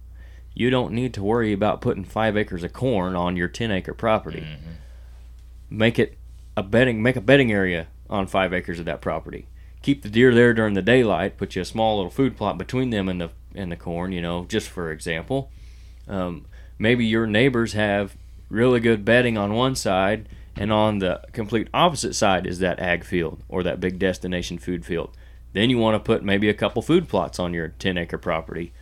you 0.52 0.68
don't 0.68 0.92
need 0.92 1.14
to 1.14 1.22
worry 1.22 1.52
about 1.52 1.80
putting 1.80 2.02
five 2.02 2.36
acres 2.36 2.64
of 2.64 2.72
corn 2.72 3.14
on 3.14 3.36
your 3.36 3.46
10 3.46 3.70
acre 3.70 3.94
property. 3.94 4.40
Mm-hmm. 4.40 5.78
Make 5.78 6.00
it 6.00 6.18
a 6.56 6.62
bedding, 6.62 7.02
make 7.02 7.16
a 7.16 7.20
bedding 7.20 7.52
area 7.52 7.88
on 8.10 8.26
five 8.26 8.52
acres 8.52 8.78
of 8.78 8.84
that 8.84 9.00
property. 9.00 9.46
Keep 9.82 10.02
the 10.02 10.10
deer 10.10 10.34
there 10.34 10.54
during 10.54 10.74
the 10.74 10.82
daylight. 10.82 11.36
Put 11.36 11.56
you 11.56 11.62
a 11.62 11.64
small 11.64 11.96
little 11.96 12.10
food 12.10 12.36
plot 12.36 12.58
between 12.58 12.90
them 12.90 13.08
and 13.08 13.20
the 13.20 13.30
and 13.54 13.72
the 13.72 13.76
corn. 13.76 14.12
You 14.12 14.22
know, 14.22 14.44
just 14.44 14.68
for 14.68 14.92
example. 14.92 15.50
Um, 16.08 16.46
maybe 16.78 17.04
your 17.04 17.26
neighbors 17.26 17.72
have 17.72 18.16
really 18.50 18.80
good 18.80 19.04
bedding 19.04 19.38
on 19.38 19.54
one 19.54 19.74
side 19.74 20.28
And 20.54 20.70
on 20.70 20.98
the 20.98 21.22
complete 21.32 21.68
opposite 21.72 22.14
side 22.14 22.46
is 22.46 22.58
that 22.58 22.78
ag 22.78 23.04
field 23.04 23.42
or 23.48 23.62
that 23.62 23.80
big 23.80 23.98
destination 23.98 24.58
food 24.58 24.84
field. 24.84 25.16
Then 25.54 25.70
you 25.70 25.78
want 25.78 25.94
to 25.94 26.00
put 26.00 26.22
maybe 26.22 26.48
a 26.50 26.54
couple 26.54 26.82
food 26.82 27.08
plots 27.08 27.38
on 27.38 27.54
your 27.54 27.68
10 27.68 27.96
acre 27.96 28.18
property. 28.18 28.72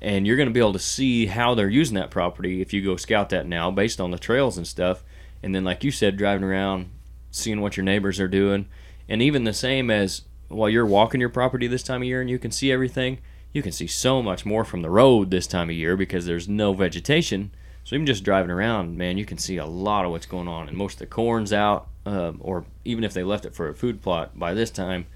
And 0.00 0.26
you're 0.26 0.36
going 0.36 0.48
to 0.48 0.52
be 0.52 0.60
able 0.60 0.72
to 0.72 0.78
see 0.78 1.26
how 1.26 1.54
they're 1.54 1.68
using 1.68 1.96
that 1.96 2.10
property 2.10 2.62
if 2.62 2.72
you 2.72 2.82
go 2.82 2.96
scout 2.96 3.28
that 3.28 3.46
now 3.46 3.70
based 3.70 4.00
on 4.00 4.10
the 4.10 4.18
trails 4.18 4.56
and 4.56 4.66
stuff. 4.66 5.04
And 5.42 5.54
then, 5.54 5.64
like 5.64 5.84
you 5.84 5.90
said, 5.90 6.16
driving 6.16 6.44
around, 6.44 6.90
seeing 7.32 7.60
what 7.60 7.76
your 7.76 7.82
neighbors 7.82 8.20
are 8.20 8.28
doing. 8.28 8.66
And 9.08 9.20
even 9.20 9.42
the 9.42 9.52
same 9.52 9.90
as 9.90 10.22
while 10.46 10.68
you're 10.68 10.86
walking 10.86 11.20
your 11.20 11.28
property 11.28 11.66
this 11.66 11.82
time 11.82 12.02
of 12.02 12.06
year 12.06 12.20
and 12.20 12.30
you 12.30 12.38
can 12.38 12.52
see 12.52 12.70
everything, 12.70 13.18
you 13.52 13.62
can 13.62 13.72
see 13.72 13.86
so 13.86 14.22
much 14.22 14.46
more 14.46 14.64
from 14.64 14.82
the 14.82 14.90
road 14.90 15.30
this 15.30 15.46
time 15.46 15.68
of 15.68 15.74
year 15.74 15.96
because 15.96 16.26
there's 16.26 16.48
no 16.48 16.72
vegetation. 16.72 17.50
So 17.84 17.96
even 17.96 18.06
just 18.06 18.22
driving 18.22 18.50
around, 18.50 18.96
man, 18.96 19.18
you 19.18 19.24
can 19.24 19.38
see 19.38 19.56
a 19.56 19.66
lot 19.66 20.04
of 20.04 20.12
what's 20.12 20.26
going 20.26 20.46
on. 20.46 20.68
And 20.68 20.76
most 20.76 20.94
of 20.94 20.98
the 21.00 21.06
corn's 21.06 21.52
out, 21.52 21.88
um, 22.06 22.38
or 22.40 22.64
even 22.84 23.02
if 23.02 23.12
they 23.12 23.24
left 23.24 23.44
it 23.44 23.54
for 23.54 23.68
a 23.68 23.74
food 23.74 24.00
plot 24.00 24.38
by 24.38 24.54
this 24.54 24.70
time, 24.70 25.06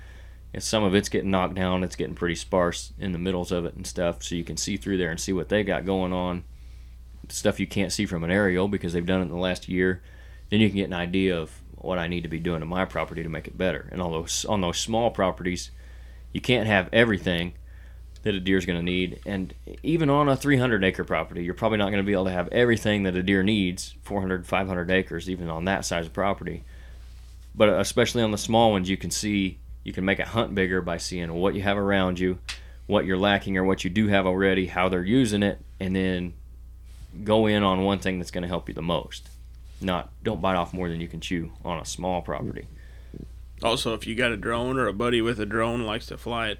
some 0.58 0.84
of 0.84 0.94
it's 0.94 1.08
getting 1.08 1.30
knocked 1.30 1.54
down, 1.54 1.84
it's 1.84 1.96
getting 1.96 2.14
pretty 2.14 2.34
sparse 2.34 2.92
in 2.98 3.12
the 3.12 3.18
middles 3.18 3.52
of 3.52 3.64
it 3.66 3.74
and 3.74 3.86
stuff. 3.86 4.22
So 4.22 4.34
you 4.34 4.44
can 4.44 4.56
see 4.56 4.76
through 4.76 4.96
there 4.96 5.10
and 5.10 5.20
see 5.20 5.32
what 5.32 5.48
they 5.48 5.62
got 5.62 5.84
going 5.84 6.12
on. 6.12 6.44
Stuff 7.28 7.60
you 7.60 7.66
can't 7.66 7.92
see 7.92 8.06
from 8.06 8.24
an 8.24 8.30
aerial 8.30 8.68
because 8.68 8.92
they've 8.92 9.04
done 9.04 9.20
it 9.20 9.24
in 9.24 9.30
the 9.30 9.36
last 9.36 9.68
year. 9.68 10.02
Then 10.50 10.60
you 10.60 10.68
can 10.68 10.76
get 10.76 10.84
an 10.84 10.94
idea 10.94 11.38
of 11.38 11.50
what 11.86 11.98
I 11.98 12.08
need 12.08 12.22
to 12.22 12.28
be 12.28 12.38
doing 12.38 12.60
to 12.60 12.66
my 12.66 12.84
property 12.84 13.22
to 13.22 13.28
make 13.28 13.46
it 13.46 13.56
better. 13.56 13.88
And 13.92 14.02
on 14.02 14.12
those 14.12 14.44
on 14.44 14.60
those 14.60 14.78
small 14.78 15.10
properties, 15.10 15.70
you 16.32 16.40
can't 16.40 16.66
have 16.66 16.88
everything 16.92 17.54
that 18.26 18.34
a 18.34 18.40
deer 18.40 18.58
is 18.58 18.66
going 18.66 18.78
to 18.78 18.84
need. 18.84 19.20
And 19.24 19.54
even 19.84 20.10
on 20.10 20.28
a 20.28 20.36
300 20.36 20.82
acre 20.82 21.04
property, 21.04 21.44
you're 21.44 21.54
probably 21.54 21.78
not 21.78 21.90
going 21.90 22.02
to 22.02 22.06
be 22.06 22.12
able 22.12 22.24
to 22.24 22.32
have 22.32 22.48
everything 22.48 23.04
that 23.04 23.14
a 23.14 23.22
deer 23.22 23.44
needs 23.44 23.94
400, 24.02 24.46
500 24.46 24.90
acres, 24.90 25.30
even 25.30 25.48
on 25.48 25.64
that 25.66 25.84
size 25.84 26.06
of 26.06 26.12
property. 26.12 26.64
But 27.54 27.68
especially 27.68 28.24
on 28.24 28.32
the 28.32 28.38
small 28.38 28.72
ones, 28.72 28.90
you 28.90 28.96
can 28.96 29.12
see, 29.12 29.60
you 29.84 29.92
can 29.92 30.04
make 30.04 30.18
a 30.18 30.26
hunt 30.26 30.56
bigger 30.56 30.82
by 30.82 30.96
seeing 30.96 31.32
what 31.34 31.54
you 31.54 31.62
have 31.62 31.78
around 31.78 32.18
you, 32.18 32.38
what 32.86 33.04
you're 33.06 33.16
lacking 33.16 33.56
or 33.56 33.64
what 33.64 33.84
you 33.84 33.90
do 33.90 34.08
have 34.08 34.26
already, 34.26 34.66
how 34.66 34.88
they're 34.88 35.04
using 35.04 35.44
it, 35.44 35.60
and 35.78 35.94
then 35.94 36.34
go 37.22 37.46
in 37.46 37.62
on 37.62 37.84
one 37.84 38.00
thing 38.00 38.18
that's 38.18 38.32
going 38.32 38.42
to 38.42 38.48
help 38.48 38.68
you 38.68 38.74
the 38.74 38.82
most. 38.82 39.28
Not, 39.80 40.10
don't 40.22 40.40
bite 40.40 40.56
off 40.56 40.72
more 40.72 40.88
than 40.88 41.00
you 41.00 41.08
can 41.08 41.20
chew 41.20 41.52
on 41.64 41.78
a 41.78 41.84
small 41.84 42.22
property. 42.22 42.66
Also, 43.62 43.94
if 43.94 44.06
you 44.06 44.14
got 44.14 44.32
a 44.32 44.36
drone 44.36 44.78
or 44.78 44.86
a 44.86 44.92
buddy 44.92 45.20
with 45.22 45.40
a 45.40 45.46
drone 45.46 45.84
likes 45.84 46.06
to 46.06 46.18
fly 46.18 46.48
it, 46.48 46.58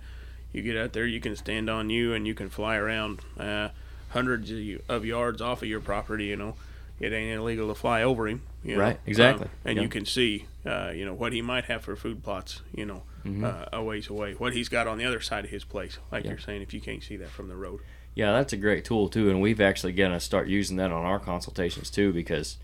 you 0.53 0.63
get 0.63 0.77
out 0.77 0.93
there, 0.93 1.07
you 1.07 1.21
can 1.21 1.37
stand 1.37 1.69
on 1.69 1.91
you 1.91 2.15
and 2.15 2.27
you 2.27 2.35
can 2.35 2.49
fly 2.49 2.77
around 2.77 3.21
uh, 3.39 3.69
hundreds 4.11 4.51
of, 4.51 4.59
you- 4.59 4.83
of 4.89 5.05
yards 5.05 5.43
off 5.43 5.63
of 5.63 5.69
your 5.69 5.81
property. 5.81 6.27
You 6.27 6.37
know, 6.37 6.55
it 7.01 7.13
ain't 7.13 7.39
illegal 7.39 7.69
to 7.69 7.75
fly 7.75 8.03
over 8.03 8.27
him. 8.29 8.43
You 8.65 8.77
know? 8.77 8.83
Right, 8.83 9.01
exactly. 9.07 9.47
Um, 9.47 9.51
and 9.65 9.77
Yeah. 9.77 9.83
you 9.83 9.89
can 9.89 10.07
see, 10.07 10.47
uh, 10.65 10.91
you 10.95 11.05
know, 11.05 11.13
what 11.15 11.33
he 11.33 11.43
might 11.43 11.67
have 11.67 11.83
for 11.85 11.97
food 11.97 12.23
plots. 12.23 12.63
You 12.75 12.87
know, 12.87 13.03
Mm-hmm. 13.25 13.45
uh, 13.45 13.65
a 13.73 13.83
ways 13.83 14.09
away. 14.09 14.35
What 14.35 14.53
he's 14.53 14.69
got 14.69 14.87
on 14.87 14.99
the 14.99 15.05
other 15.05 15.21
side 15.21 15.45
of 15.45 15.51
his 15.51 15.65
place, 15.65 15.99
like 16.13 16.23
Yeah. 16.25 16.31
you're 16.31 16.39
saying, 16.39 16.63
if 16.63 16.73
you 16.73 16.81
can't 16.81 17.03
see 17.03 17.17
that 17.17 17.29
from 17.31 17.49
the 17.49 17.57
road. 17.57 17.81
Yeah, 18.15 18.31
that's 18.33 18.53
a 18.53 18.57
great 18.57 18.85
tool 18.85 19.09
too, 19.09 19.29
and 19.31 19.41
we've 19.43 19.61
actually 19.61 19.95
going 19.95 20.13
to 20.13 20.21
start 20.21 20.47
using 20.47 20.77
that 20.77 20.93
on 20.93 21.05
our 21.05 21.19
consultations 21.19 21.91
too 21.91 22.13
because 22.13 22.57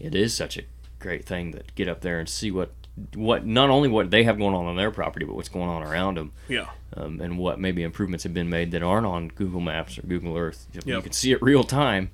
it 0.00 0.14
is 0.14 0.34
such 0.34 0.56
a 0.56 0.62
great 0.98 1.24
thing 1.24 1.52
to 1.52 1.62
get 1.74 1.88
up 1.88 2.00
there 2.00 2.18
and 2.18 2.28
see 2.28 2.50
what 2.50 2.72
what 3.14 3.46
not 3.46 3.70
only 3.70 3.88
what 3.88 4.10
they 4.10 4.24
have 4.24 4.38
going 4.38 4.54
on 4.56 4.66
on 4.66 4.74
their 4.76 4.90
property, 4.90 5.24
but 5.24 5.36
what's 5.36 5.48
going 5.48 5.68
on 5.68 5.84
around 5.84 6.16
them, 6.16 6.32
Yeah. 6.48 6.66
um, 6.96 7.20
and 7.20 7.38
what 7.38 7.60
maybe 7.60 7.84
improvements 7.84 8.24
have 8.24 8.34
been 8.34 8.48
made 8.50 8.72
that 8.72 8.82
aren't 8.82 9.06
on 9.06 9.28
Google 9.28 9.60
Maps 9.60 9.96
or 9.98 10.02
Google 10.02 10.36
Earth. 10.36 10.66
You 10.72 10.94
Yep. 10.94 11.04
can 11.04 11.12
see 11.12 11.30
it 11.30 11.40
real 11.40 11.62
time, 11.62 12.10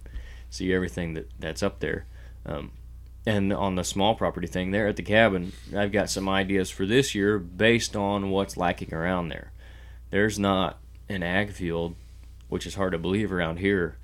see 0.50 0.74
everything 0.74 1.14
that 1.14 1.30
that's 1.40 1.62
up 1.62 1.80
there. 1.80 2.04
Um, 2.44 2.72
and 3.24 3.50
on 3.50 3.76
the 3.76 3.84
small 3.84 4.14
property 4.14 4.46
thing 4.46 4.72
there 4.72 4.86
at 4.86 4.96
the 4.96 5.02
cabin, 5.02 5.52
I've 5.74 5.90
got 5.92 6.10
some 6.10 6.28
ideas 6.28 6.68
for 6.68 6.84
this 6.84 7.14
year 7.14 7.38
based 7.38 7.96
on 7.96 8.28
what's 8.28 8.58
lacking 8.58 8.92
around 8.92 9.30
there. 9.30 9.52
There's 10.10 10.38
not 10.38 10.78
an 11.08 11.22
ag 11.22 11.52
field, 11.52 11.94
which 12.50 12.66
is 12.66 12.74
hard 12.74 12.92
to 12.92 12.98
believe 12.98 13.32
around 13.32 13.60
here. 13.60 13.96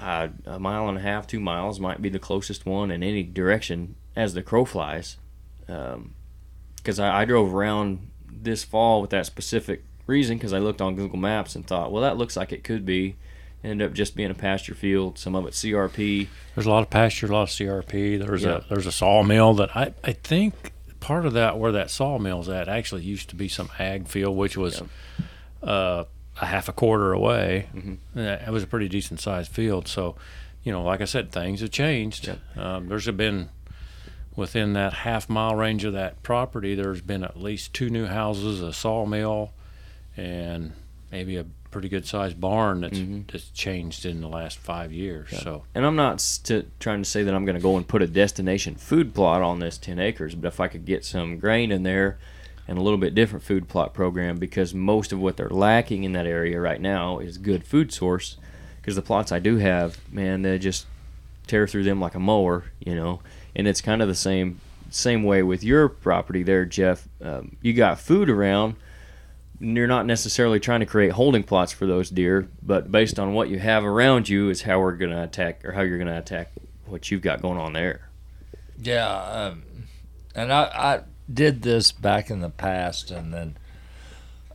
Uh, 0.00 0.28
a 0.46 0.58
mile 0.58 0.88
and 0.88 0.96
a 0.96 1.00
half, 1.02 1.26
two 1.26 1.40
miles 1.40 1.78
might 1.78 2.00
be 2.00 2.08
the 2.08 2.18
closest 2.18 2.64
one 2.64 2.90
in 2.90 3.02
any 3.02 3.22
direction 3.22 3.96
as 4.16 4.32
the 4.34 4.42
crow 4.42 4.64
flies. 4.64 5.18
Because 5.66 6.98
I, 6.98 7.22
I 7.22 7.24
drove 7.26 7.54
around 7.54 8.08
this 8.32 8.64
fall 8.64 9.00
with 9.02 9.10
that 9.10 9.26
specific 9.26 9.84
reason 10.06 10.38
because 10.38 10.52
I 10.52 10.58
looked 10.58 10.80
on 10.80 10.96
Google 10.96 11.18
Maps 11.18 11.54
and 11.54 11.66
thought, 11.66 11.92
well, 11.92 12.02
that 12.02 12.16
looks 12.16 12.36
like 12.36 12.52
it 12.52 12.64
could 12.64 12.84
be. 12.86 13.16
Ended 13.62 13.86
up 13.88 13.92
just 13.92 14.16
being 14.16 14.30
a 14.30 14.34
pasture 14.34 14.74
field, 14.74 15.18
some 15.18 15.34
of 15.34 15.44
it 15.46 15.52
CRP. 15.52 16.28
There's 16.54 16.66
a 16.66 16.70
lot 16.70 16.82
of 16.82 16.88
pasture, 16.88 17.26
a 17.26 17.30
lot 17.32 17.42
of 17.42 17.48
CRP. 17.50 18.18
There's 18.18 18.42
Yeah. 18.42 18.56
a 18.56 18.60
there's 18.70 18.86
a 18.86 18.92
sawmill 18.92 19.52
that 19.54 19.76
I, 19.76 19.92
I 20.02 20.12
think 20.12 20.72
part 21.00 21.26
of 21.26 21.34
that 21.34 21.58
where 21.58 21.72
that 21.72 21.90
sawmill's 21.90 22.48
at 22.48 22.68
actually 22.68 23.02
used 23.02 23.28
to 23.30 23.36
be 23.36 23.48
some 23.48 23.68
ag 23.78 24.08
field, 24.08 24.34
which 24.34 24.56
was 24.56 24.82
uh, 25.62 26.04
a 26.40 26.46
half 26.46 26.68
a 26.68 26.72
quarter 26.72 27.12
away. 27.12 27.68
Mm-hmm. 27.74 28.18
It 28.18 28.50
was 28.50 28.62
a 28.62 28.66
pretty 28.66 28.88
decent 28.88 29.20
sized 29.20 29.50
field. 29.50 29.86
So, 29.86 30.16
you 30.64 30.72
know, 30.72 30.82
like 30.82 31.00
I 31.00 31.04
said, 31.04 31.30
things 31.32 31.60
have 31.60 31.70
changed. 31.70 32.34
Um, 32.56 32.88
there's 32.88 33.06
been 33.10 33.50
within 34.36 34.72
that 34.72 34.92
half 34.92 35.28
mile 35.28 35.54
range 35.54 35.84
of 35.84 35.92
that 35.92 36.22
property. 36.22 36.74
There's 36.74 37.02
been 37.02 37.22
at 37.24 37.38
least 37.38 37.74
two 37.74 37.90
new 37.90 38.06
houses, 38.06 38.60
a 38.62 38.72
sawmill, 38.72 39.52
and 40.16 40.72
maybe 41.12 41.36
a 41.36 41.44
pretty 41.70 41.88
good 41.88 42.06
sized 42.06 42.40
barn 42.40 42.80
that's 42.80 42.98
that's 43.30 43.50
changed 43.50 44.04
in 44.04 44.20
the 44.20 44.28
last 44.28 44.58
five 44.58 44.92
years. 44.92 45.30
So. 45.30 45.64
And 45.74 45.86
I'm 45.86 45.96
not 45.96 46.20
st- 46.20 46.68
trying 46.80 47.02
to 47.02 47.08
say 47.08 47.22
that 47.22 47.34
I'm 47.34 47.44
going 47.44 47.56
to 47.56 47.62
go 47.62 47.76
and 47.76 47.86
put 47.86 48.02
a 48.02 48.06
destination 48.06 48.74
food 48.74 49.14
plot 49.14 49.42
on 49.42 49.60
this 49.60 49.78
10 49.78 49.98
acres, 49.98 50.34
but 50.34 50.48
if 50.48 50.58
I 50.58 50.68
could 50.68 50.84
get 50.84 51.04
some 51.04 51.38
grain 51.38 51.70
in 51.70 51.82
there 51.82 52.18
and 52.70 52.78
a 52.78 52.82
little 52.82 52.98
bit 52.98 53.16
different 53.16 53.44
food 53.44 53.68
plot 53.68 53.92
program, 53.92 54.38
because 54.38 54.72
most 54.72 55.10
of 55.12 55.18
what 55.18 55.36
they're 55.36 55.48
lacking 55.48 56.04
in 56.04 56.12
that 56.12 56.24
area 56.24 56.60
right 56.60 56.80
now 56.80 57.18
is 57.18 57.36
good 57.36 57.64
food 57.64 57.92
source. 57.92 58.36
Because 58.80 58.94
the 58.94 59.02
plots 59.02 59.32
I 59.32 59.40
do 59.40 59.56
have, 59.56 59.98
man, 60.12 60.42
they 60.42 60.56
just 60.56 60.86
tear 61.48 61.66
through 61.66 61.82
them 61.82 62.00
like 62.00 62.14
a 62.14 62.20
mower, 62.20 62.66
you 62.78 62.94
know. 62.94 63.22
And 63.56 63.66
it's 63.66 63.80
kind 63.80 64.00
of 64.00 64.06
the 64.06 64.14
same 64.14 64.60
same 64.88 65.24
way 65.24 65.42
with 65.42 65.64
your 65.64 65.88
property 65.88 66.44
there, 66.44 66.64
Jeff. 66.64 67.08
Um, 67.20 67.56
you 67.60 67.72
got 67.72 67.98
food 67.98 68.30
around. 68.30 68.76
You're 69.58 69.88
not 69.88 70.06
necessarily 70.06 70.60
trying 70.60 70.80
to 70.80 70.86
create 70.86 71.10
holding 71.10 71.42
plots 71.42 71.72
for 71.72 71.86
those 71.86 72.08
deer, 72.08 72.48
but 72.62 72.92
based 72.92 73.18
on 73.18 73.34
what 73.34 73.48
you 73.48 73.58
have 73.58 73.84
around 73.84 74.28
you 74.28 74.48
is 74.48 74.62
how 74.62 74.78
we're 74.78 74.92
going 74.92 75.10
to 75.10 75.24
attack 75.24 75.64
or 75.64 75.72
how 75.72 75.80
you're 75.80 75.98
going 75.98 76.06
to 76.06 76.18
attack 76.18 76.52
what 76.86 77.10
you've 77.10 77.20
got 77.20 77.42
going 77.42 77.58
on 77.58 77.72
there. 77.72 78.08
Yeah, 78.78 79.08
um, 79.08 79.64
and 80.36 80.52
I, 80.52 80.62
I 80.62 81.00
did 81.32 81.62
this 81.62 81.92
back 81.92 82.30
in 82.30 82.40
the 82.40 82.50
past, 82.50 83.10
and 83.10 83.32
then 83.32 83.56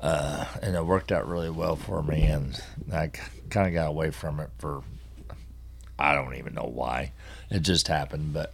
uh, 0.01 0.45
and 0.61 0.75
it 0.75 0.85
worked 0.85 1.11
out 1.11 1.27
really 1.27 1.49
well 1.49 1.75
for 1.75 2.03
me, 2.03 2.23
and 2.23 2.61
I 2.91 3.11
kind 3.49 3.67
of 3.67 3.73
got 3.73 3.87
away 3.87 4.11
from 4.11 4.39
it 4.39 4.49
for 4.57 4.83
I 5.97 6.13
don't 6.13 6.35
even 6.35 6.53
know 6.53 6.69
why. 6.71 7.13
It 7.49 7.61
just 7.61 7.87
happened, 7.87 8.33
but 8.33 8.53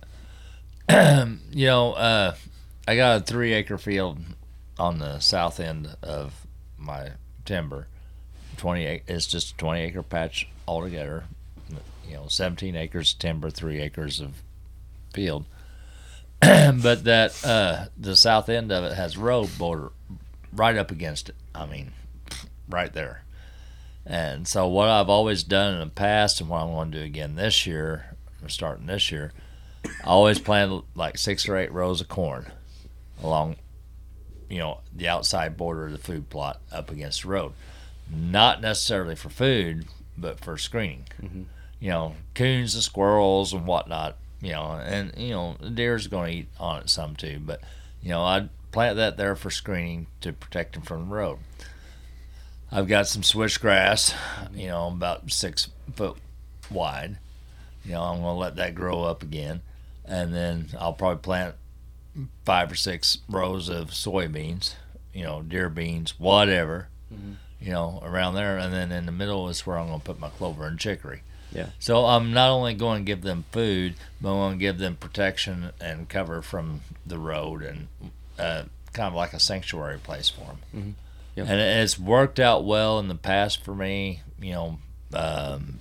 you 1.52 1.66
know, 1.66 1.94
uh, 1.94 2.36
I 2.88 2.96
got 2.96 3.22
a 3.22 3.24
three 3.24 3.54
acre 3.54 3.78
field 3.78 4.20
on 4.78 5.00
the 5.00 5.20
south 5.20 5.60
end 5.60 5.96
of 6.02 6.46
my 6.78 7.12
timber. 7.46 7.88
Twenty 8.58 9.02
it's 9.08 9.26
just 9.26 9.54
a 9.54 9.58
twenty 9.58 9.82
acre 9.82 10.04
patch 10.04 10.48
altogether. 10.68 11.24
You 12.08 12.16
know, 12.16 12.28
seventeen 12.28 12.76
acres 12.76 13.14
timber, 13.14 13.50
three 13.50 13.80
acres 13.80 14.20
of 14.20 14.42
field. 15.14 15.46
but 16.82 17.04
that 17.04 17.46
uh, 17.46 17.86
the 17.98 18.16
south 18.16 18.50
end 18.50 18.72
of 18.72 18.84
it 18.84 18.94
has 18.94 19.18
road 19.18 19.50
border 19.58 19.92
right 20.54 20.76
up 20.76 20.92
against 20.92 21.30
it. 21.30 21.36
I 21.54 21.66
mean, 21.66 21.92
right 22.68 22.92
there. 22.92 23.24
And 24.06 24.48
so 24.48 24.68
what 24.68 24.90
I've 24.90 25.10
always 25.10 25.44
done 25.44 25.76
in 25.76 25.80
the 25.82 25.88
past, 25.88 26.42
and 26.42 26.50
what 26.50 26.62
I'm 26.64 26.72
going 26.72 26.92
to 26.92 27.00
do 27.00 27.04
again 27.04 27.36
this 27.36 27.68
year, 27.68 28.16
starting 28.48 28.88
this 28.88 29.12
year, 29.12 29.32
I 29.86 30.08
always 30.08 30.40
plant 30.40 30.84
like 30.96 31.18
six 31.18 31.48
or 31.48 31.58
eight 31.58 31.72
rows 31.72 32.02
of 32.02 32.08
corn 32.08 32.52
along, 33.22 33.58
you 34.50 34.58
know, 34.58 34.80
the 34.96 35.08
outside 35.08 35.58
border 35.58 35.86
of 35.86 35.92
the 35.92 35.98
food 36.00 36.30
plot 36.30 36.60
up 36.72 36.90
against 36.90 37.22
the 37.22 37.30
road. 37.30 37.54
Not 38.10 38.62
necessarily 38.62 39.16
for 39.16 39.30
food, 39.30 39.86
but 40.18 40.40
for 40.40 40.58
screening. 40.58 41.06
You 41.80 41.90
know, 41.90 42.16
coons 42.36 42.74
and 42.74 42.84
squirrels 42.84 43.54
and 43.54 43.66
whatnot. 43.66 44.18
You 44.42 44.54
know, 44.54 44.82
and 44.84 45.14
you 45.18 45.32
know, 45.32 45.56
deer's 45.74 46.08
going 46.08 46.32
to 46.32 46.38
eat 46.40 46.48
on 46.60 46.82
it 46.82 46.90
some 46.90 47.16
too. 47.16 47.40
But 47.44 47.62
you 48.02 48.10
know, 48.10 48.24
I'd 48.24 48.50
plant 48.72 48.98
that 48.98 49.18
there 49.18 49.36
for 49.36 49.52
screening 49.52 50.08
to 50.22 50.34
protect 50.34 50.74
them 50.74 50.84
from 50.84 51.10
the 51.10 51.16
road. 51.16 51.40
I've 52.72 52.88
got 52.88 53.08
some 53.08 53.22
switchgrass, 53.22 54.16
you 54.54 54.68
know, 54.68 54.88
about 54.88 55.30
six 55.32 55.70
foot 55.94 56.18
wide. 56.70 57.18
You 57.84 57.94
know, 57.94 58.04
I'm 58.04 58.22
gonna 58.22 58.38
let 58.38 58.56
that 58.56 58.76
grow 58.76 59.04
up 59.04 59.24
again, 59.24 59.62
and 60.06 60.34
then 60.34 60.68
I'll 60.80 60.94
probably 60.94 61.22
plant 61.22 61.56
five 62.46 62.72
or 62.72 62.76
six 62.76 63.20
rows 63.30 63.70
of 63.70 63.90
soybeans, 63.90 64.76
you 65.14 65.24
know, 65.24 65.42
deer 65.42 65.70
beans, 65.70 66.18
whatever, 66.20 66.88
mm-hmm. 67.14 67.34
you 67.60 67.72
know, 67.72 68.02
around 68.04 68.36
there, 68.36 68.58
and 68.58 68.74
then 68.74 68.92
in 68.92 69.06
the 69.06 69.12
middle 69.12 69.50
is 69.50 69.66
where 69.66 69.78
I'm 69.78 69.88
gonna 69.88 70.00
put 70.00 70.20
my 70.20 70.30
clover 70.30 70.66
and 70.66 70.80
chicory. 70.80 71.24
Yeah. 71.52 71.68
So 71.80 72.06
I'm 72.06 72.34
not 72.34 72.50
only 72.50 72.74
going 72.74 73.02
to 73.04 73.06
give 73.06 73.22
them 73.22 73.46
food, 73.52 73.96
but 74.22 74.30
I'm 74.32 74.38
going 74.38 74.54
to 74.54 74.60
give 74.60 74.78
them 74.78 74.96
protection 74.96 75.72
and 75.82 76.08
cover 76.08 76.42
from 76.42 76.82
the 77.06 77.18
road 77.18 77.62
and 77.62 77.88
uh, 78.40 78.64
kind 78.94 79.08
of 79.08 79.14
like 79.14 79.34
a 79.34 79.40
sanctuary 79.40 79.98
place 79.98 80.30
for 80.30 80.42
them. 80.46 80.58
Mhm. 80.76 80.94
Yep. 81.36 81.48
And 81.50 81.60
it's 81.60 81.98
worked 82.00 82.40
out 82.40 82.66
well 82.66 83.00
in 83.00 83.08
the 83.08 83.16
past 83.16 83.64
for 83.64 83.74
me. 83.76 84.22
You 84.40 84.52
know, 84.54 84.80
um, 85.14 85.80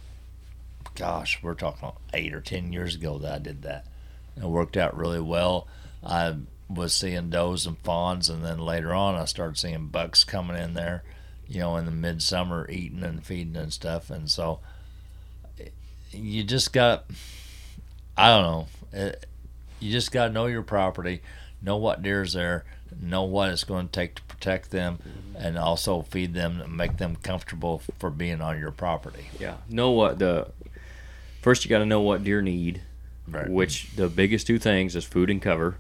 gosh, 0.95 1.39
we're 1.43 1.55
talking 1.55 1.91
eight 2.14 2.35
or 2.35 2.41
ten 2.41 2.73
years 2.73 2.95
ago 2.95 3.18
that 3.18 3.33
I 3.33 3.39
did 3.39 3.62
that. 3.62 3.87
It 4.37 4.45
worked 4.45 4.77
out 4.77 4.97
really 4.97 5.21
well. 5.21 5.66
I 6.05 6.37
was 6.68 6.95
seeing 6.95 7.31
does 7.31 7.66
and 7.66 7.79
fawns, 7.79 8.29
and 8.29 8.45
then 8.45 8.59
later 8.59 8.95
on, 8.95 9.16
I 9.16 9.25
started 9.25 9.59
seeing 9.59 9.89
bucks 9.89 10.23
coming 10.25 10.57
in 10.57 10.75
there. 10.75 11.03
You 11.49 11.61
know, 11.61 11.77
in 11.77 11.85
the 11.85 11.91
midsummer, 11.91 12.68
eating 12.71 13.03
and 13.03 13.25
feeding 13.25 13.57
and 13.57 13.73
stuff, 13.73 14.09
and 14.09 14.31
so 14.31 14.61
you 16.12 16.42
just 16.44 16.72
got 16.72 17.04
i 18.16 18.28
don't 18.28 18.42
know 18.42 18.66
it, 18.92 19.26
you 19.78 19.90
just 19.90 20.12
got 20.12 20.26
to 20.28 20.32
know 20.32 20.46
your 20.46 20.62
property 20.62 21.20
know 21.62 21.76
what 21.76 22.02
deer's 22.02 22.32
there 22.32 22.64
know 23.00 23.22
what 23.22 23.48
it's 23.50 23.64
going 23.64 23.86
to 23.86 23.92
take 23.92 24.16
to 24.16 24.22
protect 24.22 24.70
them 24.70 24.98
and 25.38 25.56
also 25.56 26.02
feed 26.02 26.34
them 26.34 26.61
and 26.61 26.76
make 26.76 26.96
them 26.98 27.16
comfortable 27.16 27.80
for 27.98 28.11
being 28.11 28.40
on 28.40 28.58
your 28.58 28.70
property 28.72 29.26
Yeah. 29.38 29.56
Know 29.68 29.90
what 29.92 30.18
the 30.18 30.48
first 31.40 31.64
you 31.64 31.68
got 31.70 31.78
to 31.78 31.86
know 31.86 32.00
what 32.00 32.24
deer 32.24 32.42
need, 32.42 32.82
Right. 33.28 33.48
which 33.48 33.94
the 33.96 34.08
biggest 34.08 34.46
two 34.46 34.58
things 34.58 34.96
is 34.96 35.04
food 35.04 35.30
and 35.30 35.40
cover, 35.40 35.76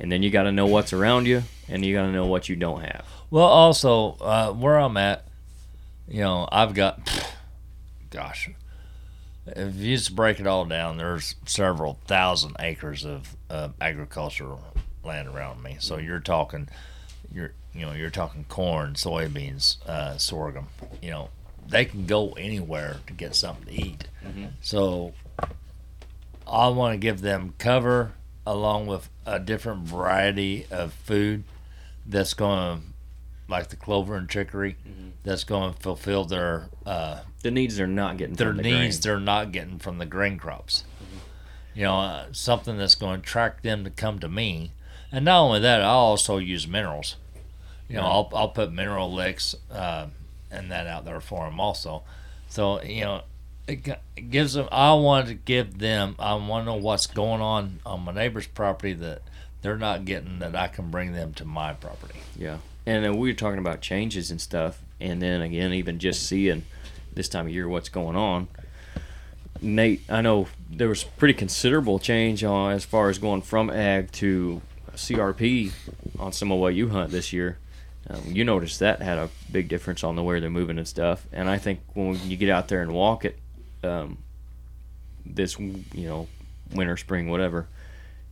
and 0.00 0.10
then 0.10 0.22
you 0.22 0.30
got 0.30 0.44
to 0.44 0.52
know 0.52 0.66
what's 0.66 0.92
around 0.92 1.26
you, 1.26 1.42
and 1.68 1.84
you 1.84 1.94
got 1.94 2.06
to 2.06 2.12
know 2.12 2.26
what 2.26 2.48
you 2.48 2.56
don't 2.56 2.80
have. 2.80 3.04
well 3.30 3.44
also 3.44 4.16
uh, 4.20 4.50
where 4.52 4.78
i'm 4.78 4.96
at 4.96 5.26
you 6.08 6.20
know 6.20 6.48
i've 6.50 6.72
got 6.74 6.98
gosh 8.10 8.48
if 9.46 9.76
you 9.76 9.96
just 9.96 10.14
break 10.16 10.40
it 10.40 10.46
all 10.46 10.64
down 10.64 10.96
there's 10.96 11.34
several 11.46 11.98
thousand 12.06 12.56
acres 12.60 13.04
of 13.04 13.36
uh, 13.50 13.68
agricultural 13.80 14.62
land 15.04 15.28
around 15.28 15.62
me. 15.62 15.76
So 15.80 15.98
you're 15.98 16.20
talking 16.20 16.68
you're 17.32 17.52
you 17.74 17.84
know 17.86 17.92
you're 17.92 18.10
talking 18.10 18.44
corn 18.48 18.94
soybeans 18.94 19.84
uh, 19.86 20.16
sorghum 20.18 20.68
you 21.02 21.10
know 21.10 21.28
they 21.66 21.84
can 21.84 22.06
go 22.06 22.32
anywhere 22.32 22.98
to 23.06 23.12
get 23.12 23.34
something 23.34 23.66
to 23.66 23.82
eat. 23.82 24.04
So 24.60 25.12
i 26.46 26.68
want 26.68 26.92
to 26.92 26.98
give 26.98 27.22
them 27.22 27.54
cover 27.58 28.12
along 28.46 28.86
with 28.86 29.08
a 29.24 29.38
different 29.40 29.80
variety 29.80 30.66
of 30.70 30.92
food 30.92 31.42
that's 32.06 32.34
going 32.34 32.76
to 32.78 32.82
like 33.48 33.68
the 33.68 33.76
clover 33.76 34.16
and 34.16 34.28
chicory 34.28 34.76
that's 35.22 35.44
going 35.44 35.74
to 35.74 35.80
fulfill 35.80 36.24
their 36.24 36.68
uh, 36.86 37.20
The 37.42 37.50
needs 37.50 37.76
they're 37.76 37.86
not 37.86 38.16
getting 38.16 38.34
their 38.36 38.48
from 38.48 38.56
the 38.58 38.62
needs 38.62 38.98
grain. 38.98 39.00
they're 39.02 39.20
not 39.24 39.52
getting 39.52 39.78
from 39.78 39.98
the 39.98 40.06
grain 40.06 40.38
crops. 40.38 40.84
You 41.74 41.82
know, 41.84 41.98
uh, 41.98 42.26
something 42.32 42.78
that's 42.78 42.94
going 42.94 43.16
to 43.16 43.20
attract 43.20 43.62
them 43.64 43.82
to 43.84 43.90
come 43.90 44.18
to 44.20 44.28
me. 44.28 44.72
And 45.10 45.24
not 45.24 45.40
only 45.40 45.60
that, 45.60 45.80
I 45.80 45.86
also 45.86 46.38
use 46.38 46.66
minerals. 46.68 47.16
You 47.88 47.96
know. 47.96 48.02
I'll, 48.02 48.30
I'll 48.34 48.48
put 48.48 48.72
mineral 48.72 49.12
licks 49.12 49.54
uh, 49.70 50.06
and 50.50 50.70
that 50.70 50.86
out 50.86 51.04
there 51.04 51.20
for 51.20 51.44
them 51.44 51.58
also. 51.60 52.02
So, 52.48 52.80
you 52.82 53.02
know, 53.02 53.22
it, 53.66 53.86
it 54.16 54.30
gives 54.30 54.54
them, 54.54 54.68
I 54.70 54.92
want 54.94 55.26
to 55.28 55.34
give 55.34 55.78
them, 55.78 56.14
I 56.18 56.34
want 56.34 56.64
to 56.66 56.72
know 56.72 56.78
what's 56.78 57.06
going 57.06 57.40
on 57.40 57.80
on 57.84 58.02
my 58.02 58.12
neighbor's 58.12 58.46
property 58.46 58.92
that 58.94 59.22
they're 59.62 59.76
not 59.76 60.04
getting 60.04 60.38
that 60.38 60.54
I 60.54 60.68
can 60.68 60.90
bring 60.90 61.12
them 61.12 61.34
to 61.34 61.44
my 61.44 61.72
property. 61.72 62.20
Yeah. 62.38 62.58
And 62.86 63.04
then 63.04 63.16
we 63.16 63.30
were 63.30 63.36
talking 63.36 63.58
about 63.58 63.80
changes 63.80 64.30
and 64.30 64.40
stuff, 64.40 64.82
and 65.00 65.22
then 65.22 65.40
again, 65.40 65.72
even 65.72 65.98
just 65.98 66.26
seeing 66.26 66.64
this 67.14 67.28
time 67.28 67.46
of 67.46 67.52
year 67.52 67.68
what's 67.68 67.88
going 67.88 68.16
on. 68.16 68.48
Nate, 69.60 70.02
I 70.10 70.20
know 70.20 70.48
there 70.68 70.88
was 70.88 71.04
pretty 71.04 71.34
considerable 71.34 71.98
change 71.98 72.44
on 72.44 72.72
as 72.72 72.84
far 72.84 73.08
as 73.08 73.18
going 73.18 73.42
from 73.42 73.70
ag 73.70 74.12
to 74.12 74.60
CRP 74.94 75.72
on 76.18 76.32
some 76.32 76.52
of 76.52 76.58
what 76.58 76.74
you 76.74 76.90
hunt 76.90 77.10
this 77.10 77.32
year. 77.32 77.58
Um, 78.10 78.20
you 78.26 78.44
noticed 78.44 78.80
that 78.80 79.00
had 79.00 79.16
a 79.16 79.30
big 79.50 79.68
difference 79.68 80.04
on 80.04 80.16
the 80.16 80.22
way 80.22 80.38
they're 80.38 80.50
moving 80.50 80.76
and 80.76 80.86
stuff. 80.86 81.26
And 81.32 81.48
I 81.48 81.56
think 81.56 81.80
when 81.94 82.20
you 82.28 82.36
get 82.36 82.50
out 82.50 82.68
there 82.68 82.82
and 82.82 82.92
walk 82.92 83.24
it, 83.24 83.38
um, 83.82 84.18
this 85.24 85.58
you 85.58 85.84
know 85.94 86.28
winter, 86.74 86.96
spring, 86.96 87.28
whatever, 87.28 87.66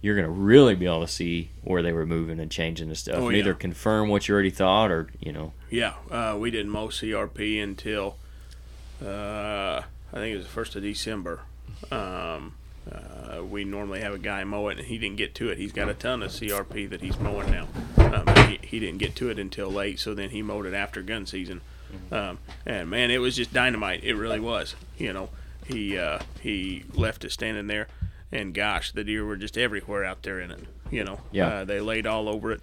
you're 0.02 0.16
gonna 0.16 0.28
really 0.28 0.74
be 0.74 0.84
able 0.84 1.00
to 1.00 1.08
see 1.08 1.50
where 1.62 1.80
they 1.80 1.92
were 1.92 2.04
moving 2.04 2.38
and 2.38 2.50
changing 2.50 2.88
the 2.90 2.94
stuff. 2.94 3.16
Oh, 3.18 3.28
and 3.28 3.36
yeah. 3.36 3.42
Either 3.42 3.54
confirm 3.54 4.08
what 4.08 4.28
you 4.28 4.34
already 4.34 4.50
thought, 4.50 4.90
or 4.90 5.08
you 5.20 5.32
know, 5.32 5.52
Yeah, 5.70 5.94
uh, 6.10 6.36
we 6.38 6.50
didn't 6.50 6.70
mow 6.70 6.88
CRP 6.88 7.62
until 7.62 8.16
uh, 9.02 9.82
I 10.12 10.16
think 10.16 10.34
it 10.34 10.36
was 10.36 10.46
the 10.46 10.52
first 10.52 10.76
of 10.76 10.82
December. 10.82 11.40
Um, 11.90 12.54
uh, 12.90 13.42
we 13.44 13.64
normally 13.64 14.00
have 14.00 14.12
a 14.12 14.18
guy 14.18 14.42
mow 14.44 14.68
it, 14.68 14.78
and 14.78 14.86
he 14.86 14.98
didn't 14.98 15.16
get 15.16 15.34
to 15.36 15.48
it. 15.50 15.58
He's 15.58 15.72
got 15.72 15.88
a 15.88 15.94
ton 15.94 16.22
of 16.22 16.32
CRP 16.32 16.90
that 16.90 17.00
he's 17.00 17.18
mowing 17.18 17.50
now. 17.50 17.68
Um, 17.96 18.26
he, 18.48 18.58
he 18.62 18.80
didn't 18.80 18.98
get 18.98 19.14
to 19.16 19.30
it 19.30 19.38
until 19.38 19.70
late, 19.70 20.00
so 20.00 20.14
then 20.14 20.30
he 20.30 20.42
mowed 20.42 20.66
it 20.66 20.74
after 20.74 21.00
gun 21.02 21.26
season. 21.26 21.60
Um, 22.10 22.38
and 22.66 22.90
man, 22.90 23.10
it 23.10 23.18
was 23.18 23.36
just 23.36 23.52
dynamite. 23.52 24.02
It 24.02 24.14
really 24.14 24.40
was. 24.40 24.74
You 24.98 25.12
know, 25.12 25.28
he 25.66 25.96
uh, 25.96 26.18
he 26.40 26.84
left 26.94 27.24
it 27.24 27.30
standing 27.32 27.66
there, 27.68 27.86
and 28.32 28.54
gosh, 28.54 28.92
the 28.92 29.04
deer 29.04 29.24
were 29.24 29.36
just 29.36 29.56
everywhere 29.58 30.04
out 30.04 30.22
there 30.22 30.40
in 30.40 30.50
it. 30.50 30.60
You 30.90 31.04
know, 31.04 31.20
Yeah. 31.30 31.48
uh, 31.48 31.64
they 31.64 31.80
laid 31.80 32.06
all 32.06 32.28
over 32.28 32.52
it. 32.52 32.60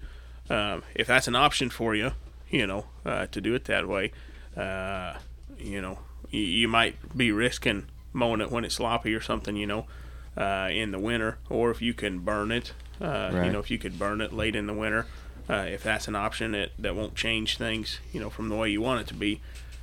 Um, 0.49 0.84
if 0.95 1.07
that's 1.07 1.28
an 1.28 1.36
option 1.36 1.70
for 1.70 1.93
you, 1.95 2.11
you 2.49 2.65
know, 2.65 2.86
uh, 3.05 3.28
to 3.28 3.39
do 3.41 3.53
it 3.53 3.65
that 3.65 3.88
way, 3.88 4.11
uh, 4.57 5.13
you 5.59 5.82
know, 5.82 5.99
you, 6.32 6.41
you 6.41 6.67
might 6.67 7.15
be 7.15 7.32
risking 7.32 7.86
mowing 8.13 8.41
it 8.41 8.49
when 8.51 8.65
it's 8.65 8.76
sloppy 8.76 9.13
or 9.13 9.22
something, 9.22 9.55
you 9.55 9.67
know, 9.67 9.86
uh, 10.36 10.70
in 10.72 10.89
the 10.91 10.97
winter, 10.99 11.38
or 11.49 11.70
if 11.70 11.82
you 11.82 11.93
can 11.93 12.20
burn 12.20 12.51
it, 12.51 12.74
uh, 12.99 13.30
you 13.45 13.51
know, 13.51 13.59
if 13.59 13.70
you 13.70 13.78
could 13.78 13.99
burn 13.99 14.20
it 14.22 14.34
late 14.34 14.55
in 14.55 14.65
the 14.65 14.74
winter, 14.74 15.05
uh, 15.49 15.65
if 15.70 15.84
that's 15.84 16.07
an 16.07 16.15
option 16.15 16.51
that, 16.53 16.70
that 16.80 16.95
won't 16.95 17.13
change 17.15 17.57
things, 17.57 17.99
you 18.11 18.20
know, 18.20 18.30
from 18.30 18.49
the 18.49 18.55
way 18.55 18.70
you 18.70 18.82
want 18.82 19.01
it 19.01 19.07
to 19.07 19.13
be. 19.13 19.41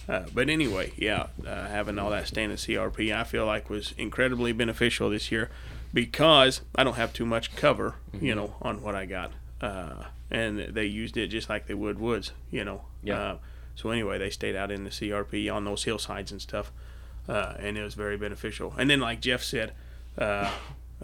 Uh, 0.08 0.24
but 0.34 0.48
anyway, 0.48 0.92
yeah, 0.96 1.26
uh, 1.46 1.66
having 1.68 1.98
all 1.98 2.10
that 2.10 2.26
standing 2.28 2.56
CRP, 2.56 3.12
I 3.14 3.24
feel 3.24 3.46
like 3.46 3.68
was 3.70 3.92
incredibly 3.98 4.52
beneficial 4.52 5.10
this 5.10 5.30
year 5.32 5.50
because 5.92 6.60
I 6.74 6.84
don't 6.84 6.96
have 6.96 7.12
too 7.12 7.26
much 7.26 7.54
cover, 7.56 7.96
you 8.20 8.34
know, 8.34 8.54
on 8.62 8.82
what 8.82 8.94
I 8.94 9.06
got. 9.06 9.32
Uh, 9.60 10.04
and 10.30 10.58
they 10.58 10.84
used 10.86 11.16
it 11.16 11.28
just 11.28 11.48
like 11.48 11.66
they 11.66 11.74
would 11.74 11.98
woods, 11.98 12.32
you 12.50 12.64
know. 12.64 12.82
Yeah. 13.02 13.20
Uh, 13.20 13.36
so 13.74 13.90
anyway, 13.90 14.18
they 14.18 14.30
stayed 14.30 14.56
out 14.56 14.70
in 14.70 14.84
the 14.84 14.90
CRP 14.90 15.52
on 15.52 15.64
those 15.64 15.84
hillsides 15.84 16.32
and 16.32 16.40
stuff, 16.40 16.72
uh, 17.28 17.54
and 17.58 17.76
it 17.76 17.82
was 17.82 17.94
very 17.94 18.16
beneficial. 18.16 18.74
And 18.78 18.88
then, 18.90 19.00
like 19.00 19.20
Jeff 19.20 19.42
said, 19.42 19.72
uh, 20.18 20.50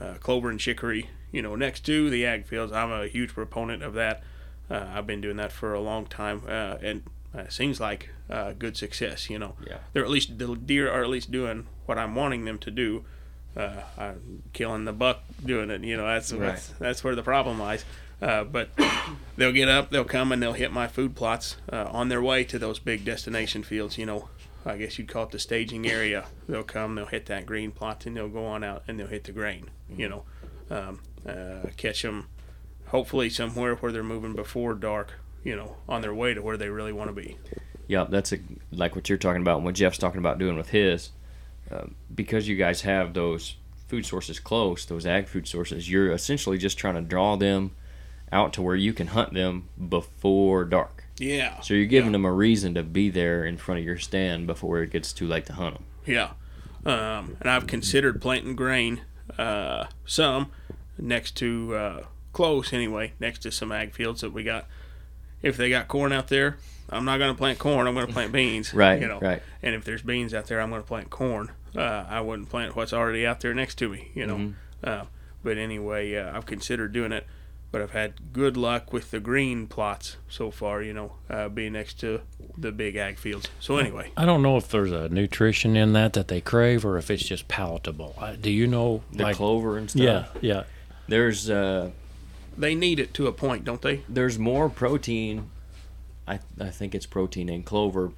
uh, 0.01 0.14
clover 0.20 0.49
and 0.51 0.59
chicory, 0.59 1.11
you 1.30 1.43
know, 1.43 1.55
next 1.55 1.80
to 1.87 2.09
the 2.11 2.24
ag 2.26 2.47
fields. 2.47 2.72
I'm 2.72 2.91
a 2.91 3.07
huge 3.09 3.35
proponent 3.35 3.83
of 3.83 3.93
that. 3.95 4.22
Uh, 4.70 4.87
I've 4.95 5.07
been 5.07 5.20
doing 5.20 5.37
that 5.37 5.53
for 5.53 5.74
a 5.74 5.80
long 5.80 6.07
time, 6.07 6.43
uh, 6.47 6.76
and 6.83 7.03
uh, 7.35 7.41
it 7.43 7.53
seems 7.53 7.78
like 7.78 8.09
uh, 8.30 8.53
good 8.53 8.76
success. 8.76 9.28
You 9.28 9.39
know, 9.39 9.55
Yeah. 9.66 9.78
they're 9.93 10.05
at 10.05 10.11
least 10.11 10.39
the 10.39 10.55
deer 10.57 10.91
are 10.91 11.03
at 11.03 11.11
least 11.11 11.30
doing 11.30 11.66
what 11.87 11.99
I'm 11.99 12.14
wanting 12.14 12.45
them 12.47 12.59
to 12.59 12.70
do. 12.70 13.05
Uh, 13.57 13.82
I'm 13.98 14.42
killing 14.53 14.84
the 14.84 14.92
buck 14.92 15.22
doing 15.44 15.70
it. 15.70 15.82
You 15.82 15.96
know, 15.96 16.07
that's 16.07 16.32
Right. 16.32 16.48
that's, 16.53 16.68
that's 16.78 17.05
where 17.05 17.14
the 17.14 17.22
problem 17.22 17.59
lies. 17.59 17.84
Uh, 18.20 18.44
but 18.44 18.70
they'll 19.36 19.53
get 19.53 19.68
up, 19.68 19.90
they'll 19.90 20.05
come, 20.05 20.32
and 20.32 20.42
they'll 20.42 20.53
hit 20.53 20.72
my 20.72 20.86
food 20.86 21.14
plots 21.16 21.57
uh, 21.72 21.88
on 21.90 22.09
their 22.09 22.22
way 22.22 22.44
to 22.44 22.59
those 22.59 22.78
big 22.78 23.05
destination 23.05 23.62
fields. 23.62 23.98
You 23.98 24.07
know, 24.07 24.28
I 24.64 24.76
guess 24.76 24.98
you'd 24.98 25.09
call 25.09 25.24
it 25.24 25.30
the 25.32 25.38
staging 25.38 25.86
area. 25.86 26.26
They'll 26.48 26.62
come, 26.62 26.94
they'll 26.94 27.07
hit 27.07 27.26
that 27.26 27.46
green 27.46 27.72
plot, 27.72 28.07
and 28.07 28.16
they'll 28.16 28.28
go 28.28 28.46
on 28.46 28.62
out 28.62 28.84
and 28.86 28.98
they'll 28.98 29.09
hit 29.09 29.24
the 29.24 29.32
grain. 29.32 29.70
You 29.94 30.09
know, 30.09 30.24
um, 30.70 31.00
uh, 31.28 31.68
catch 31.76 32.03
them 32.03 32.28
hopefully 32.86 33.28
somewhere 33.28 33.74
where 33.76 33.90
they're 33.92 34.03
moving 34.05 34.34
before 34.34 34.74
dark. 34.74 35.14
You 35.44 35.57
know, 35.57 35.76
on 35.88 36.03
their 36.03 36.14
way 36.14 36.34
to 36.34 36.40
where 36.40 36.57
they 36.57 36.68
really 36.68 36.92
want 36.92 37.09
to 37.09 37.20
be. 37.20 37.36
Yep, 37.88 38.11
that's 38.11 38.32
a, 38.32 38.38
like 38.70 38.94
what 38.94 39.09
you're 39.09 39.18
talking 39.18 39.42
about 39.42 39.57
and 39.57 39.64
what 39.64 39.74
Jeff's 39.74 39.98
talking 39.98 40.20
about 40.20 40.38
doing 40.38 40.57
with 40.57 40.68
his. 40.68 41.11
Um, 41.71 41.95
because 42.15 42.49
you 42.49 42.57
guys 42.57 42.83
have 42.83 43.15
those 43.15 43.57
food 43.89 44.05
sources 44.07 44.39
close, 44.39 44.85
those 44.85 45.07
ag 45.07 45.27
food 45.29 45.47
sources, 45.47 45.91
you're 45.91 46.13
essentially 46.13 46.59
just 46.59 46.77
trying 46.79 46.95
to 46.95 47.01
draw 47.03 47.37
them 47.37 47.73
out 48.31 48.53
to 48.55 48.63
where 48.63 48.77
you 48.77 48.93
can 48.93 49.09
hunt 49.09 49.33
them 49.35 49.69
before 49.89 50.65
dark. 50.65 51.05
Yeah. 51.19 51.61
So 51.61 51.75
you're 51.75 51.87
giving 51.87 52.11
Yeah. 52.11 52.13
them 52.13 52.25
a 52.25 52.33
reason 52.33 52.75
to 52.75 52.83
be 52.83 53.11
there 53.11 53.45
in 53.45 53.57
front 53.59 53.79
of 53.81 53.85
your 53.85 53.99
stand 53.99 54.47
before 54.47 54.83
it 54.83 54.91
gets 54.91 55.13
too 55.13 55.27
late 55.27 55.47
to 55.47 55.53
hunt 55.55 55.75
them. 55.75 55.85
Yeah. 56.07 56.31
Um, 56.85 57.37
and 57.41 57.49
I've 57.49 57.67
considered 57.67 58.21
planting 58.21 58.57
grain, 58.57 59.03
uh, 59.39 59.87
some 60.07 60.51
next 60.99 61.37
to, 61.37 61.75
uh, 61.77 62.03
close 62.33 62.73
anyway, 62.73 63.13
next 63.21 63.41
to 63.41 63.53
some 63.53 63.71
ag 63.73 63.93
fields 63.93 64.23
that 64.23 64.33
we 64.33 64.43
got. 64.43 64.67
If 65.43 65.57
they 65.57 65.69
got 65.71 65.87
corn 65.89 66.13
out 66.13 66.29
there, 66.29 66.57
I'm 66.93 67.05
not 67.05 67.18
going 67.18 67.32
to 67.32 67.38
plant 67.38 67.59
corn. 67.59 67.86
I'm 67.86 67.95
going 67.95 68.07
to 68.07 68.12
plant 68.12 68.32
beans. 68.32 68.72
Right, 68.82 69.01
You 69.01 69.09
know. 69.09 69.18
right. 69.20 69.43
And 69.62 69.74
if 69.74 69.84
there's 69.84 70.03
beans 70.03 70.34
out 70.34 70.47
there, 70.47 70.61
I'm 70.61 70.70
going 70.70 70.82
to 70.82 70.86
plant 70.88 71.11
corn. 71.11 71.51
Uh, 71.76 72.05
I 72.09 72.20
wouldn't 72.20 72.51
plant 72.51 72.76
what's 72.76 72.93
already 72.93 73.26
out 73.26 73.40
there 73.40 73.55
next 73.55 73.76
to 73.76 73.88
me. 73.88 74.11
You 74.14 74.26
know. 74.26 74.36
Mm-hmm. 74.36 74.53
Uh, 74.84 75.05
but 75.43 75.59
anyway, 75.59 76.14
uh, 76.16 76.36
I've 76.36 76.47
considered 76.47 76.93
doing 76.93 77.12
it. 77.12 77.26
but 77.72 77.80
I've 77.80 77.93
had 77.93 78.32
good 78.34 78.57
luck 78.57 78.93
with 78.93 79.11
the 79.11 79.18
green 79.20 79.66
plots 79.66 80.18
so 80.28 80.51
far. 80.51 80.82
You 80.82 80.93
know, 80.93 81.12
uh, 81.30 81.49
being 81.49 81.72
next 81.72 81.99
to 82.01 82.20
the 82.59 82.70
big 82.70 82.97
ag 82.97 83.18
fields. 83.18 83.49
So 83.61 83.78
anyway, 83.78 84.12
I 84.16 84.24
don't 84.26 84.43
know 84.43 84.57
if 84.59 84.68
there's 84.68 84.93
a 84.93 85.09
nutrition 85.09 85.74
in 85.76 85.95
that 85.95 86.12
that 86.12 86.28
they 86.28 86.40
crave 86.43 86.84
or 86.84 86.99
if 86.99 87.11
it's 87.11 87.24
just 87.24 87.49
palatable. 87.49 88.14
Uh, 88.18 88.34
do 88.38 88.51
you 88.51 88.66
know? 88.66 89.03
The 89.12 89.22
like, 89.22 89.36
clover 89.36 89.78
and 89.78 89.90
stuff. 89.90 90.03
yeah, 90.03 90.26
yeah. 90.43 90.62
There's 91.09 91.49
uh, 91.49 91.90
they 92.59 92.74
need 92.74 93.01
it 93.01 93.14
to 93.14 93.26
a 93.26 93.32
point, 93.32 93.64
don't 93.64 93.80
they? 93.80 94.03
there's 94.09 94.38
more 94.38 94.68
protein. 94.68 95.49
I 96.27 96.39
I 96.61 96.70
think 96.70 96.95
it's 96.95 97.07
protein 97.07 97.49
in 97.49 97.62
clover. 97.62 98.12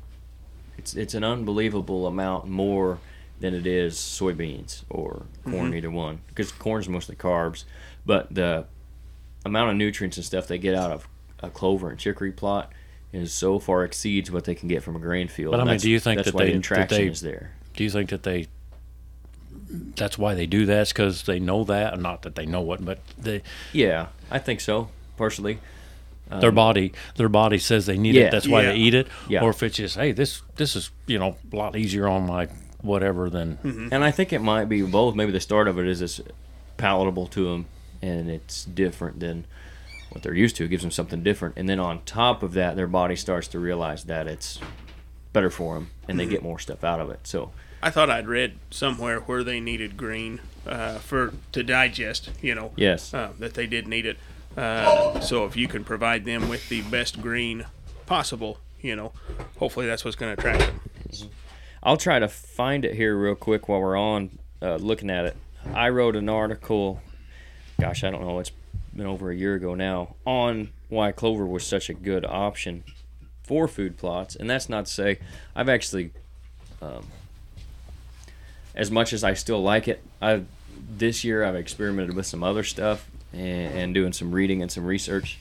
It's 0.76 0.94
it's 0.94 1.14
an 1.14 1.24
unbelievable 1.24 2.06
amount 2.06 2.46
more 2.46 2.98
than 3.40 3.54
it 3.54 3.66
is 3.66 3.96
soybeans 3.96 4.82
or 4.90 5.26
mm-hmm. 5.40 5.52
corn, 5.52 5.74
either 5.74 5.90
one. 5.90 6.20
Because 6.28 6.52
corn's 6.52 6.88
mostly 6.88 7.16
carbs, 7.16 7.64
but 8.06 8.32
the 8.34 8.66
amount 9.44 9.70
of 9.70 9.76
nutrients 9.76 10.16
and 10.16 10.24
stuff 10.24 10.46
they 10.46 10.58
get 10.58 10.74
out 10.74 10.90
of 10.90 11.08
a 11.42 11.50
clover 11.50 11.90
and 11.90 11.98
chicory 11.98 12.32
plot 12.32 12.72
is 13.12 13.32
so 13.32 13.58
far 13.58 13.84
exceeds 13.84 14.30
what 14.30 14.44
they 14.44 14.54
can 14.54 14.68
get 14.68 14.82
from 14.82 14.96
a 14.96 14.98
grain 14.98 15.28
field. 15.28 15.52
But, 15.52 15.60
I 15.60 15.64
mean, 15.64 15.78
do 15.78 15.90
you 15.90 16.00
think 16.00 16.18
that's 16.18 16.26
that 16.26 16.34
why 16.34 16.44
they- 16.44 16.50
the 16.50 16.52
that 16.54 16.58
attraction 16.58 16.98
they- 16.98 17.06
is 17.08 17.20
there? 17.20 17.52
Do 17.74 17.84
you 17.84 17.90
think 17.90 18.10
that 18.10 18.22
they? 18.22 18.46
That's 19.96 20.16
why 20.16 20.34
they 20.34 20.46
do 20.46 20.66
that, 20.66 20.88
because 20.88 21.24
they 21.24 21.38
know 21.40 21.64
that, 21.64 21.98
not 22.00 22.22
that 22.22 22.34
they 22.36 22.46
know 22.46 22.72
it, 22.72 22.84
but 22.84 23.00
they, 23.18 23.42
Yeah, 23.72 24.08
I 24.30 24.38
think 24.38 24.60
so. 24.60 24.90
Partially. 25.16 25.58
Their 26.30 26.52
body, 26.52 26.92
their 27.16 27.28
body 27.28 27.58
says 27.58 27.86
they 27.86 27.96
need 27.98 28.16
Um, 28.16 28.20
yeah. 28.22 28.26
it. 28.28 28.30
That's 28.30 28.48
why 28.48 28.62
Yeah. 28.62 28.70
they 28.72 28.76
eat 28.78 28.94
it. 28.94 29.08
Yeah. 29.28 29.42
Or 29.42 29.50
if 29.50 29.62
it's 29.62 29.76
just, 29.76 29.96
hey, 29.96 30.12
this 30.12 30.42
this 30.56 30.74
is 30.76 30.90
you 31.06 31.18
know 31.18 31.36
a 31.52 31.56
lot 31.56 31.76
easier 31.76 32.08
on 32.08 32.26
my 32.26 32.48
whatever 32.82 33.30
than 33.30 33.88
And 33.92 34.04
I 34.04 34.10
think 34.10 34.32
it 34.32 34.40
might 34.40 34.66
be 34.68 34.82
both. 34.82 35.14
Maybe 35.14 35.32
the 35.32 35.40
start 35.40 35.68
of 35.68 35.78
it 35.78 35.86
is 35.86 36.02
it's 36.02 36.20
palatable 36.76 37.26
to 37.28 37.44
them, 37.50 37.66
and 38.02 38.28
it's 38.30 38.64
different 38.64 39.20
than 39.20 39.46
what 40.10 40.22
they're 40.22 40.34
used 40.34 40.56
to. 40.56 40.64
It 40.64 40.68
gives 40.68 40.82
them 40.82 40.90
something 40.90 41.22
different, 41.22 41.56
and 41.56 41.68
then 41.68 41.80
on 41.80 42.02
top 42.04 42.42
of 42.42 42.52
that, 42.54 42.76
their 42.76 42.86
body 42.86 43.16
starts 43.16 43.48
to 43.48 43.58
realize 43.58 44.04
that 44.04 44.26
it's 44.26 44.58
better 45.32 45.50
for 45.50 45.74
them, 45.74 45.90
and 46.08 46.18
they 46.20 46.26
get 46.26 46.42
more 46.42 46.58
stuff 46.58 46.84
out 46.84 47.00
of 47.00 47.10
it. 47.10 47.20
So 47.26 47.52
I 47.82 47.90
thought 47.90 48.10
I'd 48.10 48.28
read 48.28 48.54
somewhere 48.70 49.20
where 49.20 49.42
they 49.42 49.60
needed 49.60 49.96
green 49.96 50.40
uh, 50.66 50.98
for 50.98 51.32
to 51.52 51.62
digest. 51.62 52.30
You 52.42 52.54
know, 52.54 52.72
yes, 52.76 53.12
uh, 53.14 53.30
that 53.38 53.54
they 53.54 53.66
did 53.66 53.88
need 53.88 54.04
it. 54.06 54.18
Uh, 54.56 55.20
so 55.20 55.44
if 55.44 55.56
you 55.56 55.66
can 55.68 55.84
provide 55.84 56.24
them 56.24 56.48
with 56.48 56.68
the 56.68 56.82
best 56.82 57.20
green 57.20 57.66
possible, 58.06 58.58
you 58.80 58.94
know, 58.94 59.12
hopefully 59.58 59.86
that's 59.86 60.04
what's 60.04 60.16
going 60.16 60.34
to 60.34 60.40
attract 60.40 60.60
them. 60.60 60.80
I'll 61.82 61.96
try 61.96 62.18
to 62.18 62.28
find 62.28 62.84
it 62.84 62.94
here 62.94 63.16
real 63.16 63.34
quick 63.34 63.68
while 63.68 63.80
we're 63.80 63.98
on 63.98 64.38
uh, 64.62 64.76
looking 64.76 65.10
at 65.10 65.26
it. 65.26 65.36
I 65.74 65.88
wrote 65.90 66.16
an 66.16 66.28
article. 66.28 67.02
Gosh, 67.80 68.04
I 68.04 68.10
don't 68.10 68.22
know. 68.22 68.38
It's 68.38 68.52
been 68.94 69.06
over 69.06 69.30
a 69.30 69.36
year 69.36 69.54
ago 69.54 69.74
now 69.74 70.14
on 70.24 70.70
why 70.88 71.12
clover 71.12 71.44
was 71.44 71.66
such 71.66 71.90
a 71.90 71.94
good 71.94 72.24
option 72.24 72.84
for 73.42 73.68
food 73.68 73.98
plots, 73.98 74.36
and 74.36 74.48
that's 74.48 74.68
not 74.68 74.86
to 74.86 74.92
say 74.92 75.18
I've 75.54 75.68
actually, 75.68 76.12
um, 76.80 77.06
as 78.74 78.90
much 78.90 79.12
as 79.12 79.24
I 79.24 79.34
still 79.34 79.62
like 79.62 79.88
it, 79.88 80.02
I 80.22 80.42
this 80.96 81.24
year 81.24 81.44
I've 81.44 81.56
experimented 81.56 82.14
with 82.14 82.26
some 82.26 82.42
other 82.42 82.62
stuff 82.62 83.08
and, 83.34 83.78
and 83.78 83.94
doing 83.94 84.12
some 84.12 84.32
reading 84.32 84.62
and 84.62 84.70
some 84.70 84.84
research. 84.84 85.38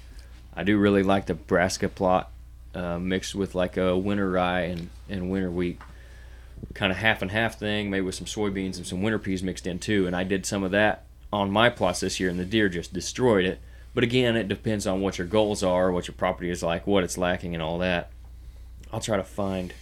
I 0.56 0.64
do 0.64 0.78
really 0.78 1.04
like 1.04 1.26
the 1.26 1.34
brassica 1.34 1.90
plot 1.90 2.32
uh, 2.76 3.00
mixed 3.00 3.36
with 3.36 3.56
like 3.56 3.78
a 3.78 3.96
winter 3.98 4.30
rye 4.30 4.62
and, 4.62 4.90
and 5.10 5.30
winter 5.30 5.52
wheat 5.52 5.80
kind 6.74 6.92
of 6.92 6.98
half 6.98 7.22
and 7.22 7.32
half 7.32 7.60
thing, 7.60 7.90
maybe 7.90 8.06
with 8.06 8.16
some 8.16 8.26
soybeans 8.26 8.78
and 8.78 8.88
some 8.88 9.02
winter 9.02 9.20
peas 9.20 9.44
mixed 9.44 9.68
in 9.68 9.80
too. 9.80 10.08
And 10.08 10.16
I 10.16 10.24
did 10.24 10.46
some 10.46 10.64
of 10.64 10.72
that 10.72 11.06
on 11.32 11.52
my 11.52 11.70
plots 11.70 12.00
this 12.00 12.20
year, 12.20 12.30
and 12.30 12.40
the 12.40 12.46
deer 12.46 12.70
just 12.70 12.94
destroyed 12.94 13.46
it. 13.46 13.60
But 13.94 14.04
again, 14.04 14.36
it 14.36 14.48
depends 14.48 14.88
on 14.88 15.02
what 15.02 15.18
your 15.18 15.28
goals 15.28 15.62
are, 15.62 15.92
what 15.92 16.08
your 16.08 16.16
property 16.16 16.50
is 16.50 16.64
like, 16.64 16.88
what 16.88 17.04
it's 17.04 17.18
lacking, 17.18 17.54
and 17.54 17.62
all 17.62 17.80
that. 17.80 18.12
I'll 18.92 19.00
try 19.00 19.18
to 19.18 19.24
find 19.24 19.74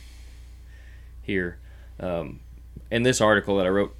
here. 1.21 1.57
Um, 1.99 2.39
in 2.89 3.03
this 3.03 3.21
article 3.21 3.57
that 3.57 3.65
I 3.65 3.69
wrote 3.69 3.95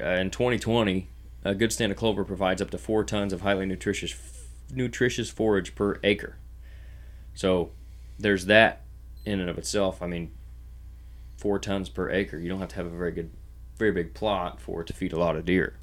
uh, 0.00 0.04
in 0.04 0.30
2020, 0.30 1.08
a 1.44 1.54
good 1.54 1.72
stand 1.72 1.92
of 1.92 1.98
clover 1.98 2.24
provides 2.24 2.60
up 2.60 2.70
to 2.70 2.78
four 2.78 3.04
tons 3.04 3.32
of 3.32 3.40
highly 3.40 3.66
nutritious 3.66 4.14
nutritious 4.72 5.30
forage 5.30 5.74
per 5.74 5.98
acre. 6.04 6.36
So 7.34 7.72
there's 8.18 8.46
that 8.46 8.82
in 9.24 9.40
and 9.40 9.50
of 9.50 9.58
itself. 9.58 10.02
I 10.02 10.06
mean, 10.06 10.32
four 11.36 11.58
tons 11.58 11.88
per 11.88 12.10
acre. 12.10 12.38
You 12.38 12.48
don't 12.48 12.60
have 12.60 12.68
to 12.70 12.76
have 12.76 12.86
a 12.86 12.90
very 12.90 13.12
good, 13.12 13.30
very 13.76 13.92
big 13.92 14.14
plot 14.14 14.60
for 14.60 14.82
it 14.82 14.86
to 14.88 14.92
feed 14.92 15.12
a 15.12 15.18
lot 15.18 15.36
of 15.36 15.44
deer. 15.44 15.78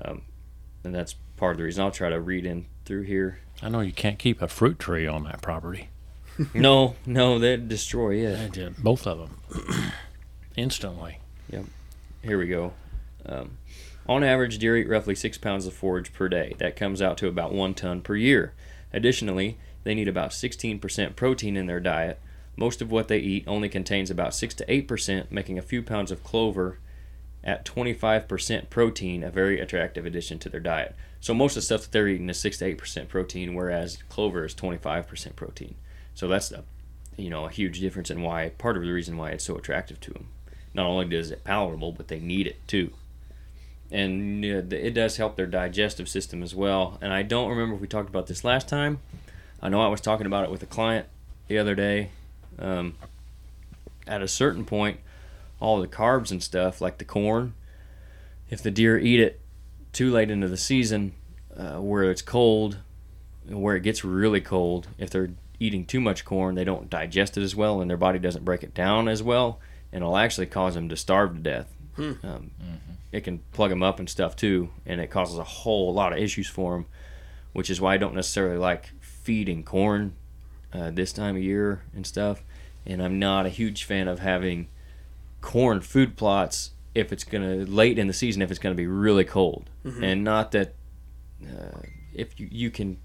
Um, 0.00 0.22
and 0.84 0.94
that's 0.94 1.14
part 1.36 1.52
of 1.52 1.58
the 1.58 1.64
reason. 1.64 1.82
I'll 1.82 1.90
try 1.90 2.08
to 2.08 2.20
read 2.20 2.46
in 2.46 2.66
through 2.84 3.02
here. 3.02 3.40
I 3.62 3.68
know 3.68 3.80
you 3.80 3.92
can't 3.92 4.18
keep 4.18 4.40
a 4.40 4.48
fruit 4.48 4.78
tree 4.78 5.06
on 5.06 5.24
that 5.24 5.42
property. 5.42 5.88
no, 6.54 6.94
no, 7.04 7.38
they'd 7.38 7.68
destroy 7.68 8.16
it. 8.16 8.38
I 8.38 8.48
did 8.48 8.76
both 8.76 9.06
of 9.06 9.18
them 9.18 9.92
instantly. 10.56 11.18
Yep. 11.50 11.64
Here 12.22 12.38
we 12.38 12.46
go. 12.46 12.72
Um, 13.24 13.58
on 14.08 14.22
average, 14.22 14.58
deer 14.58 14.76
eat 14.76 14.88
roughly 14.88 15.14
six 15.14 15.36
pounds 15.38 15.66
of 15.66 15.74
forage 15.74 16.12
per 16.12 16.28
day. 16.28 16.54
That 16.58 16.76
comes 16.76 17.02
out 17.02 17.18
to 17.18 17.28
about 17.28 17.52
one 17.52 17.74
ton 17.74 18.02
per 18.02 18.14
year. 18.14 18.52
Additionally, 18.92 19.58
they 19.84 19.94
need 19.94 20.08
about 20.08 20.30
16% 20.30 21.16
protein 21.16 21.56
in 21.56 21.66
their 21.66 21.80
diet. 21.80 22.20
Most 22.56 22.80
of 22.80 22.90
what 22.90 23.08
they 23.08 23.18
eat 23.18 23.44
only 23.46 23.68
contains 23.68 24.10
about 24.10 24.34
6 24.34 24.54
to 24.54 24.66
8%, 24.66 25.30
making 25.30 25.58
a 25.58 25.62
few 25.62 25.82
pounds 25.82 26.10
of 26.10 26.24
clover 26.24 26.78
at 27.44 27.64
25% 27.64 28.70
protein 28.70 29.22
a 29.22 29.30
very 29.30 29.60
attractive 29.60 30.06
addition 30.06 30.38
to 30.40 30.48
their 30.48 30.60
diet. 30.60 30.94
So 31.20 31.34
most 31.34 31.52
of 31.52 31.56
the 31.56 31.62
stuff 31.62 31.82
that 31.82 31.92
they're 31.92 32.08
eating 32.08 32.30
is 32.30 32.40
6 32.40 32.58
to 32.58 32.74
8% 32.74 33.08
protein, 33.08 33.54
whereas 33.54 34.02
clover 34.08 34.44
is 34.44 34.54
25% 34.54 35.36
protein. 35.36 35.74
So 36.14 36.28
that's 36.28 36.50
a, 36.50 36.64
you 37.16 37.30
know, 37.30 37.44
a 37.44 37.50
huge 37.50 37.80
difference 37.80 38.10
in 38.10 38.22
why, 38.22 38.48
part 38.50 38.76
of 38.76 38.82
the 38.82 38.90
reason 38.90 39.16
why 39.16 39.30
it's 39.30 39.44
so 39.44 39.56
attractive 39.56 40.00
to 40.00 40.12
them. 40.12 40.28
Not 40.74 40.86
only 40.86 41.06
does 41.06 41.30
it 41.30 41.44
palatable, 41.44 41.92
but 41.92 42.08
they 42.08 42.20
need 42.20 42.46
it 42.46 42.66
too 42.66 42.92
and 43.90 44.44
you 44.44 44.54
know, 44.54 44.76
it 44.76 44.94
does 44.94 45.16
help 45.16 45.36
their 45.36 45.46
digestive 45.46 46.08
system 46.08 46.42
as 46.42 46.54
well. 46.54 46.98
And 47.00 47.12
I 47.12 47.22
don't 47.22 47.48
remember 47.48 47.74
if 47.74 47.80
we 47.80 47.86
talked 47.86 48.08
about 48.08 48.26
this 48.26 48.44
last 48.44 48.68
time. 48.68 48.98
I 49.62 49.68
know 49.68 49.80
I 49.80 49.88
was 49.88 50.00
talking 50.00 50.26
about 50.26 50.44
it 50.44 50.50
with 50.50 50.62
a 50.62 50.66
client 50.66 51.06
the 51.48 51.58
other 51.58 51.74
day. 51.74 52.10
Um, 52.58 52.94
at 54.06 54.22
a 54.22 54.28
certain 54.28 54.64
point, 54.64 55.00
all 55.60 55.80
the 55.80 55.88
carbs 55.88 56.30
and 56.30 56.42
stuff, 56.42 56.80
like 56.80 56.98
the 56.98 57.04
corn, 57.04 57.54
if 58.50 58.62
the 58.62 58.70
deer 58.70 58.98
eat 58.98 59.20
it 59.20 59.40
too 59.92 60.10
late 60.10 60.30
into 60.30 60.48
the 60.48 60.56
season, 60.56 61.12
uh, 61.56 61.76
where 61.80 62.04
it's 62.04 62.22
cold, 62.22 62.78
where 63.48 63.76
it 63.76 63.82
gets 63.82 64.04
really 64.04 64.40
cold, 64.40 64.88
if 64.98 65.10
they're 65.10 65.30
eating 65.58 65.84
too 65.84 66.00
much 66.00 66.24
corn, 66.24 66.54
they 66.54 66.64
don't 66.64 66.90
digest 66.90 67.36
it 67.38 67.42
as 67.42 67.56
well, 67.56 67.80
and 67.80 67.88
their 67.88 67.96
body 67.96 68.18
doesn't 68.18 68.44
break 68.44 68.62
it 68.62 68.74
down 68.74 69.08
as 69.08 69.22
well, 69.22 69.58
and 69.92 70.02
it'll 70.02 70.16
actually 70.16 70.46
cause 70.46 70.74
them 70.74 70.88
to 70.88 70.96
starve 70.96 71.34
to 71.34 71.40
death. 71.40 71.72
Um, 71.98 72.50
it 73.12 73.22
can 73.24 73.38
plug 73.52 73.70
them 73.70 73.82
up 73.82 73.98
and 73.98 74.08
stuff 74.08 74.36
too, 74.36 74.70
and 74.84 75.00
it 75.00 75.08
causes 75.10 75.38
a 75.38 75.44
whole 75.44 75.92
lot 75.94 76.12
of 76.12 76.18
issues 76.18 76.48
for 76.48 76.72
them, 76.74 76.86
which 77.52 77.70
is 77.70 77.80
why 77.80 77.94
I 77.94 77.96
don't 77.96 78.14
necessarily 78.14 78.58
like 78.58 78.90
feeding 79.00 79.62
corn 79.62 80.14
uh, 80.72 80.90
this 80.90 81.12
time 81.12 81.36
of 81.36 81.42
year 81.42 81.82
and 81.94 82.06
stuff. 82.06 82.42
And 82.84 83.02
I'm 83.02 83.18
not 83.18 83.46
a 83.46 83.48
huge 83.48 83.84
fan 83.84 84.08
of 84.08 84.18
having 84.20 84.68
corn 85.40 85.80
food 85.80 86.16
plots 86.16 86.72
if 86.94 87.12
it's 87.12 87.24
gonna 87.24 87.56
late 87.64 87.98
in 87.98 88.06
the 88.06 88.12
season 88.12 88.42
if 88.42 88.50
it's 88.50 88.60
gonna 88.60 88.74
be 88.74 88.86
really 88.86 89.24
cold, 89.24 89.70
and 90.04 90.22
not 90.24 90.52
that 90.52 90.74
uh, 91.44 91.80
if 92.14 92.38
you 92.40 92.48
you 92.50 92.70
can 92.70 92.98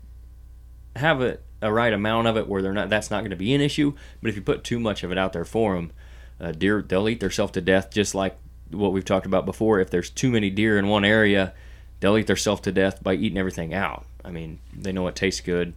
have 0.96 1.22
a, 1.22 1.38
a 1.62 1.72
right 1.72 1.94
amount 1.94 2.28
of 2.28 2.36
it 2.38 2.48
where 2.48 2.62
they're 2.62 2.74
not 2.74 2.90
that's 2.90 3.10
not 3.12 3.22
going 3.22 3.30
to 3.32 3.36
be 3.38 3.54
an 3.54 3.62
issue. 3.62 3.94
But 4.22 4.30
if 4.30 4.36
you 4.36 4.42
put 4.42 4.64
too 4.64 4.80
much 4.80 5.04
of 5.04 5.12
it 5.12 5.18
out 5.18 5.34
there 5.34 5.46
for 5.46 5.76
them, 5.76 5.92
uh, 6.40 6.52
deer 6.52 6.82
they'll 6.82 7.08
eat 7.10 7.20
themselves 7.20 7.54
to 7.54 7.62
death 7.62 7.92
just 7.92 8.14
like 8.16 8.38
what 8.74 8.94
we've 8.94 9.06
talked 9.06 9.26
about 9.26 9.46
before. 9.46 9.80
If 9.80 9.90
there's 9.90 10.10
too 10.10 10.32
many 10.32 10.50
deer 10.50 10.78
in 10.78 10.88
one 10.88 11.06
area, 11.06 11.54
they'll 12.00 12.18
eat 12.18 12.28
themselves 12.28 12.62
to 12.62 12.72
death 12.72 13.02
by 13.04 13.14
eating 13.14 13.38
everything 13.38 13.74
out. 13.74 14.06
I 14.24 14.32
mean, 14.32 14.60
they 14.76 14.92
know 14.92 15.08
it 15.08 15.16
tastes 15.16 15.42
good, 15.42 15.74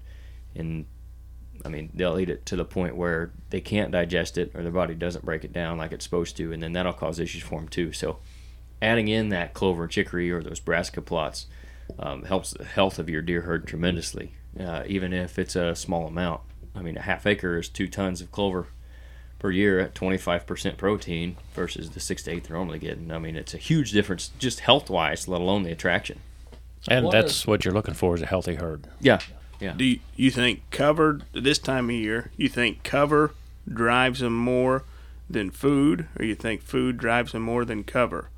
and 0.55 0.87
I 1.65 1.69
mean 1.69 1.91
they'll 1.95 2.19
eat 2.19 2.29
it 2.29 2.45
to 2.47 2.57
the 2.57 2.65
point 2.65 2.97
where 2.97 3.33
they 3.51 3.61
can't 3.61 3.93
digest 3.93 4.37
it 4.37 4.51
or 4.55 4.63
their 4.63 4.73
body 4.73 4.95
doesn't 4.95 5.25
break 5.25 5.45
it 5.45 5.53
down 5.53 5.79
like 5.79 5.93
it's 5.93 6.05
supposed 6.05 6.37
to, 6.39 6.53
and 6.53 6.63
then 6.63 6.73
that'll 6.73 6.93
cause 6.93 7.19
issues 7.19 7.43
for 7.43 7.61
them 7.61 7.69
too. 7.69 7.93
So, 7.93 8.19
adding 8.83 9.09
in 9.09 9.29
that 9.31 9.55
clover 9.55 9.85
and 9.85 9.93
chicory 9.93 10.31
or 10.31 10.43
those 10.43 10.61
brassica 10.61 11.03
plots 11.03 11.47
um, 11.99 12.25
helps 12.25 12.51
the 12.53 12.65
health 12.65 12.99
of 12.99 13.09
your 13.09 13.23
deer 13.23 13.43
herd 13.43 13.67
tremendously, 13.67 14.35
uh, 14.59 14.83
even 14.87 15.13
if 15.13 15.39
it's 15.39 15.57
a 15.57 15.75
small 15.75 16.07
amount. 16.07 16.41
I 16.75 16.83
mean, 16.83 16.97
a 16.97 17.03
half 17.03 17.27
acre 17.27 17.59
is 17.59 17.69
two 17.69 17.87
tons 17.87 18.21
of 18.21 18.33
clover 18.33 18.67
per 19.39 19.51
year 19.51 19.79
at 19.81 19.95
25% 19.95 20.77
protein 20.77 21.37
versus 21.55 21.91
the 21.91 22.01
six 22.01 22.23
to 22.25 22.31
eight 22.33 22.45
they're 22.45 22.57
normally 22.57 22.79
getting. 22.79 23.11
I 23.13 23.19
mean, 23.19 23.37
it's 23.37 23.55
a 23.55 23.59
huge 23.59 23.93
difference 23.93 24.31
just 24.39 24.61
health 24.61 24.89
wise, 24.89 25.29
let 25.29 25.41
alone 25.41 25.63
the 25.65 25.73
attraction. 25.73 26.21
And 26.89 27.07
What 27.07 27.13
that's 27.13 27.41
is- 27.41 27.47
what 27.47 27.65
you're 27.65 27.75
looking 27.75 27.95
for 27.95 28.15
is 28.15 28.23
a 28.23 28.27
healthy 28.27 28.55
herd. 28.57 28.87
Yeah. 29.01 29.21
Yeah. 29.61 29.73
Do 29.77 29.85
you, 29.85 30.01
you 30.17 30.31
think 30.31 30.63
cover 30.71 31.21
this 31.33 31.59
time 31.59 31.89
of 31.89 31.95
year? 31.97 32.31
You 32.37 32.49
think 32.49 32.83
cover 32.83 33.35
drives 33.73 34.21
them 34.21 34.37
more 34.37 34.85
than 35.31 35.51
food, 35.51 36.07
or 36.19 36.25
you 36.25 36.35
think 36.35 36.61
food 36.63 36.99
drives 36.99 37.33
them 37.33 37.43
more 37.43 37.65
than 37.65 37.85
cover? 37.85 38.29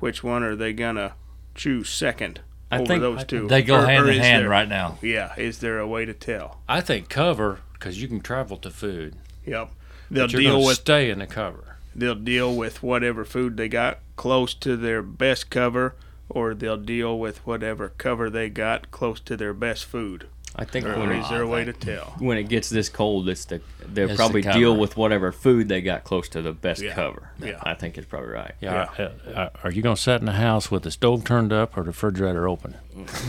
Which 0.00 0.22
one 0.22 0.42
are 0.42 0.56
they 0.56 0.72
gonna 0.74 1.12
choose 1.54 1.88
second 1.88 2.40
I 2.70 2.76
over 2.76 2.86
think 2.86 3.00
those 3.00 3.24
two? 3.24 3.46
They 3.48 3.62
go 3.62 3.76
Or- 3.76 3.86
hand 3.86 4.04
or 4.06 4.10
in 4.10 4.18
hand 4.18 4.42
there- 4.42 4.50
right 4.50 4.68
now. 4.68 4.98
Yeah, 5.00 5.32
is 5.38 5.60
there 5.60 5.78
a 5.78 5.86
way 5.86 6.04
to 6.04 6.12
tell? 6.12 6.60
I 6.68 6.80
think 6.82 7.08
cover 7.08 7.60
because 7.72 8.02
you 8.02 8.08
can 8.08 8.20
travel 8.20 8.56
to 8.58 8.70
food. 8.70 9.14
Yep. 9.46 9.70
They'll 10.10 10.24
But 10.24 10.32
you're 10.32 10.42
deal 10.42 10.52
gonna 10.56 10.66
with 10.66 10.76
stay 10.78 11.10
in 11.10 11.18
the 11.18 11.26
cover. 11.26 11.76
they'll 11.94 12.14
deal 12.14 12.54
with 12.54 12.82
whatever 12.82 13.24
food 13.24 13.56
they 13.56 13.68
got 13.68 13.98
close 14.16 14.54
to 14.54 14.76
their 14.76 15.02
best 15.02 15.50
cover, 15.50 15.94
or 16.28 16.54
they'll 16.54 16.76
deal 16.76 17.18
with 17.18 17.44
whatever 17.46 17.90
cover 17.98 18.28
they 18.30 18.48
got 18.48 18.90
close 18.90 19.20
to 19.20 19.36
their 19.36 19.52
best 19.54 19.84
food. 19.84 20.26
I 20.58 20.64
think 20.64 20.86
Or 20.86 20.98
when 20.98 21.12
is 21.12 21.26
it, 21.26 21.28
there 21.28 21.42
a 21.42 21.46
way 21.46 21.64
to 21.64 21.72
tell? 21.74 22.14
when 22.18 22.38
it 22.38 22.44
gets 22.48 22.70
this 22.70 22.88
cold, 22.88 23.28
it's 23.28 23.44
the 23.44 23.60
they'll 23.86 24.08
It's 24.08 24.16
probably 24.16 24.42
cover. 24.42 24.58
deal 24.58 24.74
with 24.76 24.96
whatever 24.96 25.30
food 25.30 25.68
they 25.68 25.82
got 25.82 26.02
close 26.04 26.30
to 26.30 26.40
the 26.40 26.52
best 26.54 26.80
Yeah. 26.82 26.94
cover. 26.94 27.30
Yeah. 27.44 27.58
I 27.62 27.74
think 27.74 27.98
it's 27.98 28.06
probably 28.06 28.30
right. 28.30 28.52
Yeah. 28.62 28.88
uh, 28.98 29.02
uh, 29.34 29.48
are 29.62 29.70
you 29.70 29.82
going 29.82 29.96
to 29.96 30.00
sit 30.00 30.16
in 30.20 30.24
the 30.24 30.32
house 30.32 30.70
with 30.70 30.84
the 30.84 30.90
stove 30.90 31.24
turned 31.24 31.52
up 31.52 31.76
or 31.76 31.82
the 31.82 31.88
refrigerator 31.88 32.48
open? 32.48 32.74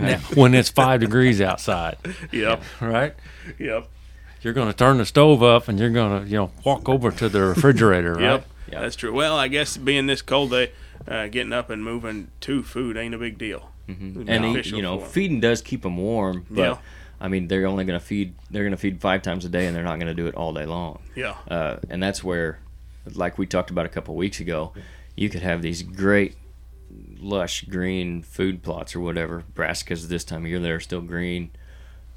Now, 0.00 0.18
when 0.34 0.54
it's 0.54 0.70
five 0.70 1.00
degrees 1.00 1.40
outside, 1.42 1.96
Yep. 2.32 2.62
right? 2.80 3.14
Yep. 3.58 3.86
You're 4.42 4.52
going 4.54 4.68
to 4.68 4.74
turn 4.76 4.98
the 4.98 5.06
stove 5.06 5.42
up 5.42 5.68
and 5.68 5.78
you're 5.78 5.90
going 5.90 6.22
to, 6.24 6.28
you 6.30 6.36
know, 6.36 6.50
walk 6.64 6.88
over 6.88 7.10
to 7.10 7.28
the 7.28 7.42
refrigerator, 7.42 8.12
right? 8.14 8.22
Yep. 8.22 8.46
Yeah. 8.72 8.80
That's 8.82 8.96
true. 8.96 9.12
Well, 9.12 9.36
I 9.36 9.48
guess 9.48 9.76
being 9.76 10.06
this 10.06 10.22
cold, 10.22 10.50
they 10.50 10.72
uh, 11.06 11.28
getting 11.28 11.52
up 11.52 11.70
and 11.70 11.82
moving 11.82 12.30
to 12.42 12.62
food 12.62 12.96
ain't 12.96 13.14
a 13.14 13.18
big 13.18 13.38
deal. 13.38 13.70
and 13.88 14.18
eat, 14.18 14.26
beneficial 14.26 14.76
you 14.76 14.82
know, 14.82 15.00
feeding 15.00 15.40
does 15.40 15.62
keep 15.62 15.82
them 15.82 15.96
warm, 15.96 16.44
but 16.50 16.60
Yeah. 16.62 16.78
I 17.20 17.26
mean, 17.28 17.48
they're 17.48 17.66
only 17.66 17.84
going 17.84 17.98
to 17.98 18.04
feed. 18.04 18.34
They're 18.50 18.62
going 18.62 18.70
to 18.70 18.76
feed 18.76 19.00
five 19.00 19.22
times 19.22 19.44
a 19.44 19.48
day, 19.48 19.66
and 19.66 19.74
they're 19.74 19.82
not 19.82 19.96
going 19.98 20.06
to 20.06 20.14
do 20.14 20.28
it 20.28 20.34
all 20.36 20.52
day 20.52 20.66
long. 20.66 21.00
Yeah. 21.16 21.34
Uh, 21.50 21.78
and 21.90 22.00
that's 22.00 22.22
where, 22.22 22.60
like 23.14 23.38
we 23.38 23.46
talked 23.46 23.70
about 23.70 23.86
a 23.86 23.88
couple 23.88 24.14
weeks 24.14 24.38
ago, 24.38 24.72
you 25.16 25.28
could 25.28 25.42
have 25.42 25.60
these 25.60 25.82
great, 25.82 26.36
lush 27.18 27.64
green 27.64 28.22
food 28.22 28.62
plots 28.62 28.94
or 28.94 29.00
whatever. 29.00 29.42
Brassicas 29.54 30.06
this 30.08 30.22
time 30.22 30.44
of 30.44 30.50
year 30.50 30.60
that 30.60 30.70
are 30.70 30.78
still 30.78 31.00
green, 31.00 31.50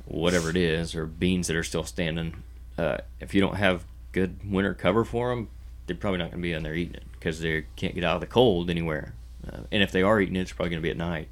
whatever 0.06 0.50
it 0.50 0.58
is, 0.58 0.96
or 0.96 1.06
beans 1.06 1.48
that 1.48 1.56
are 1.56 1.64
still 1.64 1.84
standing. 1.84 2.44
Uh, 2.78 2.98
if 3.20 3.34
you 3.34 3.42
don't 3.42 3.56
have 3.56 3.86
good 4.12 4.40
winter 4.50 4.74
cover 4.74 5.04
for 5.04 5.30
them, 5.30 5.50
they're 5.88 5.96
probably 5.96 6.20
not 6.20 6.32
going 6.32 6.42
to 6.42 6.44
be 6.44 6.54
in 6.54 6.64
there 6.64 6.74
eating 6.74 6.96
it 6.96 7.04
because 7.14 7.40
they 7.40 7.66
can't 7.76 7.96
get 7.96 8.04
out 8.04 8.16
of 8.16 8.22
the 8.22 8.28
cold 8.28 8.70
anywhere. 8.70 9.14
Uh, 9.48 9.62
and 9.72 9.84
if 9.84 9.92
they 9.92 10.02
are 10.02 10.20
eating 10.20 10.36
it, 10.36 10.42
it's 10.42 10.52
probably 10.52 10.70
going 10.70 10.82
to 10.82 10.86
be 10.86 10.92
at 10.92 10.98
night. 10.98 11.28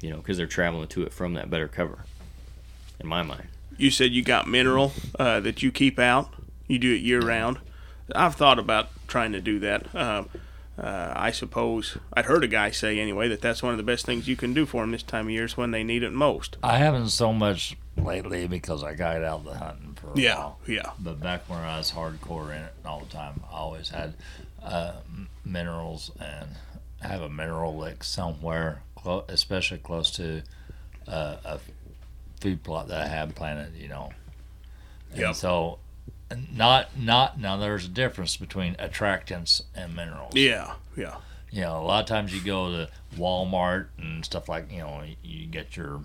You 0.00 0.10
know, 0.10 0.16
because 0.18 0.36
they're 0.36 0.46
traveling 0.46 0.88
to 0.88 1.02
it 1.02 1.12
from 1.12 1.34
that 1.34 1.50
better 1.50 1.68
cover. 1.68 2.04
In 3.00 3.06
my 3.06 3.22
mind. 3.22 3.48
You 3.76 3.90
said 3.90 4.12
you 4.12 4.22
got 4.22 4.46
mineral 4.46 4.92
uh, 5.18 5.40
that 5.40 5.62
you 5.62 5.72
keep 5.72 5.98
out. 5.98 6.32
You 6.68 6.78
do 6.78 6.94
it 6.94 7.00
year 7.00 7.20
round. 7.20 7.58
I've 8.14 8.34
thought 8.34 8.58
about 8.58 8.88
trying 9.08 9.32
to 9.32 9.40
do 9.40 9.58
that. 9.60 9.94
Uh, 10.76 11.12
I 11.14 11.30
suppose 11.30 11.98
I'd 12.14 12.24
heard 12.24 12.42
a 12.42 12.48
guy 12.48 12.70
say 12.72 12.98
anyway 12.98 13.28
that 13.28 13.40
that's 13.40 13.62
one 13.62 13.72
of 13.72 13.76
the 13.78 13.84
best 13.84 14.04
things 14.06 14.26
you 14.26 14.34
can 14.36 14.52
do 14.52 14.66
for 14.66 14.82
them 14.82 14.90
this 14.90 15.04
time 15.04 15.26
of 15.26 15.30
year 15.30 15.44
is 15.44 15.56
when 15.56 15.70
they 15.70 15.84
need 15.84 16.02
it 16.02 16.12
most. 16.12 16.56
I 16.64 16.78
haven't 16.78 17.10
so 17.10 17.32
much 17.32 17.76
lately 17.96 18.48
because 18.48 18.82
I 18.82 18.94
got 18.94 19.18
out 19.22 19.40
of 19.40 19.44
the 19.44 19.54
hunting 19.54 19.94
for 20.00 20.08
a 20.08 20.18
Yeah, 20.20 20.34
while. 20.36 20.58
yeah, 20.66 20.90
But 20.98 21.20
back 21.20 21.48
when 21.48 21.60
I 21.60 21.78
was 21.78 21.92
hardcore 21.92 22.46
in 22.50 22.62
it 22.62 22.74
all 22.84 23.00
the 23.00 23.06
time, 23.06 23.40
I 23.52 23.56
always 23.56 23.90
had 23.90 24.14
uh, 24.64 24.94
minerals 25.44 26.10
and 26.18 26.48
have 27.02 27.22
a 27.22 27.28
mineral 27.28 27.76
lick 27.76 28.02
somewhere, 28.02 28.82
clo- 28.96 29.24
especially 29.28 29.78
close 29.78 30.10
to 30.12 30.42
uh, 31.06 31.36
a 31.44 31.60
food 32.40 32.64
plot 32.64 32.88
that 32.88 33.00
I 33.02 33.06
had 33.06 33.36
planted. 33.36 33.76
You 33.76 33.88
know, 33.88 34.10
and 35.12 35.20
Yep. 35.20 35.34
so 35.36 35.78
not 36.54 36.98
not 36.98 37.38
now. 37.40 37.56
There's 37.56 37.84
a 37.86 37.88
difference 37.88 38.36
between 38.36 38.74
attractants 38.76 39.62
and 39.74 39.94
minerals. 39.96 40.32
yeah, 40.34 40.74
yeah, 40.96 41.16
You 41.50 41.62
know, 41.62 41.78
a 41.80 41.84
lot 41.84 42.00
of 42.02 42.06
times 42.08 42.34
you 42.34 42.40
go 42.42 42.70
to 42.70 42.88
Walmart 43.16 43.86
and 43.98 44.24
stuff 44.24 44.48
like 44.48 44.70
you 44.72 44.78
know 44.80 45.02
you 45.22 45.46
get 45.46 45.76
your 45.76 46.00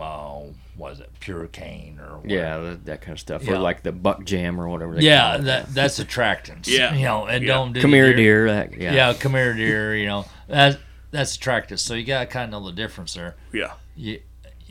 uh, 0.00 0.40
what 0.76 0.92
is 0.94 1.00
it, 1.00 1.10
pure 1.20 1.46
cane 1.48 1.98
or 2.00 2.16
whatever. 2.18 2.28
Yeah, 2.34 2.58
that, 2.58 2.84
that 2.86 3.00
kind 3.02 3.12
of 3.12 3.20
stuff. 3.20 3.44
Yeah. 3.44 3.52
Or 3.54 3.58
like 3.58 3.82
the 3.82 3.92
buck 3.92 4.24
jam 4.24 4.58
or 4.60 4.66
whatever. 4.68 4.94
They 4.94 5.02
Yeah, 5.02 5.36
call 5.36 5.44
that 5.46 5.74
that's 5.74 6.00
attractants. 6.00 6.66
Yeah. 6.66 6.94
you 6.94 7.04
know, 7.04 7.26
and 7.26 7.44
Yeah. 7.44 7.52
don't 7.54 7.72
do 7.74 7.80
Come 7.82 7.92
here, 7.92 8.14
deer. 8.14 8.46
That, 8.50 8.72
Yeah. 8.78 8.94
yeah. 8.94 9.12
come 9.12 9.32
here, 9.32 9.52
deer. 9.54 9.94
You 9.94 10.06
know, 10.06 10.24
that 10.48 10.78
that's 11.10 11.36
attractants. 11.36 11.80
So 11.80 11.94
you 11.94 12.04
gotta 12.04 12.26
kind 12.26 12.52
of 12.54 12.62
know 12.62 12.66
the 12.70 12.74
difference 12.74 13.14
there. 13.14 13.34
yeah. 13.52 13.72
You 13.94 14.20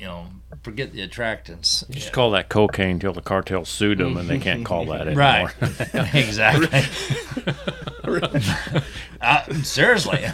you 0.01 0.07
know, 0.07 0.25
forget 0.63 0.91
the 0.93 1.07
attractants. 1.07 1.87
You 1.87 1.93
just 1.95 2.11
call 2.11 2.31
that 2.31 2.49
cocaine 2.49 2.97
till 2.97 3.13
the 3.13 3.21
cartel 3.21 3.65
sued 3.65 3.99
them 3.99 4.17
and 4.17 4.27
they 4.27 4.39
can't 4.47 4.65
call 4.65 4.85
that 4.85 5.01
anymore. 5.01 5.51
Right, 5.61 6.15
exactly. 6.15 6.81
uh, 9.21 9.53
seriously. 9.61 10.25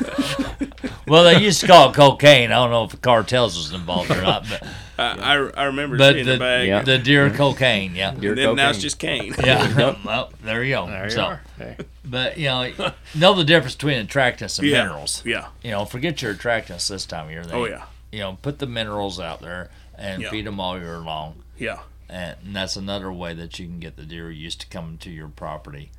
well, 1.05 1.25
they 1.25 1.41
used 1.41 1.59
to 1.59 1.67
call 1.67 1.89
it 1.89 1.95
cocaine. 1.95 2.53
I 2.53 2.55
don't 2.55 2.71
know 2.71 2.85
if 2.85 2.91
the 2.91 2.97
cartels 2.97 3.57
was 3.57 3.73
involved 3.73 4.09
or 4.09 4.21
not, 4.21 4.45
but 4.49 4.65
I, 4.97 5.33
I, 5.33 5.33
I 5.49 5.63
remember 5.65 5.97
but 5.97 6.13
seeing 6.13 6.25
the 6.25 6.31
the 6.33 6.39
bag. 6.39 6.67
Yeah. 6.69 6.81
the 6.83 6.97
deer 6.97 7.29
cocaine. 7.29 7.93
Yeah, 7.93 8.13
Deer 8.13 8.29
and 8.31 8.37
then 8.39 8.55
now 8.55 8.69
it's 8.69 8.79
just 8.79 8.99
cane. 8.99 9.35
yeah. 9.43 9.97
well, 10.05 10.31
there 10.45 10.63
you 10.63 10.75
go. 10.75 10.87
There 10.87 11.03
you 11.03 11.09
so, 11.09 11.23
are. 11.23 11.41
Hey. 11.57 11.75
but 12.05 12.37
you 12.37 12.45
know, 12.45 12.71
know 13.13 13.33
the 13.33 13.43
difference 13.43 13.75
between 13.75 14.07
attractants 14.07 14.59
and 14.59 14.67
Yeah. 14.69 14.83
minerals. 14.83 15.23
Yeah. 15.25 15.47
You 15.61 15.71
know, 15.71 15.83
forget 15.83 16.21
your 16.21 16.33
attractants 16.33 16.87
this 16.87 17.05
time 17.05 17.25
of 17.25 17.31
year. 17.31 17.45
They, 17.45 17.53
Oh 17.53 17.65
yeah. 17.65 17.83
You 18.11 18.19
know, 18.19 18.37
put 18.41 18.59
the 18.59 18.67
minerals 18.67 19.19
out 19.19 19.41
there 19.41 19.69
and 19.97 20.21
Yeah. 20.21 20.29
feed 20.29 20.45
them 20.45 20.59
all 20.59 20.77
year 20.79 20.99
long. 20.99 21.43
Yeah. 21.57 21.79
And, 22.09 22.37
and 22.45 22.55
that's 22.55 22.75
another 22.77 23.11
way 23.11 23.33
that 23.33 23.59
you 23.59 23.65
can 23.65 23.79
get 23.79 23.97
the 23.97 24.03
deer 24.03 24.31
used 24.31 24.61
to 24.61 24.67
coming 24.67 24.97
to 24.99 25.09
your 25.09 25.27
property. 25.27 25.91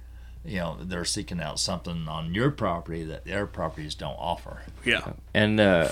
You 0.44 0.56
know, 0.58 0.76
they're 0.80 1.04
seeking 1.04 1.40
out 1.40 1.58
something 1.60 2.08
on 2.08 2.34
your 2.34 2.50
property 2.50 3.04
that 3.04 3.24
their 3.24 3.46
properties 3.46 3.94
don't 3.94 4.16
offer. 4.18 4.62
Yeah. 4.84 5.12
And 5.34 5.60
uh, 5.60 5.90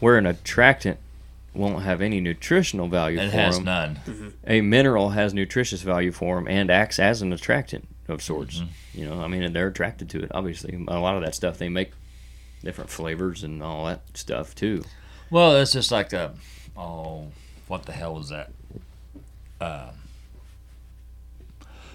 where 0.00 0.18
an 0.18 0.26
attractant 0.26 0.98
won't 1.54 1.82
have 1.82 2.00
any 2.02 2.20
nutritional 2.20 2.88
value 2.88 3.18
It 3.20 3.30
for 3.30 3.36
has 3.36 3.56
them, 3.56 3.64
none. 3.64 4.32
a 4.46 4.60
mineral 4.60 5.10
has 5.10 5.32
nutritious 5.32 5.82
value 5.82 6.10
for 6.12 6.36
them 6.36 6.48
and 6.48 6.70
acts 6.70 6.98
as 6.98 7.22
an 7.22 7.32
attractant 7.32 7.88
of 8.08 8.22
sorts. 8.22 8.58
Mm-hmm. 8.60 8.98
You 9.00 9.08
know, 9.08 9.22
I 9.22 9.28
mean, 9.28 9.42
and 9.42 9.54
they're 9.54 9.68
attracted 9.68 10.10
to 10.10 10.22
it. 10.24 10.30
Obviously, 10.34 10.74
a 10.88 10.98
lot 10.98 11.16
of 11.16 11.22
that 11.22 11.34
stuff 11.34 11.56
they 11.58 11.68
make 11.70 11.92
different 12.64 12.90
flavors 12.90 13.42
and 13.44 13.62
all 13.62 13.86
that 13.86 14.00
stuff 14.14 14.54
too. 14.54 14.82
Well, 15.32 15.56
it's 15.56 15.72
just 15.72 15.90
like 15.90 16.12
a, 16.12 16.34
oh, 16.76 17.26
what 17.66 17.86
the 17.86 17.92
hell 17.92 18.14
was 18.14 18.28
that? 18.28 18.50
Uh, 19.60 19.90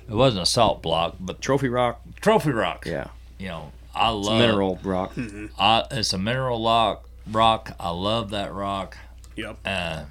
it 0.09 0.13
wasn't 0.15 0.41
a 0.43 0.45
salt 0.47 0.81
block, 0.81 1.15
but 1.19 1.39
Trophy 1.39 1.69
rock, 1.69 2.01
trophy 2.19 2.49
rock. 2.51 2.85
yeah, 2.87 3.09
You 3.37 3.47
know, 3.49 3.71
I 3.93 4.09
it's 4.11 4.27
love 4.27 4.39
mineral 4.39 4.79
rock. 4.83 5.13
I, 5.59 5.83
it's 5.91 6.13
a 6.13 6.17
mineral 6.17 6.63
rock. 6.65 7.07
Rock. 7.29 7.75
I 7.79 7.89
love 7.91 8.31
that 8.31 8.53
rock. 8.53 8.97
Yep. 9.35 9.57
Uh, 9.65 10.05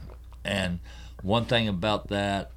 and 0.45 0.79
one 1.23 1.47
thing 1.47 1.67
about 1.67 2.09
that, 2.09 2.51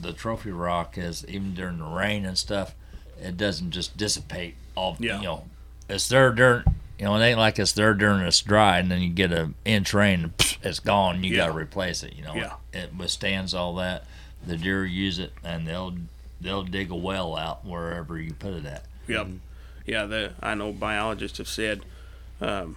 the 0.00 0.12
trophy 0.12 0.50
rock 0.52 0.96
is 0.98 1.24
even 1.26 1.54
during 1.54 1.78
the 1.78 1.84
rain 1.86 2.24
and 2.24 2.38
stuff, 2.38 2.74
it 3.20 3.36
doesn't 3.36 3.70
just 3.72 3.96
dissipate. 3.96 4.54
All 4.76 4.96
Yeah. 5.00 5.16
you 5.18 5.24
know, 5.24 5.44
it's 5.88 6.08
there 6.08 6.30
during. 6.32 6.62
You 6.98 7.04
know, 7.04 7.16
it 7.16 7.22
ain't 7.24 7.38
like 7.38 7.58
it's 7.58 7.72
there 7.72 7.92
during 7.94 8.20
it's 8.20 8.40
dry, 8.40 8.78
and 8.78 8.90
then 8.90 9.02
you 9.02 9.10
get 9.10 9.30
an 9.32 9.54
inch 9.64 9.92
rain, 9.92 10.22
and 10.24 10.36
psh, 10.36 10.56
it's 10.62 10.78
gone. 10.80 11.22
You 11.22 11.32
Yeah. 11.32 11.36
got 11.38 11.46
to 11.48 11.52
replace 11.58 12.02
it. 12.02 12.14
You 12.16 12.24
know, 12.24 12.34
Yeah. 12.34 12.52
it 12.72 12.94
withstands 12.96 13.52
all 13.52 13.74
that. 13.76 14.06
The 14.46 14.56
deer 14.56 14.84
use 14.86 15.18
it, 15.18 15.32
and 15.44 15.66
they'll 15.66 15.94
they'll 16.40 16.62
dig 16.64 16.90
a 16.90 16.94
well 16.94 17.36
out 17.36 17.64
wherever 17.64 18.18
you 18.18 18.32
put 18.32 18.54
it 18.54 18.64
at. 18.66 18.84
Yep. 19.08 19.26
Yeah, 19.86 20.04
the 20.06 20.32
I 20.42 20.54
know 20.54 20.72
biologists 20.72 21.38
have 21.38 21.48
said, 21.48 21.82
um, 22.40 22.76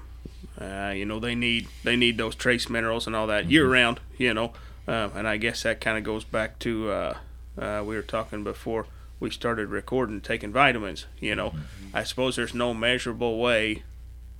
uh, 0.59 0.93
you 0.95 1.05
know, 1.05 1.20
they 1.20 1.36
need 1.36 1.67
they 1.84 1.95
need 1.95 2.17
those 2.17 2.36
trace 2.36 2.70
minerals 2.70 3.07
and 3.07 3.15
all 3.15 3.28
that 3.28 3.49
year 3.49 3.70
round. 3.70 3.99
You 4.17 4.34
know, 4.34 4.53
um, 4.88 5.11
and 5.15 5.28
I 5.28 5.38
guess 5.38 5.63
that 5.63 5.80
kind 5.82 5.97
of 5.97 6.03
goes 6.03 6.24
back 6.26 6.59
to 6.59 6.89
uh, 6.91 7.17
uh, 7.57 7.84
we 7.86 7.95
were 7.95 8.01
talking 8.01 8.43
before 8.43 8.86
we 9.20 9.30
started 9.30 9.70
recording, 9.70 10.20
taking 10.22 10.51
vitamins. 10.51 11.05
You 11.20 11.36
know, 11.36 11.53
I 11.93 12.03
suppose 12.03 12.36
there's 12.36 12.53
no 12.53 12.74
measurable 12.74 13.38
way 13.39 13.84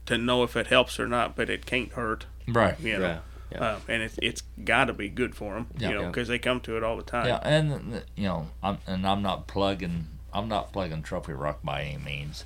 to 0.10 0.18
know 0.18 0.44
if 0.44 0.56
it 0.56 0.68
helps 0.68 1.00
or 1.00 1.08
not, 1.08 1.36
but 1.36 1.50
it 1.50 1.66
can't 1.66 1.92
hurt. 1.94 2.26
Right. 2.48 2.80
You 2.80 3.00
know. 3.00 3.06
Yeah, 3.08 3.20
yeah. 3.52 3.64
Uh, 3.64 3.80
and 3.88 4.04
it, 4.04 4.20
it's 4.22 4.44
got 4.64 4.86
to 4.86 4.94
be 4.94 5.10
good 5.10 5.34
for 5.36 5.54
them, 5.56 5.68
Yeah. 5.78 5.90
you 5.90 5.96
know, 5.96 6.02
Yeah. 6.02 6.08
because 6.10 6.28
they 6.28 6.38
come 6.40 6.60
to 6.62 6.78
it 6.78 6.84
all 6.84 6.98
the 6.98 7.04
time. 7.04 7.28
Yeah, 7.28 7.40
and 7.42 7.72
uh, 7.96 8.00
you 8.16 8.24
know, 8.28 8.48
I'm 8.62 8.78
and 8.86 9.08
I'm 9.08 9.22
not 9.22 9.48
plugging. 9.48 10.08
I'm 10.34 10.48
not 10.48 10.72
plugging 10.74 11.02
Trophy 11.02 11.34
Rock 11.34 11.60
by 11.64 11.84
any 11.84 11.98
means. 11.98 12.46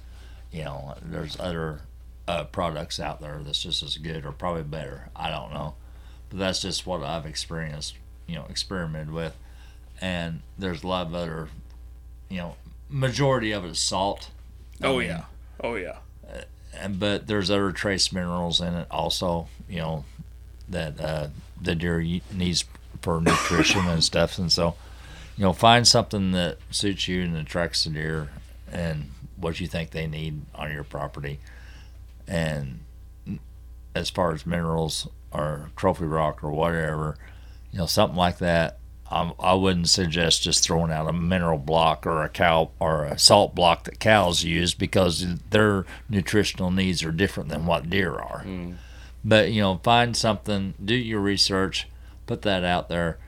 You 0.51 0.63
know, 0.65 0.95
there's 1.01 1.37
other 1.39 1.81
uh, 2.27 2.43
products 2.45 2.99
out 2.99 3.19
there 3.19 3.41
that's 3.43 3.61
just 3.61 3.81
as 3.83 3.97
good 3.97 4.25
or 4.25 4.31
probably 4.31 4.63
better. 4.63 5.09
I 5.15 5.29
don't 5.29 5.51
know, 5.53 5.75
but 6.29 6.39
that's 6.39 6.61
just 6.61 6.85
what 6.85 7.03
I've 7.03 7.25
experienced. 7.25 7.95
You 8.27 8.35
know, 8.35 8.45
experimented 8.49 9.11
with, 9.11 9.35
and 9.99 10.41
there's 10.57 10.83
a 10.83 10.87
lot 10.87 11.07
of 11.07 11.15
other. 11.15 11.49
You 12.29 12.37
know, 12.37 12.55
majority 12.89 13.51
of 13.51 13.65
it 13.65 13.71
is 13.71 13.79
salt. 13.79 14.29
I 14.81 14.87
Oh 14.87 14.97
mean, 14.99 15.07
yeah. 15.09 15.23
Oh 15.61 15.75
yeah. 15.75 15.97
But 16.97 17.27
there's 17.27 17.51
other 17.51 17.71
trace 17.71 18.11
minerals 18.11 18.61
in 18.61 18.73
it 18.73 18.87
also. 18.89 19.47
You 19.69 19.79
know, 19.79 20.05
that 20.69 20.99
uh, 20.99 21.27
the 21.61 21.75
deer 21.75 21.99
needs 22.31 22.65
for 23.01 23.21
nutrition 23.21 23.87
and 23.87 24.03
stuff, 24.03 24.37
and 24.37 24.51
so 24.51 24.75
you 25.37 25.43
know, 25.43 25.53
find 25.53 25.87
something 25.87 26.31
that 26.31 26.57
suits 26.69 27.07
you 27.07 27.23
and 27.23 27.35
attracts 27.35 27.83
the 27.83 27.89
deer 27.89 28.29
and 28.71 29.09
what 29.37 29.59
you 29.59 29.67
think 29.67 29.91
they 29.91 30.07
need 30.07 30.41
on 30.55 30.71
your 30.71 30.83
property, 30.83 31.39
and 32.27 32.79
as 33.95 34.09
far 34.09 34.33
as 34.33 34.45
minerals 34.45 35.07
or 35.31 35.69
trophy 35.75 36.05
rock 36.05 36.43
or 36.43 36.51
whatever, 36.51 37.17
you 37.71 37.79
know, 37.79 37.85
something 37.85 38.17
like 38.17 38.37
that. 38.37 38.77
Um, 39.13 39.33
I 39.39 39.53
wouldn't 39.53 39.89
suggest 39.89 40.41
just 40.41 40.63
throwing 40.63 40.91
out 40.91 41.07
a 41.07 41.13
mineral 41.13 41.59
block 41.59 42.07
or 42.07 42.23
a 42.23 42.29
cow 42.29 42.71
or 42.79 43.05
a 43.05 43.19
salt 43.19 43.53
block 43.53 43.83
that 43.83 43.99
cows 43.99 44.43
use 44.43 44.73
because 44.73 45.25
their 45.51 45.85
nutritional 46.09 46.71
needs 46.71 47.03
are 47.03 47.11
different 47.11 47.49
than 47.49 47.65
what 47.67 47.89
deer 47.89 48.13
are. 48.15 48.43
But 49.23 49.51
you 49.51 49.61
know, 49.61 49.79
find 49.83 50.17
something, 50.17 50.73
do 50.83 50.95
your 50.95 51.19
research, 51.19 51.87
put 52.25 52.41
that 52.41 52.63
out 52.63 52.89
there, 52.89 53.19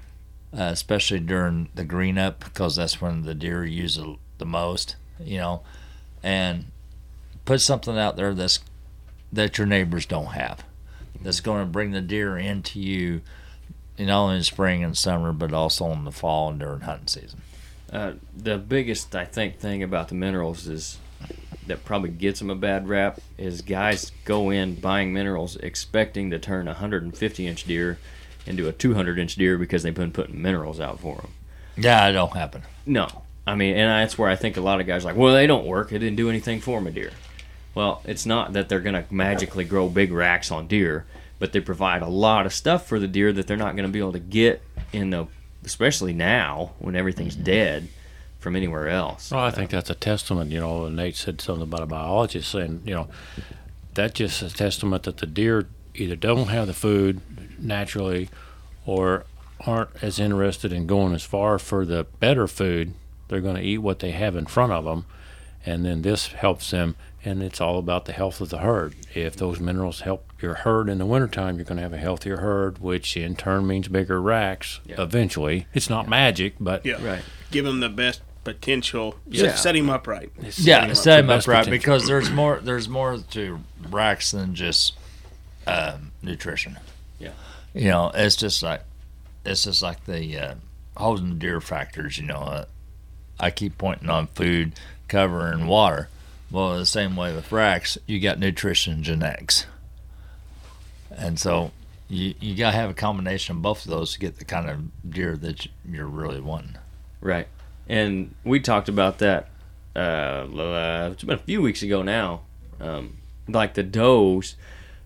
uh, 0.52 0.64
especially 0.64 1.20
during 1.20 1.70
the 1.76 1.84
green 1.86 2.18
up 2.18 2.44
because 2.44 2.78
that's 2.78 3.00
when 3.00 3.22
the 3.22 3.36
deer 3.36 3.64
use 3.64 3.98
it 3.98 4.08
the 4.40 4.46
most. 4.46 4.96
You 5.20 5.38
know, 5.38 5.62
and 6.24 6.66
put 7.46 7.62
something 7.62 7.98
out 7.98 8.16
there 8.16 8.34
that's 8.34 8.60
that 9.32 9.58
your 9.58 9.68
neighbors 9.68 10.06
don't 10.06 10.34
have. 10.34 10.64
That's 11.22 11.40
going 11.42 11.62
to 11.62 11.72
bring 11.72 11.92
the 11.92 12.02
deer 12.02 12.38
into 12.38 12.80
you, 12.80 13.22
you 13.98 14.08
only 14.10 14.38
in 14.38 14.44
spring 14.44 14.84
and 14.84 14.98
summer, 14.98 15.32
but 15.32 15.54
also 15.54 15.92
in 15.92 16.04
the 16.04 16.12
fall 16.12 16.50
and 16.50 16.60
during 16.60 16.82
hunting 16.82 17.08
season. 17.08 17.42
Uh, 17.92 18.14
the 18.36 18.58
biggest, 18.58 19.16
I 19.16 19.26
think, 19.26 19.60
thing 19.60 19.84
about 19.84 20.10
the 20.10 20.16
minerals 20.16 20.68
is 20.68 20.98
that 21.68 21.86
probably 21.86 22.10
gets 22.10 22.40
them 22.40 22.50
a 22.50 22.56
bad 22.56 22.88
rap 22.88 23.20
is 23.38 23.62
guys 23.62 24.12
go 24.26 24.50
in 24.50 24.76
buying 24.76 25.14
minerals 25.14 25.56
expecting 25.58 26.30
to 26.32 26.40
turn 26.40 26.68
a 26.68 26.72
150 26.72 27.48
inch 27.48 27.64
deer 27.64 27.98
into 28.46 28.68
a 28.68 28.72
200 28.72 29.18
inch 29.18 29.36
deer 29.36 29.58
because 29.58 29.84
they've 29.84 29.94
been 29.94 30.12
putting 30.12 30.42
minerals 30.42 30.80
out 30.80 31.00
for 31.00 31.16
them. 31.18 31.32
Yeah, 31.78 32.08
it 32.08 32.14
don't 32.14 32.34
happen. 32.34 32.64
No, 32.86 33.24
I 33.48 33.56
mean, 33.56 33.76
and 33.76 33.90
that's 33.90 34.18
where 34.18 34.30
I 34.30 34.36
think 34.36 34.58
a 34.58 34.62
lot 34.62 34.80
of 34.80 34.88
guys 34.88 35.04
are 35.04 35.10
like, 35.10 35.18
well, 35.18 35.34
they 35.34 35.48
don't 35.48 35.66
work. 35.66 35.92
It 35.92 36.00
didn't 36.00 36.16
do 36.16 36.30
anything 36.30 36.62
for 36.62 36.82
my 36.82 36.92
deer. 36.92 37.12
Well, 37.74 38.02
it's 38.06 38.26
not 38.26 38.54
that 38.54 38.70
they're 38.70 38.80
going 38.80 38.96
to 38.96 39.14
magically 39.14 39.66
grow 39.66 39.90
big 39.90 40.12
racks 40.12 40.52
on 40.52 40.68
deer, 40.68 41.06
but 41.40 41.52
they 41.52 41.60
provide 41.60 42.02
a 42.02 42.08
lot 42.08 42.46
of 42.46 42.54
stuff 42.54 42.88
for 42.88 43.00
the 43.00 43.08
deer 43.08 43.34
that 43.34 43.48
they're 43.48 43.58
not 43.58 43.76
going 43.76 43.88
to 43.88 43.92
be 43.92 44.00
able 44.00 44.14
to 44.14 44.20
get 44.20 44.62
in 44.94 45.10
the, 45.10 45.28
especially 45.64 46.14
now 46.14 46.74
when 46.80 46.96
everything's 46.96 47.36
mm-hmm. 47.36 47.44
dead, 47.44 47.88
from 48.46 48.56
anywhere 48.56 48.88
else. 48.88 49.32
Well, 49.32 49.44
I 49.44 49.50
think 49.50 49.72
that's 49.72 49.90
a 49.90 49.96
testament. 49.96 50.52
You 50.52 50.60
know, 50.60 50.88
Nate 50.88 51.16
said 51.16 51.42
something 51.42 51.64
about 51.64 51.82
a 51.82 51.88
biologist 51.88 52.52
saying, 52.52 52.84
you 52.86 52.94
know, 52.94 53.08
that's 53.96 54.14
just 54.14 54.44
a 54.44 54.54
testament 54.54 55.02
that 55.04 55.18
the 55.18 55.26
deer 55.26 55.68
either 55.96 56.16
don't 56.16 56.50
have 56.50 56.68
the 56.68 56.74
food 56.74 57.22
naturally 57.58 58.30
or 58.86 59.26
aren't 59.66 59.90
as 60.04 60.20
interested 60.20 60.72
in 60.72 60.86
going 60.86 61.16
as 61.16 61.24
far 61.24 61.58
for 61.58 61.88
the 61.88 62.06
better 62.20 62.48
food. 62.48 62.94
They're 63.30 63.42
going 63.42 63.56
to 63.56 63.64
eat 63.64 63.80
what 63.80 63.98
they 63.98 64.12
have 64.12 64.36
in 64.36 64.46
front 64.46 64.74
of 64.74 64.86
them. 64.86 65.06
And 65.66 65.84
then 65.84 66.04
this 66.04 66.28
helps 66.28 66.70
them. 66.70 66.96
And 67.24 67.42
it's 67.42 67.60
all 67.60 67.80
about 67.80 68.06
the 68.06 68.14
health 68.14 68.42
of 68.42 68.50
the 68.50 68.60
herd. 68.60 68.94
If 69.16 69.36
those 69.36 69.60
minerals 69.60 70.02
help 70.02 70.25
your 70.42 70.54
herd 70.56 70.90
in 70.90 70.98
the 70.98 71.06
wintertime, 71.06 71.56
you're 71.58 71.66
going 71.66 71.78
to 71.78 71.84
have 71.84 71.94
a 71.94 71.98
healthier 71.98 72.38
herd, 72.38 72.80
which 72.80 73.16
in 73.18 73.36
turn 73.36 73.66
means 73.68 73.88
bigger 73.88 74.22
racks 74.22 74.80
Yeah. 74.86 75.02
eventually. 75.02 75.68
It's 75.74 75.90
not 75.90 76.08
magic, 76.08 76.56
but 76.60 76.86
Yeah. 76.86 77.04
Right. 77.06 77.24
Give 77.52 77.66
them 77.66 77.80
the 77.80 77.90
best 77.90 78.22
potential. 78.44 79.16
Yeah. 79.28 79.52
Set, 79.52 79.60
set 79.60 79.76
him 79.76 79.90
up 79.90 80.08
right. 80.08 80.30
it's 80.42 80.60
Yeah, 80.60 80.82
setting 80.82 80.96
set 80.96 81.16
for 81.16 81.20
him 81.24 81.30
up 81.30 81.48
right 81.48 81.58
potential. 81.64 81.72
because 81.72 82.08
there's 82.08 82.30
more. 82.30 82.60
There's 82.62 82.88
more 82.90 83.18
to 83.32 83.60
racks 83.90 84.32
than 84.32 84.56
just 84.56 84.94
um, 85.68 86.12
nutrition. 86.22 86.78
Yeah. 87.20 87.32
You 87.74 87.90
know, 87.90 88.12
it's 88.14 88.36
just 88.36 88.62
like 88.62 88.82
it's 89.46 89.64
just 89.64 89.82
like 89.82 90.06
the 90.06 90.38
uh, 90.38 90.56
holding 90.98 91.38
deer 91.40 91.60
factors. 91.62 92.18
You 92.20 92.26
know, 92.28 92.40
uh, 92.40 92.66
I 93.40 93.50
keep 93.52 93.78
pointing 93.78 94.10
on 94.10 94.28
food, 94.28 94.74
cover, 95.08 95.48
and 95.52 95.68
water. 95.68 96.10
Well, 96.52 96.78
the 96.78 96.86
same 96.86 97.16
way 97.16 97.34
with 97.36 97.52
racks, 97.52 97.98
you 98.06 98.20
got 98.20 98.38
nutrition 98.40 99.02
genetics, 99.04 99.66
and 101.18 101.40
so 101.40 101.72
you 102.08 102.36
you 102.40 102.56
gotta 102.56 102.76
have 102.76 102.90
a 102.90 102.94
combination 102.94 103.56
of 103.56 103.62
both 103.62 103.86
of 103.86 103.92
those 103.92 104.14
to 104.14 104.20
get 104.20 104.38
the 104.38 104.46
kind 104.46 104.70
of 104.70 105.12
deer 105.12 105.36
that 105.38 105.68
you're 105.90 106.08
really 106.08 106.42
wanting. 106.42 106.78
Right. 107.22 107.48
And 107.88 108.36
we 108.44 108.60
talked 108.60 108.90
about 108.90 109.20
that. 109.20 109.50
Uh, 109.96 110.00
uh, 110.00 111.10
it's 111.14 111.24
been 111.24 111.36
a 111.36 111.42
few 111.42 111.62
weeks 111.62 111.82
ago 111.82 112.02
now. 112.02 112.42
Um, 112.80 113.18
like 113.48 113.76
the 113.76 113.84
does, 113.84 114.56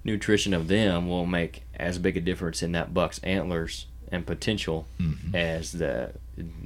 nutrition 0.03 0.53
of 0.53 0.68
them 0.68 1.07
will 1.07 1.26
make 1.26 1.64
as 1.76 1.99
big 1.99 2.18
a 2.18 2.22
difference 2.22 2.64
in 2.64 2.72
that 2.72 2.93
buck's 2.93 3.20
antlers 3.20 3.86
and 4.12 4.26
potential 4.26 4.88
as 5.34 5.74
the 5.74 6.12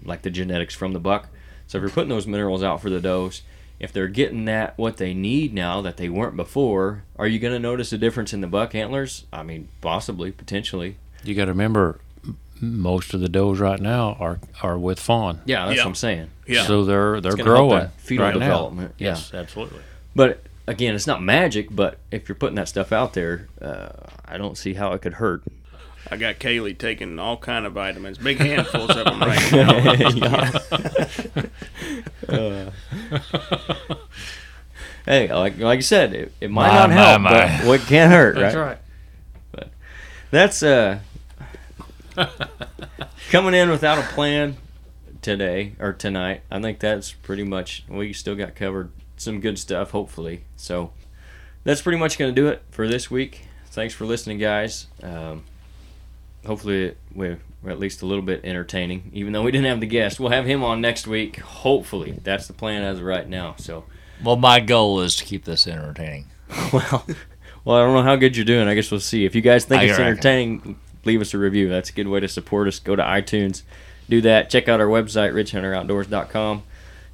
like 0.06 0.22
the 0.22 0.30
genetics 0.30 0.74
from 0.74 0.94
the 0.94 1.00
buck. 1.00 1.28
So 1.68 1.78
if 1.78 1.82
you're 1.82 1.90
putting 1.90 2.10
those 2.10 2.28
minerals 2.28 2.64
out 2.64 2.82
for 2.82 2.90
the 2.90 3.02
does, 3.02 3.42
if 3.80 3.92
they're 3.92 4.08
getting 4.08 4.46
that 4.46 4.78
what 4.78 4.98
they 4.98 5.14
need 5.14 5.54
now 5.54 5.82
that 5.82 5.98
they 5.98 6.10
weren't 6.10 6.36
before, 6.36 7.04
are 7.18 7.28
you 7.28 7.40
going 7.40 7.54
to 7.54 7.60
notice 7.60 7.92
a 7.94 7.98
difference 7.98 8.34
in 8.34 8.42
the 8.42 8.48
buck 8.48 8.74
antlers? 8.76 9.26
I 9.34 9.44
mean, 9.44 9.68
possibly, 9.82 10.32
potentially. 10.32 10.98
You 11.24 11.36
got 11.36 11.46
to 11.46 11.52
remember, 11.52 12.00
most 12.62 13.14
of 13.14 13.20
the 13.20 13.28
does 13.30 13.60
right 13.60 13.80
now 13.82 14.16
are 14.20 14.40
are 14.62 14.78
with 14.78 15.00
fawn. 15.00 15.42
Yeah, 15.46 15.66
that's 15.66 15.78
Yeah. 15.78 15.84
what 15.84 15.90
I'm 15.90 15.96
saying. 15.96 16.30
Yeah. 16.48 16.64
So 16.66 16.86
they're 16.86 17.20
they're 17.20 17.36
gonna 17.36 17.56
help 17.56 17.70
growing 17.70 17.88
fetal 17.98 18.26
right 18.26 18.34
now. 18.36 18.40
development, 18.40 18.96
yeah. 18.98 19.10
Yes, 19.10 19.34
absolutely. 19.34 19.80
But 20.16 20.44
again, 20.68 20.96
it's 20.96 21.08
not 21.08 21.22
magic. 21.22 21.68
But 21.72 21.98
if 22.12 22.30
you're 22.30 22.36
putting 22.36 22.56
that 22.56 22.70
stuff 22.70 22.92
out 22.94 23.14
there, 23.14 23.48
uh, 23.62 23.90
I 24.26 24.38
don't 24.38 24.58
see 24.58 24.76
how 24.76 24.94
it 24.94 25.02
could 25.02 25.16
hurt. 25.16 25.44
I 26.14 26.18
got 26.18 26.38
Kaylee 26.40 26.78
taking 26.78 27.18
all 27.18 27.38
kind 27.38 27.66
of 27.66 27.74
vitamins, 27.74 28.20
big 28.20 28.38
handfuls 28.38 28.92
of 28.92 29.06
them 29.06 29.20
right 29.20 29.52
now. 32.30 32.72
Hey, 35.06 35.28
like 35.34 35.58
like 35.58 35.80
you 35.80 35.84
said, 35.84 36.14
it, 36.14 36.32
it 36.40 36.50
might 36.50 36.70
My, 36.70 36.76
not 36.76 36.90
my, 36.90 36.96
help, 36.96 37.22
my. 37.22 37.32
but 37.60 37.68
what 37.68 37.82
can't 37.82 38.10
hurt, 38.10 38.36
right? 38.36 38.42
That's 38.42 38.56
right. 38.56 38.78
But 39.52 39.70
that's 40.32 40.64
uh 40.64 41.00
coming 43.30 43.54
in 43.54 43.70
without 43.70 43.98
a 43.98 44.04
plan 44.14 44.56
today 45.22 45.74
or 45.78 45.92
tonight. 45.92 46.44
I 46.50 46.62
think 46.62 46.80
that's 46.80 47.12
pretty 47.12 47.44
much 47.44 47.84
we 47.90 48.14
still 48.14 48.36
got 48.36 48.56
covered 48.56 48.92
some 49.18 49.42
good 49.42 49.60
stuff, 49.60 49.92
hopefully. 49.92 50.46
So 50.56 50.94
that's 51.66 51.82
pretty 51.82 51.98
much 51.98 52.18
going 52.18 52.34
to 52.34 52.42
do 52.42 52.48
it 52.48 52.64
for 52.72 52.88
this 52.88 53.12
week. 53.12 53.42
Thanks 53.66 53.94
for 53.94 54.06
listening, 54.06 54.38
guys. 54.38 54.88
Um, 55.02 55.44
hopefully 56.46 56.96
we're, 57.14 57.40
we're 57.62 57.72
at 57.72 57.80
least 57.80 58.02
a 58.02 58.06
little 58.06 58.24
bit 58.24 58.42
entertaining, 58.44 59.10
even 59.14 59.34
though 59.34 59.44
we 59.44 59.52
didn't 59.52 59.68
have 59.68 59.80
the 59.80 59.88
guest. 59.88 60.20
We'll 60.20 60.32
have 60.32 60.46
him 60.46 60.64
on 60.64 60.82
next 60.82 61.08
week. 61.08 61.40
Hopefully, 61.40 62.20
that's 62.24 62.48
the 62.48 62.54
plan 62.54 62.84
as 62.84 63.00
of 63.00 63.06
right 63.06 63.28
now. 63.28 63.56
So, 63.58 63.86
Well, 64.24 64.36
my 64.36 64.60
goal 64.60 65.00
is 65.02 65.16
to 65.18 65.26
keep 65.26 65.46
this 65.46 65.68
entertaining. 65.68 66.28
well, 66.74 67.06
well, 67.66 67.78
I 67.78 67.80
don't 67.80 67.94
know 67.96 68.04
how 68.04 68.16
good 68.16 68.36
you're 68.36 68.46
doing. 68.46 68.68
I 68.68 68.76
guess 68.76 68.92
we'll 68.92 69.00
see. 69.00 69.26
If 69.26 69.36
you 69.36 69.42
guys 69.42 69.66
think 69.66 69.82
I 69.82 69.86
it's 69.86 69.92
reckon. 69.92 70.06
entertaining, 70.08 70.80
leave 71.06 71.22
us 71.22 71.34
a 71.34 71.38
review. 71.38 71.70
That's 71.70 71.90
a 71.90 71.94
good 71.94 72.08
way 72.08 72.20
to 72.20 72.28
support 72.28 72.68
us. 72.68 72.80
Go 72.80 72.96
to 72.96 73.04
iTunes, 73.04 73.64
do 74.10 74.22
that. 74.22 74.50
Check 74.50 74.68
out 74.68 74.80
our 74.80 74.88
website, 74.88 75.34
richhunteroutdoors.com. 75.34 76.64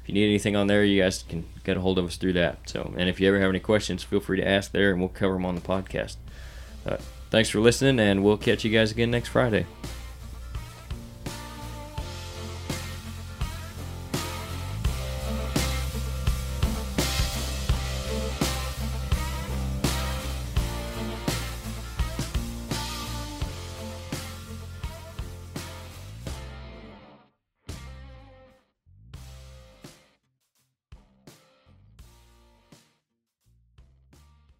If 0.02 0.08
you 0.08 0.14
need 0.14 0.24
anything 0.26 0.56
on 0.56 0.66
there, 0.66 0.84
you 0.84 1.00
guys 1.02 1.22
can 1.28 1.44
get 1.64 1.76
a 1.76 1.80
hold 1.80 1.98
of 1.98 2.06
us 2.06 2.16
through 2.16 2.32
that. 2.34 2.68
So, 2.68 2.92
and 2.96 3.08
if 3.08 3.20
you 3.20 3.28
ever 3.28 3.38
have 3.40 3.50
any 3.50 3.60
questions, 3.60 4.02
feel 4.02 4.20
free 4.20 4.38
to 4.40 4.46
ask 4.46 4.72
there, 4.72 4.90
and 4.90 4.98
we'll 4.98 5.08
cover 5.08 5.34
them 5.34 5.46
on 5.46 5.54
the 5.54 5.60
podcast. 5.60 6.16
Uh, 6.86 6.96
thanks 7.30 7.48
for 7.50 7.60
listening, 7.60 7.98
and 7.98 8.22
we'll 8.22 8.36
catch 8.36 8.64
you 8.64 8.70
guys 8.70 8.90
again 8.90 9.10
next 9.10 9.28
Friday. 9.28 9.66